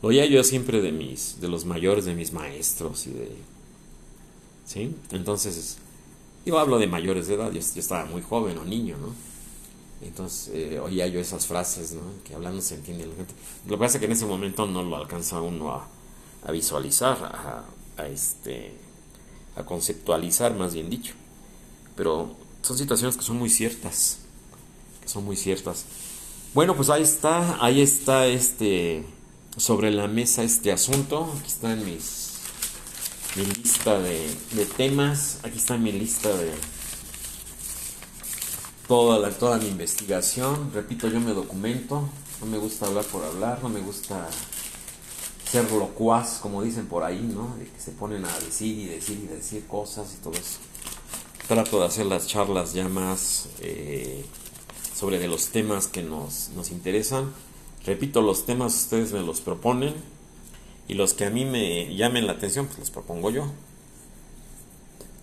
Lo 0.01 0.09
oía 0.09 0.25
yo 0.25 0.43
siempre 0.43 0.81
de 0.81 0.91
mis, 0.91 1.39
de 1.39 1.47
los 1.47 1.65
mayores, 1.65 2.05
de 2.05 2.15
mis 2.15 2.33
maestros 2.33 3.05
y 3.05 3.11
de... 3.11 3.35
¿Sí? 4.65 4.95
Entonces, 5.11 5.77
yo 6.43 6.57
hablo 6.57 6.79
de 6.79 6.87
mayores 6.87 7.27
de 7.27 7.35
edad, 7.35 7.51
yo 7.51 7.59
estaba 7.59 8.05
muy 8.05 8.23
joven 8.23 8.57
o 8.57 8.65
niño, 8.65 8.97
¿no? 8.97 9.13
Entonces 10.01 10.51
eh, 10.53 10.79
oía 10.79 11.07
yo 11.07 11.19
esas 11.19 11.47
frases, 11.47 11.93
¿no? 11.93 12.01
Que 12.23 12.35
hablando 12.35 12.61
se 12.61 12.75
entiende 12.75 13.05
la 13.05 13.15
gente. 13.15 13.33
Lo 13.65 13.75
que 13.75 13.79
pasa 13.79 13.97
es 13.97 13.99
que 13.99 14.05
en 14.05 14.11
ese 14.11 14.25
momento 14.25 14.65
no 14.65 14.83
lo 14.83 14.97
alcanza 14.97 15.41
uno 15.41 15.71
a, 15.71 16.51
visualizar, 16.51 17.65
a, 17.97 18.07
este, 18.07 18.73
a 19.55 19.63
conceptualizar, 19.63 20.53
más 20.53 20.73
bien 20.73 20.89
dicho. 20.89 21.13
Pero 21.95 22.35
son 22.61 22.77
situaciones 22.77 23.17
que 23.17 23.23
son 23.23 23.37
muy 23.37 23.49
ciertas, 23.49 24.19
que 25.01 25.07
son 25.07 25.23
muy 25.23 25.37
ciertas. 25.37 25.85
Bueno, 26.53 26.75
pues 26.75 26.89
ahí 26.89 27.03
está, 27.03 27.63
ahí 27.63 27.81
está 27.81 28.27
este, 28.27 29.05
sobre 29.57 29.91
la 29.91 30.07
mesa 30.07 30.43
este 30.43 30.71
asunto. 30.71 31.33
Aquí 31.39 31.47
está 31.47 31.73
en 31.73 31.85
mis, 31.85 32.33
mi 33.37 33.45
lista 33.45 33.97
de, 33.99 34.29
de 34.51 34.65
temas, 34.65 35.39
aquí 35.43 35.57
está 35.57 35.77
mi 35.77 35.91
lista 35.91 36.29
de 36.29 36.51
toda, 38.87 39.19
la, 39.19 39.29
toda 39.31 39.57
mi 39.57 39.67
investigación. 39.67 40.71
Repito, 40.73 41.07
yo 41.07 41.19
me 41.19 41.33
documento. 41.33 42.07
No 42.41 42.47
me 42.47 42.57
gusta 42.57 42.85
hablar 42.85 43.05
por 43.05 43.23
hablar, 43.23 43.59
no 43.63 43.69
me 43.69 43.79
gusta 43.79 44.27
ser 45.49 45.71
locuaz, 45.71 46.39
como 46.39 46.61
dicen 46.61 46.87
por 46.87 47.03
ahí, 47.03 47.21
¿no? 47.33 47.55
De 47.57 47.65
que 47.65 47.79
se 47.79 47.91
ponen 47.91 48.25
a 48.25 48.39
decir 48.39 48.77
y 48.77 48.85
decir 48.85 49.19
y 49.23 49.27
decir 49.27 49.65
cosas 49.67 50.13
y 50.13 50.21
todo 50.21 50.33
eso. 50.33 50.59
Trato 51.47 51.79
de 51.79 51.85
hacer 51.85 52.07
las 52.07 52.27
charlas 52.27 52.73
ya 52.73 52.89
más 52.89 53.47
eh, 53.61 54.25
sobre 54.93 55.19
de 55.19 55.27
los 55.27 55.49
temas 55.49 55.87
que 55.87 56.03
nos, 56.03 56.49
nos 56.55 56.71
interesan. 56.71 57.31
Repito, 57.85 58.21
los 58.21 58.45
temas 58.45 58.75
ustedes 58.75 59.13
me 59.13 59.21
los 59.21 59.41
proponen 59.41 59.93
y 60.87 60.95
los 60.95 61.13
que 61.13 61.25
a 61.25 61.29
mí 61.29 61.45
me 61.45 61.95
llamen 61.95 62.27
la 62.27 62.33
atención, 62.33 62.65
pues 62.65 62.79
los 62.79 62.91
propongo 62.91 63.29
yo. 63.29 63.45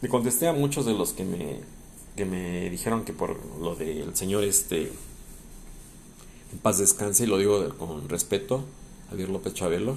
Le 0.01 0.09
contesté 0.09 0.49
a 0.49 0.53
muchos 0.53 0.87
de 0.87 0.95
los 0.95 1.13
que 1.13 1.25
me 1.25 1.61
que 2.17 2.25
me 2.25 2.69
dijeron 2.71 3.05
que 3.05 3.13
por 3.13 3.39
lo 3.61 3.75
del 3.75 4.15
señor 4.17 4.45
este 4.45 4.93
en 6.53 6.59
paz 6.59 6.79
descanse, 6.79 7.25
y 7.25 7.27
lo 7.27 7.39
digo 7.39 7.77
con 7.79 8.09
respeto, 8.09 8.65
Javier 9.09 9.31
López 9.31 9.55
Chabelo, 9.55 9.97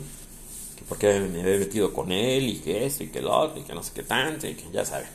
que 0.78 0.84
porque 0.88 1.20
me 1.20 1.42
había 1.42 1.58
metido 1.58 1.94
con 1.94 2.12
él 2.14 2.50
y 2.50 2.60
que 2.60 2.86
esto 2.86 3.04
y 3.04 3.08
que 3.08 3.22
lo 3.22 3.38
otro 3.38 3.60
y 3.60 3.64
que 3.64 3.74
no 3.74 3.84
sé 3.84 3.92
qué 3.94 4.04
tanto 4.04 4.48
y 4.48 4.56
que 4.56 4.64
ya 4.72 4.86
sabe. 4.86 5.06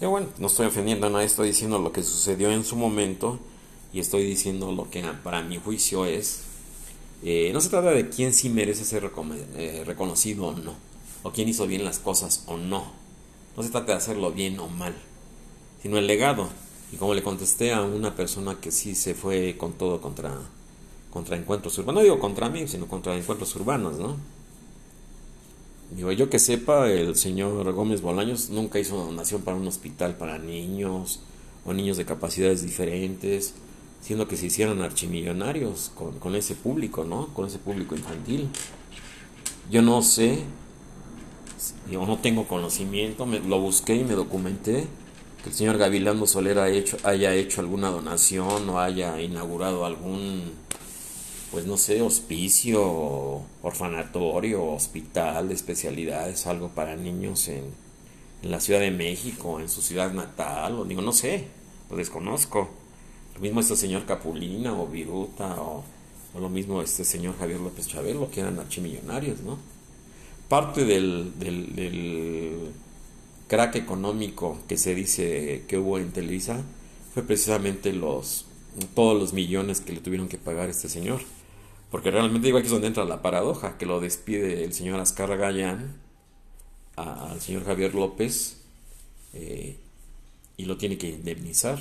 Yo 0.00 0.10
bueno, 0.10 0.28
no 0.38 0.46
estoy 0.46 0.66
ofendiendo 0.66 1.08
nadie, 1.10 1.26
estoy 1.26 1.48
diciendo 1.48 1.78
lo 1.78 1.92
que 1.92 2.02
sucedió 2.02 2.50
en 2.50 2.64
su 2.64 2.76
momento 2.76 3.38
y 3.92 4.00
estoy 4.00 4.24
diciendo 4.24 4.72
lo 4.72 4.90
que 4.90 5.02
para 5.22 5.42
mi 5.42 5.58
juicio 5.58 6.06
es, 6.06 6.44
eh, 7.22 7.50
no 7.52 7.60
se 7.60 7.68
trata 7.68 7.90
de 7.90 8.08
quién 8.08 8.32
sí 8.32 8.48
merece 8.48 8.84
ser 8.84 9.10
eh, 9.56 9.82
reconocido 9.86 10.46
o 10.46 10.52
no, 10.52 10.74
o 11.22 11.30
quién 11.30 11.48
hizo 11.48 11.66
bien 11.66 11.84
las 11.84 11.98
cosas 11.98 12.42
o 12.46 12.56
no, 12.56 12.90
no 13.56 13.62
se 13.62 13.68
trata 13.68 13.92
de 13.92 13.98
hacerlo 13.98 14.32
bien 14.32 14.58
o 14.58 14.68
mal 14.68 14.94
sino 15.84 15.98
el 15.98 16.06
legado. 16.06 16.48
Y 16.92 16.96
como 16.96 17.12
le 17.12 17.22
contesté 17.22 17.74
a 17.74 17.82
una 17.82 18.16
persona 18.16 18.58
que 18.58 18.72
sí 18.72 18.94
se 18.94 19.14
fue 19.14 19.56
con 19.58 19.74
todo 19.74 20.00
contra, 20.00 20.34
contra 21.10 21.36
encuentros 21.36 21.76
urbanos, 21.76 21.96
no 21.96 22.02
digo 22.02 22.18
contra 22.18 22.48
mí, 22.48 22.66
sino 22.66 22.86
contra 22.86 23.14
encuentros 23.14 23.54
urbanos, 23.54 23.98
¿no? 23.98 24.16
Digo, 25.94 26.10
yo 26.12 26.30
que 26.30 26.38
sepa, 26.38 26.90
el 26.90 27.14
señor 27.16 27.70
Gómez 27.74 28.00
Bolaños 28.00 28.48
nunca 28.48 28.78
hizo 28.78 28.94
una 28.94 29.04
donación 29.04 29.42
para 29.42 29.58
un 29.58 29.66
hospital 29.68 30.16
para 30.16 30.38
niños 30.38 31.20
o 31.66 31.74
niños 31.74 31.98
de 31.98 32.06
capacidades 32.06 32.62
diferentes, 32.62 33.52
siendo 34.00 34.26
que 34.26 34.38
se 34.38 34.46
hicieran 34.46 34.80
archimillonarios 34.80 35.92
con, 35.94 36.18
con 36.18 36.34
ese 36.34 36.54
público, 36.54 37.04
¿no? 37.04 37.28
Con 37.34 37.46
ese 37.46 37.58
público 37.58 37.94
infantil. 37.94 38.48
Yo 39.70 39.82
no 39.82 40.00
sé, 40.00 40.44
yo 41.90 42.06
no 42.06 42.16
tengo 42.20 42.48
conocimiento, 42.48 43.26
me, 43.26 43.40
lo 43.40 43.60
busqué 43.60 43.96
y 43.96 44.04
me 44.04 44.14
documenté 44.14 44.88
que 45.44 45.50
el 45.50 45.54
señor 45.54 45.76
Gavilando 45.76 46.26
Soler 46.26 46.58
haya 46.58 47.34
hecho 47.34 47.60
alguna 47.60 47.90
donación 47.90 48.66
o 48.70 48.80
haya 48.80 49.20
inaugurado 49.20 49.84
algún 49.84 50.52
pues 51.52 51.66
no 51.66 51.76
sé, 51.76 52.02
hospicio, 52.02 53.42
orfanatorio, 53.62 54.64
hospital 54.64 55.48
de 55.48 55.54
especialidades, 55.54 56.48
algo 56.48 56.70
para 56.70 56.96
niños 56.96 57.46
en, 57.48 57.62
la 58.42 58.58
Ciudad 58.58 58.80
de 58.80 58.90
México, 58.90 59.60
en 59.60 59.68
su 59.68 59.80
ciudad 59.80 60.12
natal, 60.12 60.80
o 60.80 60.84
digo, 60.84 61.00
no 61.00 61.12
sé, 61.12 61.46
lo 61.88 61.96
desconozco. 61.96 62.68
Lo 63.34 63.40
mismo 63.40 63.60
este 63.60 63.76
señor 63.76 64.04
Capulina 64.04 64.74
o 64.78 64.86
Viruta 64.86 65.62
o, 65.62 65.84
lo 66.38 66.48
mismo 66.48 66.82
este 66.82 67.04
señor 67.04 67.38
Javier 67.38 67.60
López 67.60 67.86
Chabelo, 67.86 68.30
que 68.30 68.40
eran 68.40 68.58
archimillonarios, 68.58 69.40
¿no? 69.40 69.58
Parte 70.48 70.84
del, 70.84 71.38
del 71.38 72.72
crack 73.54 73.76
económico 73.76 74.58
que 74.66 74.76
se 74.76 74.96
dice 74.96 75.62
que 75.68 75.78
hubo 75.78 75.98
en 75.98 76.10
Televisa 76.10 76.64
fue 77.12 77.22
precisamente 77.22 77.92
los 77.92 78.46
todos 78.96 79.16
los 79.16 79.32
millones 79.32 79.80
que 79.80 79.92
le 79.92 80.00
tuvieron 80.00 80.28
que 80.28 80.38
pagar 80.38 80.66
a 80.66 80.72
este 80.72 80.88
señor. 80.88 81.20
Porque 81.92 82.10
realmente 82.10 82.46
digo 82.46 82.58
aquí 82.58 82.66
es 82.66 82.72
donde 82.72 82.88
entra 82.88 83.04
la 83.04 83.22
paradoja, 83.22 83.78
que 83.78 83.86
lo 83.86 84.00
despide 84.00 84.64
el 84.64 84.72
señor 84.72 84.98
Azcarra 84.98 85.36
Gallán 85.36 86.00
al 86.96 87.40
señor 87.40 87.64
Javier 87.64 87.94
López 87.94 88.60
eh, 89.34 89.76
y 90.56 90.64
lo 90.64 90.76
tiene 90.76 90.98
que 90.98 91.10
indemnizar. 91.10 91.78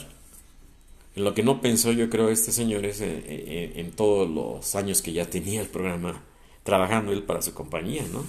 En 1.15 1.24
lo 1.24 1.34
que 1.34 1.41
no 1.41 1.59
pensó 1.59 1.91
yo 1.91 2.07
creo 2.07 2.30
este 2.30 2.51
señor 2.51 2.86
es 2.86 3.01
en, 3.01 3.24
en, 3.26 3.91
todos 3.93 4.30
los 4.30 4.76
años 4.76 5.01
que 5.01 5.11
ya 5.11 5.28
tenía 5.28 5.61
el 5.61 5.69
programa 5.69 6.21
trabajando 6.61 7.13
él 7.13 7.24
para 7.24 7.41
su 7.41 7.55
compañía, 7.55 8.05
¿no? 8.13 8.24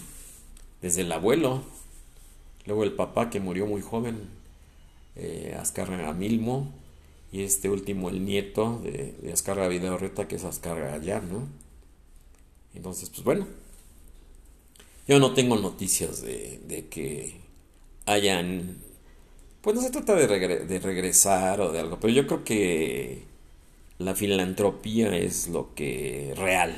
Desde 0.81 1.03
el 1.03 1.13
abuelo, 1.13 1.63
luego 2.67 2.85
el 2.85 2.93
papá 2.93 3.31
que 3.31 3.41
murió 3.41 3.67
muy 3.67 3.83
joven, 3.83 4.29
eh, 5.17 5.57
Azcarra 5.59 6.13
Milmo, 6.13 6.73
y 7.33 7.43
este 7.43 7.69
último 7.69 8.11
el 8.11 8.25
nieto 8.25 8.81
de, 8.85 9.15
de 9.21 9.33
Azcarra 9.33 9.69
Videorreta 9.69 10.29
que 10.29 10.37
es 10.37 10.45
Azcarra 10.45 10.91
Gallán, 10.91 11.33
¿no? 11.33 11.49
Entonces, 12.75 13.11
pues 13.11 13.23
bueno, 13.25 13.47
yo 15.07 15.19
no 15.19 15.35
tengo 15.35 15.57
noticias 15.57 16.23
de, 16.23 16.87
que 16.91 17.41
hayan... 18.07 18.79
Pues 19.61 19.77
no 19.77 19.83
se 19.83 19.91
trata 19.91 20.15
de, 20.15 20.27
de 20.65 20.79
regresar 20.81 21.61
o 21.61 21.73
de 21.73 21.81
algo, 21.81 21.99
pero 21.99 22.13
yo 22.13 22.27
creo 22.27 22.45
que 22.45 23.23
la 23.99 24.15
filantropía 24.15 25.17
es 25.17 25.49
lo 25.49 25.75
que 25.75 26.35
real. 26.37 26.75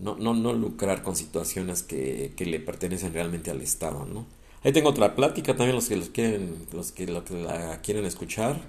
No, 0.00 0.16
no, 0.16 0.34
no 0.34 0.52
lucrar 0.52 1.02
con 1.02 1.14
situaciones 1.14 1.82
que, 1.82 2.32
que, 2.36 2.46
le 2.46 2.58
pertenecen 2.58 3.12
realmente 3.12 3.50
al 3.50 3.60
Estado, 3.60 4.06
¿no? 4.06 4.24
Ahí 4.62 4.72
tengo 4.72 4.90
otra 4.90 5.14
plática, 5.14 5.56
también 5.56 5.76
los 5.76 5.88
que 5.88 5.96
los 5.96 6.08
quieren, 6.08 6.66
los 6.72 6.92
que, 6.92 7.06
los 7.06 7.30
la 7.30 7.80
quieren 7.82 8.04
escuchar. 8.04 8.60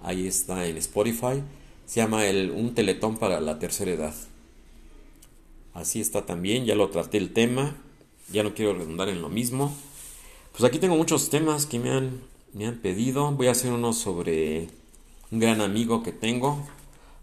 Ahí 0.00 0.26
está 0.26 0.66
en 0.66 0.76
Spotify. 0.76 1.42
Se 1.86 2.00
llama 2.00 2.26
el 2.26 2.50
Un 2.50 2.74
Teletón 2.74 3.16
para 3.16 3.40
la 3.40 3.58
Tercera 3.58 3.92
Edad. 3.92 4.14
Así 5.74 6.00
está 6.00 6.24
también, 6.24 6.64
ya 6.64 6.76
lo 6.76 6.88
traté 6.90 7.18
el 7.18 7.32
tema, 7.32 7.76
ya 8.32 8.44
no 8.44 8.54
quiero 8.54 8.74
redundar 8.74 9.08
en 9.08 9.20
lo 9.20 9.28
mismo. 9.28 9.74
Pues 10.52 10.62
aquí 10.62 10.78
tengo 10.78 10.96
muchos 10.96 11.30
temas 11.30 11.66
que 11.66 11.80
me 11.80 11.90
han, 11.90 12.20
me 12.52 12.66
han 12.66 12.78
pedido. 12.78 13.32
Voy 13.32 13.48
a 13.48 13.52
hacer 13.52 13.72
uno 13.72 13.92
sobre 13.92 14.68
un 15.32 15.40
gran 15.40 15.60
amigo 15.60 16.04
que 16.04 16.12
tengo, 16.12 16.64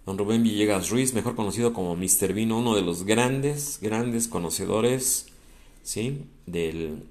don 0.06 0.18
Rubén 0.18 0.44
Villegas 0.44 0.90
Ruiz, 0.90 1.14
mejor 1.14 1.36
conocido 1.36 1.74
como 1.74 1.96
Mr. 1.96 2.34
Vino, 2.34 2.58
uno 2.58 2.76
de 2.76 2.82
los 2.82 3.04
grandes, 3.04 3.80
grandes 3.82 4.28
conocedores, 4.28 5.28
¿sí? 5.84 6.26
Del, 6.46 7.04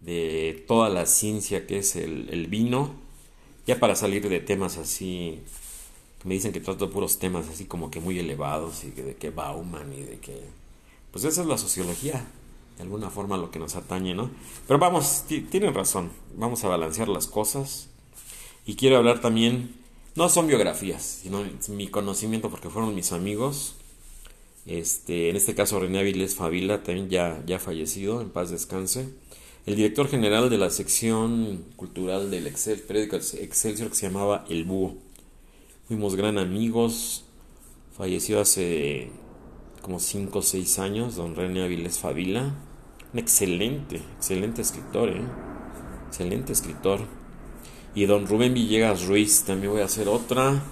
de 0.00 0.64
toda 0.66 0.88
la 0.88 1.06
ciencia 1.06 1.66
que 1.66 1.78
es 1.78 1.96
el, 1.96 2.28
el 2.30 2.46
vino. 2.46 2.94
Ya 3.66 3.78
para 3.78 3.94
salir 3.96 4.28
de 4.28 4.40
temas 4.40 4.78
así 4.78 5.40
me 6.24 6.34
dicen 6.34 6.52
que 6.52 6.60
trato 6.60 6.90
puros 6.90 7.18
temas 7.18 7.48
así 7.48 7.66
como 7.66 7.90
que 7.90 8.00
muy 8.00 8.18
elevados 8.18 8.84
y 8.84 8.90
de 8.90 9.14
que 9.16 9.30
Bauman 9.30 9.92
y 9.92 10.02
de 10.02 10.18
que 10.18 10.42
pues 11.10 11.24
esa 11.24 11.40
es 11.40 11.46
la 11.46 11.58
sociología, 11.58 12.26
de 12.76 12.82
alguna 12.82 13.10
forma 13.10 13.36
lo 13.36 13.50
que 13.50 13.58
nos 13.58 13.76
atañe, 13.76 14.14
¿no? 14.14 14.30
Pero 14.66 14.78
vamos, 14.78 15.24
tienen 15.26 15.74
razón, 15.74 16.10
vamos 16.36 16.62
a 16.64 16.68
balancear 16.68 17.08
las 17.08 17.26
cosas. 17.26 17.88
Y 18.66 18.76
quiero 18.76 18.98
hablar 18.98 19.20
también, 19.20 19.74
no 20.18 20.28
son 20.28 20.48
biografías, 20.48 21.20
sino 21.22 21.44
mi 21.68 21.86
conocimiento 21.86 22.50
porque 22.50 22.68
fueron 22.68 22.92
mis 22.92 23.12
amigos. 23.12 23.76
Este, 24.66 25.30
en 25.30 25.36
este 25.36 25.54
caso 25.54 25.78
René 25.78 26.00
Avilés 26.00 26.34
Favila, 26.34 26.82
también 26.82 27.08
ya, 27.08 27.40
ya 27.46 27.60
fallecido, 27.60 28.20
en 28.20 28.30
paz 28.30 28.50
descanse. 28.50 29.10
El 29.64 29.76
director 29.76 30.08
general 30.08 30.50
de 30.50 30.58
la 30.58 30.70
sección 30.70 31.64
cultural 31.76 32.32
del 32.32 32.48
Excel, 32.48 32.80
periódico 32.80 33.14
Excelsior 33.14 33.90
que 33.90 33.94
se 33.94 34.08
llamaba 34.08 34.44
El 34.48 34.64
Búho. 34.64 34.96
Fuimos 35.86 36.16
gran 36.16 36.36
amigos, 36.36 37.24
falleció 37.96 38.40
hace 38.40 39.12
como 39.82 40.00
5 40.00 40.36
o 40.36 40.42
6 40.42 40.80
años, 40.80 41.14
don 41.14 41.36
René 41.36 41.62
Avilés 41.62 42.00
Favila. 42.00 42.56
Un 43.12 43.20
excelente, 43.20 44.02
excelente 44.16 44.62
escritor, 44.62 45.10
¿eh? 45.10 45.22
Excelente 46.08 46.52
escritor. 46.52 47.17
Y 47.94 48.06
don 48.06 48.26
Rubén 48.26 48.54
Villegas 48.54 49.06
Ruiz, 49.06 49.42
también 49.44 49.72
voy 49.72 49.82
a 49.82 49.86
hacer 49.86 50.08
otra. 50.08 50.62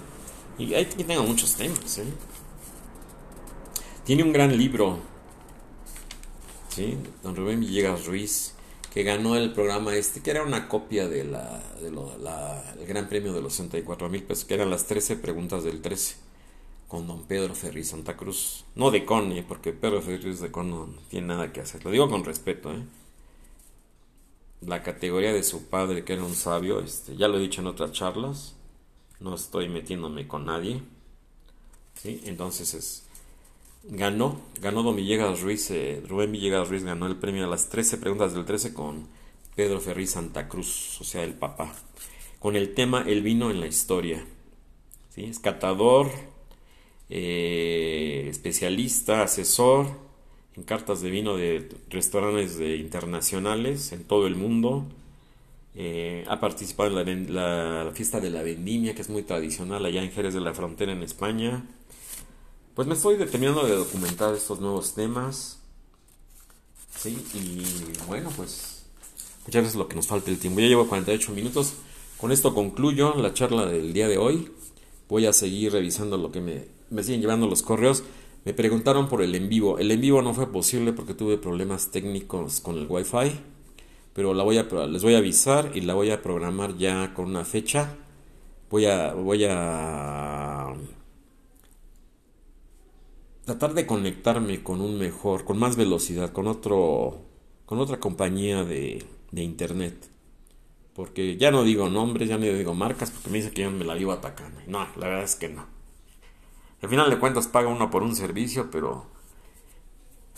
Y 0.57 0.73
ahí 0.73 0.85
tengo 0.85 1.23
muchos 1.23 1.55
temas, 1.55 1.97
¿eh? 1.97 2.05
Tiene 4.05 4.23
un 4.23 4.31
gran 4.31 4.57
libro, 4.57 4.99
¿sí? 6.69 6.97
Don 7.23 7.35
Rubén 7.35 7.59
Villegas 7.59 8.05
Ruiz, 8.05 8.53
que 8.93 9.03
ganó 9.03 9.35
el 9.35 9.51
programa 9.51 9.95
este, 9.95 10.21
que 10.21 10.31
era 10.31 10.43
una 10.43 10.69
copia 10.69 11.09
de 11.09 11.25
la, 11.25 11.61
de 11.81 11.87
el 11.87 12.87
Gran 12.87 13.09
Premio 13.09 13.33
de 13.33 13.41
los 13.41 13.53
64 13.53 14.09
mil 14.09 14.23
pesos, 14.23 14.45
que 14.45 14.53
eran 14.53 14.69
las 14.69 14.85
13 14.85 15.17
preguntas 15.17 15.63
del 15.63 15.81
13 15.81 16.15
con 16.87 17.05
don 17.05 17.23
Pedro 17.23 17.53
Ferri 17.53 17.83
Santa 17.83 18.15
Cruz. 18.15 18.63
No 18.75 18.91
de 18.91 19.05
Cone, 19.05 19.43
porque 19.43 19.73
Pedro 19.73 20.01
Ferri 20.01 20.33
de 20.33 20.51
Con 20.51 20.69
no 20.69 20.89
tiene 21.09 21.27
nada 21.27 21.51
que 21.51 21.61
hacer. 21.61 21.83
Lo 21.83 21.91
digo 21.91 22.09
con 22.09 22.23
respeto, 22.23 22.71
¿eh? 22.71 22.83
La 24.61 24.81
categoría 24.81 25.33
de 25.33 25.43
su 25.43 25.67
padre, 25.67 26.03
que 26.03 26.13
era 26.13 26.23
un 26.23 26.33
sabio, 26.33 26.79
este, 26.79 27.15
ya 27.15 27.27
lo 27.27 27.37
he 27.37 27.41
dicho 27.41 27.61
en 27.61 27.67
otras 27.67 27.91
charlas. 27.91 28.55
No 29.19 29.35
estoy 29.35 29.69
metiéndome 29.69 30.27
con 30.27 30.45
nadie. 30.45 30.81
¿Sí? 31.95 32.21
Entonces 32.25 32.73
es. 32.73 33.03
Ganó, 33.83 34.41
ganó 34.59 34.83
Don 34.83 34.95
Villegas 34.95 35.41
Ruiz, 35.41 35.71
eh, 35.71 36.03
Rubén 36.05 36.31
Villegas 36.31 36.67
Ruiz 36.67 36.83
ganó 36.83 37.07
el 37.07 37.15
premio 37.15 37.45
a 37.45 37.47
las 37.47 37.69
13 37.69 37.97
preguntas 37.97 38.33
del 38.33 38.43
13 38.43 38.73
con 38.73 39.07
Pedro 39.55 39.79
Ferri 39.79 40.07
Santa 40.07 40.49
Cruz, 40.49 40.99
o 40.99 41.03
sea, 41.03 41.23
el 41.23 41.35
papá. 41.35 41.73
Con 42.39 42.55
el 42.55 42.73
tema 42.73 43.03
El 43.07 43.21
vino 43.21 43.49
en 43.49 43.61
la 43.61 43.67
historia. 43.67 44.25
¿Sí? 45.09 45.25
Es 45.25 45.39
catador, 45.39 46.11
eh, 47.09 48.27
especialista, 48.29 49.23
asesor 49.23 50.06
en 50.57 50.63
cartas 50.63 51.01
de 51.01 51.09
vino 51.09 51.37
de 51.37 51.69
restaurantes 51.89 52.57
de 52.57 52.77
internacionales 52.77 53.91
en 53.91 54.03
todo 54.03 54.27
el 54.27 54.35
mundo. 54.35 54.85
Eh, 55.75 56.25
ha 56.27 56.39
participado 56.39 56.99
en 57.01 57.33
la, 57.33 57.91
fiesta 57.93 58.19
de 58.19 58.31
la 58.31 58.41
vendimia, 58.41 58.95
que 58.95 59.01
es 59.01 59.09
muy 59.09 59.21
tradicional 59.23 59.85
allá 59.85 60.01
en 60.01 60.11
Jerez 60.11 60.33
de 60.33 60.41
la 60.41 60.53
Frontera, 60.53 60.91
en 60.91 61.03
España. 61.03 61.63
Pues 62.73 62.87
me 62.87 62.95
estoy 62.95 63.17
determinando 63.17 63.65
de 63.65 63.75
documentar 63.75 64.33
estos 64.33 64.59
nuevos 64.59 64.95
temas. 64.95 65.59
Sí, 66.95 67.23
y 67.35 67.63
bueno, 68.07 68.31
pues 68.35 68.85
muchas 69.45 69.63
veces 69.63 69.75
lo 69.75 69.87
que 69.87 69.95
nos 69.95 70.07
falta 70.07 70.31
el 70.31 70.39
tiempo. 70.39 70.59
Ya 70.59 70.67
llevo 70.67 70.87
48 70.87 71.31
minutos. 71.31 71.73
Con 72.17 72.31
esto 72.31 72.55
concluyo 72.55 73.13
la 73.15 73.33
charla 73.33 73.67
del 73.67 73.93
día 73.93 74.07
de 74.07 74.17
hoy. 74.17 74.51
Voy 75.07 75.27
a 75.27 75.33
seguir 75.33 75.71
revisando 75.71 76.17
lo 76.17 76.31
que 76.31 76.41
me 76.41 76.77
me 76.89 77.03
siguen 77.03 77.21
llevando 77.21 77.47
los 77.47 77.61
correos. 77.61 78.03
Me 78.47 78.53
preguntaron 78.53 79.09
por 79.09 79.21
el 79.21 79.35
en 79.35 79.49
vivo. 79.49 79.77
El 79.77 79.91
en 79.91 79.99
vivo 79.99 80.21
no 80.21 80.33
fue 80.33 80.49
posible 80.49 80.93
porque 80.93 81.13
tuve 81.13 81.37
problemas 81.37 81.91
técnicos 81.91 82.61
con 82.61 82.77
el 82.77 82.87
wifi. 82.87 83.37
Pero 84.13 84.33
les 84.33 85.03
voy 85.03 85.15
a 85.15 85.17
avisar 85.17 85.71
y 85.75 85.81
la 85.81 85.95
voy 85.95 86.11
a 86.11 86.21
programar 86.21 86.77
ya 86.77 87.13
con 87.13 87.25
una 87.25 87.43
fecha. 87.43 87.97
Voy 88.69 88.85
a, 88.85 89.13
voy 89.13 89.45
a 89.49 90.73
tratar 93.43 93.73
de 93.73 93.85
conectarme 93.85 94.63
con 94.63 94.79
un 94.79 94.97
mejor, 94.97 95.43
con 95.43 95.59
más 95.59 95.75
velocidad, 95.75 96.31
con 96.31 96.47
otro, 96.47 97.25
con 97.65 97.79
otra 97.79 97.99
compañía 97.99 98.63
de, 98.63 99.03
de 99.29 99.43
internet. 99.43 100.09
Porque 100.93 101.35
ya 101.35 101.51
no 101.51 101.65
digo 101.65 101.89
nombres, 101.89 102.29
ya 102.29 102.37
no 102.37 102.45
digo 102.45 102.73
marcas, 102.73 103.11
porque 103.11 103.29
me 103.29 103.39
dicen 103.39 103.53
que 103.53 103.63
yo 103.63 103.71
me 103.71 103.83
la 103.83 103.95
vivo 103.95 104.13
atacando. 104.13 104.61
No, 104.67 104.87
la 104.95 105.09
verdad 105.09 105.23
es 105.25 105.35
que 105.35 105.49
no. 105.49 105.76
Al 106.81 106.89
final 106.89 107.09
de 107.09 107.19
cuentas 107.19 107.47
paga 107.47 107.69
uno 107.69 107.89
por 107.89 108.03
un 108.03 108.15
servicio, 108.15 108.69
pero 108.69 109.05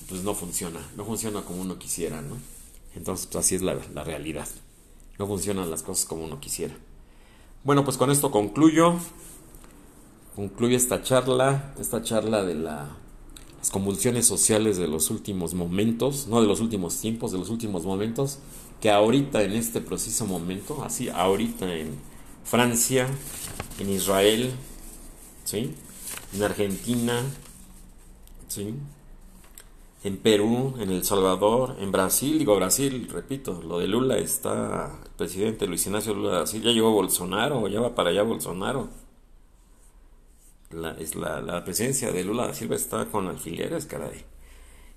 pues 0.07 0.23
no 0.23 0.33
funciona, 0.33 0.79
no 0.95 1.05
funciona 1.05 1.41
como 1.41 1.61
uno 1.61 1.77
quisiera, 1.77 2.21
¿no? 2.21 2.37
Entonces 2.95 3.27
pues, 3.27 3.45
así 3.45 3.55
es 3.55 3.61
la, 3.61 3.77
la 3.93 4.03
realidad. 4.03 4.47
No 5.17 5.27
funcionan 5.27 5.69
las 5.69 5.83
cosas 5.83 6.05
como 6.05 6.23
uno 6.23 6.39
quisiera. 6.39 6.75
Bueno, 7.63 7.83
pues 7.83 7.97
con 7.97 8.09
esto 8.09 8.31
concluyo. 8.31 8.95
Concluyo 10.35 10.77
esta 10.77 11.03
charla, 11.03 11.73
esta 11.77 12.01
charla 12.01 12.45
de 12.45 12.55
la, 12.55 12.87
las 13.57 13.69
convulsiones 13.69 14.25
sociales 14.25 14.77
de 14.77 14.87
los 14.87 15.09
últimos 15.09 15.53
momentos, 15.53 16.27
no 16.27 16.39
de 16.39 16.47
los 16.47 16.61
últimos 16.61 16.95
tiempos, 16.95 17.33
de 17.33 17.37
los 17.37 17.49
últimos 17.49 17.83
momentos, 17.83 18.39
que 18.79 18.89
ahorita 18.89 19.43
en 19.43 19.51
este 19.51 19.81
preciso 19.81 20.25
momento, 20.25 20.81
así 20.83 21.09
ahorita 21.09 21.75
en 21.75 21.99
Francia, 22.45 23.07
en 23.79 23.89
Israel, 23.89 24.51
¿sí? 25.43 25.73
En 26.34 26.43
Argentina, 26.43 27.23
¿sí? 28.47 28.75
En 30.03 30.17
Perú, 30.17 30.75
en 30.80 30.91
El 30.91 31.03
Salvador, 31.03 31.75
en 31.80 31.91
Brasil, 31.91 32.39
digo 32.39 32.55
Brasil, 32.55 33.09
repito, 33.11 33.61
lo 33.61 33.80
de 33.80 33.88
Lula 33.88 34.17
está, 34.17 34.97
el 35.03 35.11
presidente 35.11 35.67
Luis 35.67 35.86
Ignacio 35.86 36.13
Lula 36.13 36.32
de 36.32 36.38
Brasil, 36.38 36.61
ya 36.61 36.71
llegó 36.71 36.91
Bolsonaro, 36.91 37.67
ya 37.67 37.82
va 37.82 37.95
para 37.95 38.11
allá 38.11 38.23
Bolsonaro. 38.23 38.89
La, 40.71 40.91
es 40.91 41.15
la, 41.15 41.41
la 41.41 41.63
presencia 41.65 42.11
de 42.11 42.23
Lula 42.23 42.47
da 42.47 42.53
Silva 42.53 42.75
está 42.75 43.05
con 43.07 43.27
alfileres, 43.27 43.86
caray. 43.88 44.23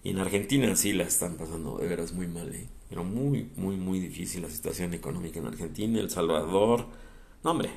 Y 0.05 0.11
en 0.11 0.18
Argentina 0.18 0.74
sí 0.76 0.93
la 0.93 1.05
están 1.05 1.37
pasando 1.37 1.78
de 1.78 1.89
veras 1.89 2.12
muy 2.12 2.26
mal, 2.26 2.55
¿eh? 2.55 2.68
pero 2.89 3.05
muy, 3.05 3.51
muy, 3.57 3.76
muy 3.76 3.99
difícil 4.01 4.43
la 4.43 4.51
situación 4.51 4.93
económica 4.95 5.39
en 5.39 5.47
Argentina, 5.47 5.99
El 5.99 6.11
Salvador. 6.11 6.87
No, 7.43 7.53
hombre, 7.53 7.70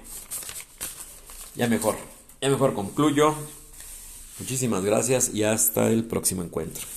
ya 1.55 1.67
mejor, 1.67 1.95
ya 2.45 2.51
mejor 2.51 2.75
concluyo. 2.75 3.33
Muchísimas 4.39 4.83
gracias 4.83 5.33
y 5.33 5.43
hasta 5.43 5.87
el 5.87 6.03
próximo 6.03 6.43
encuentro. 6.43 6.94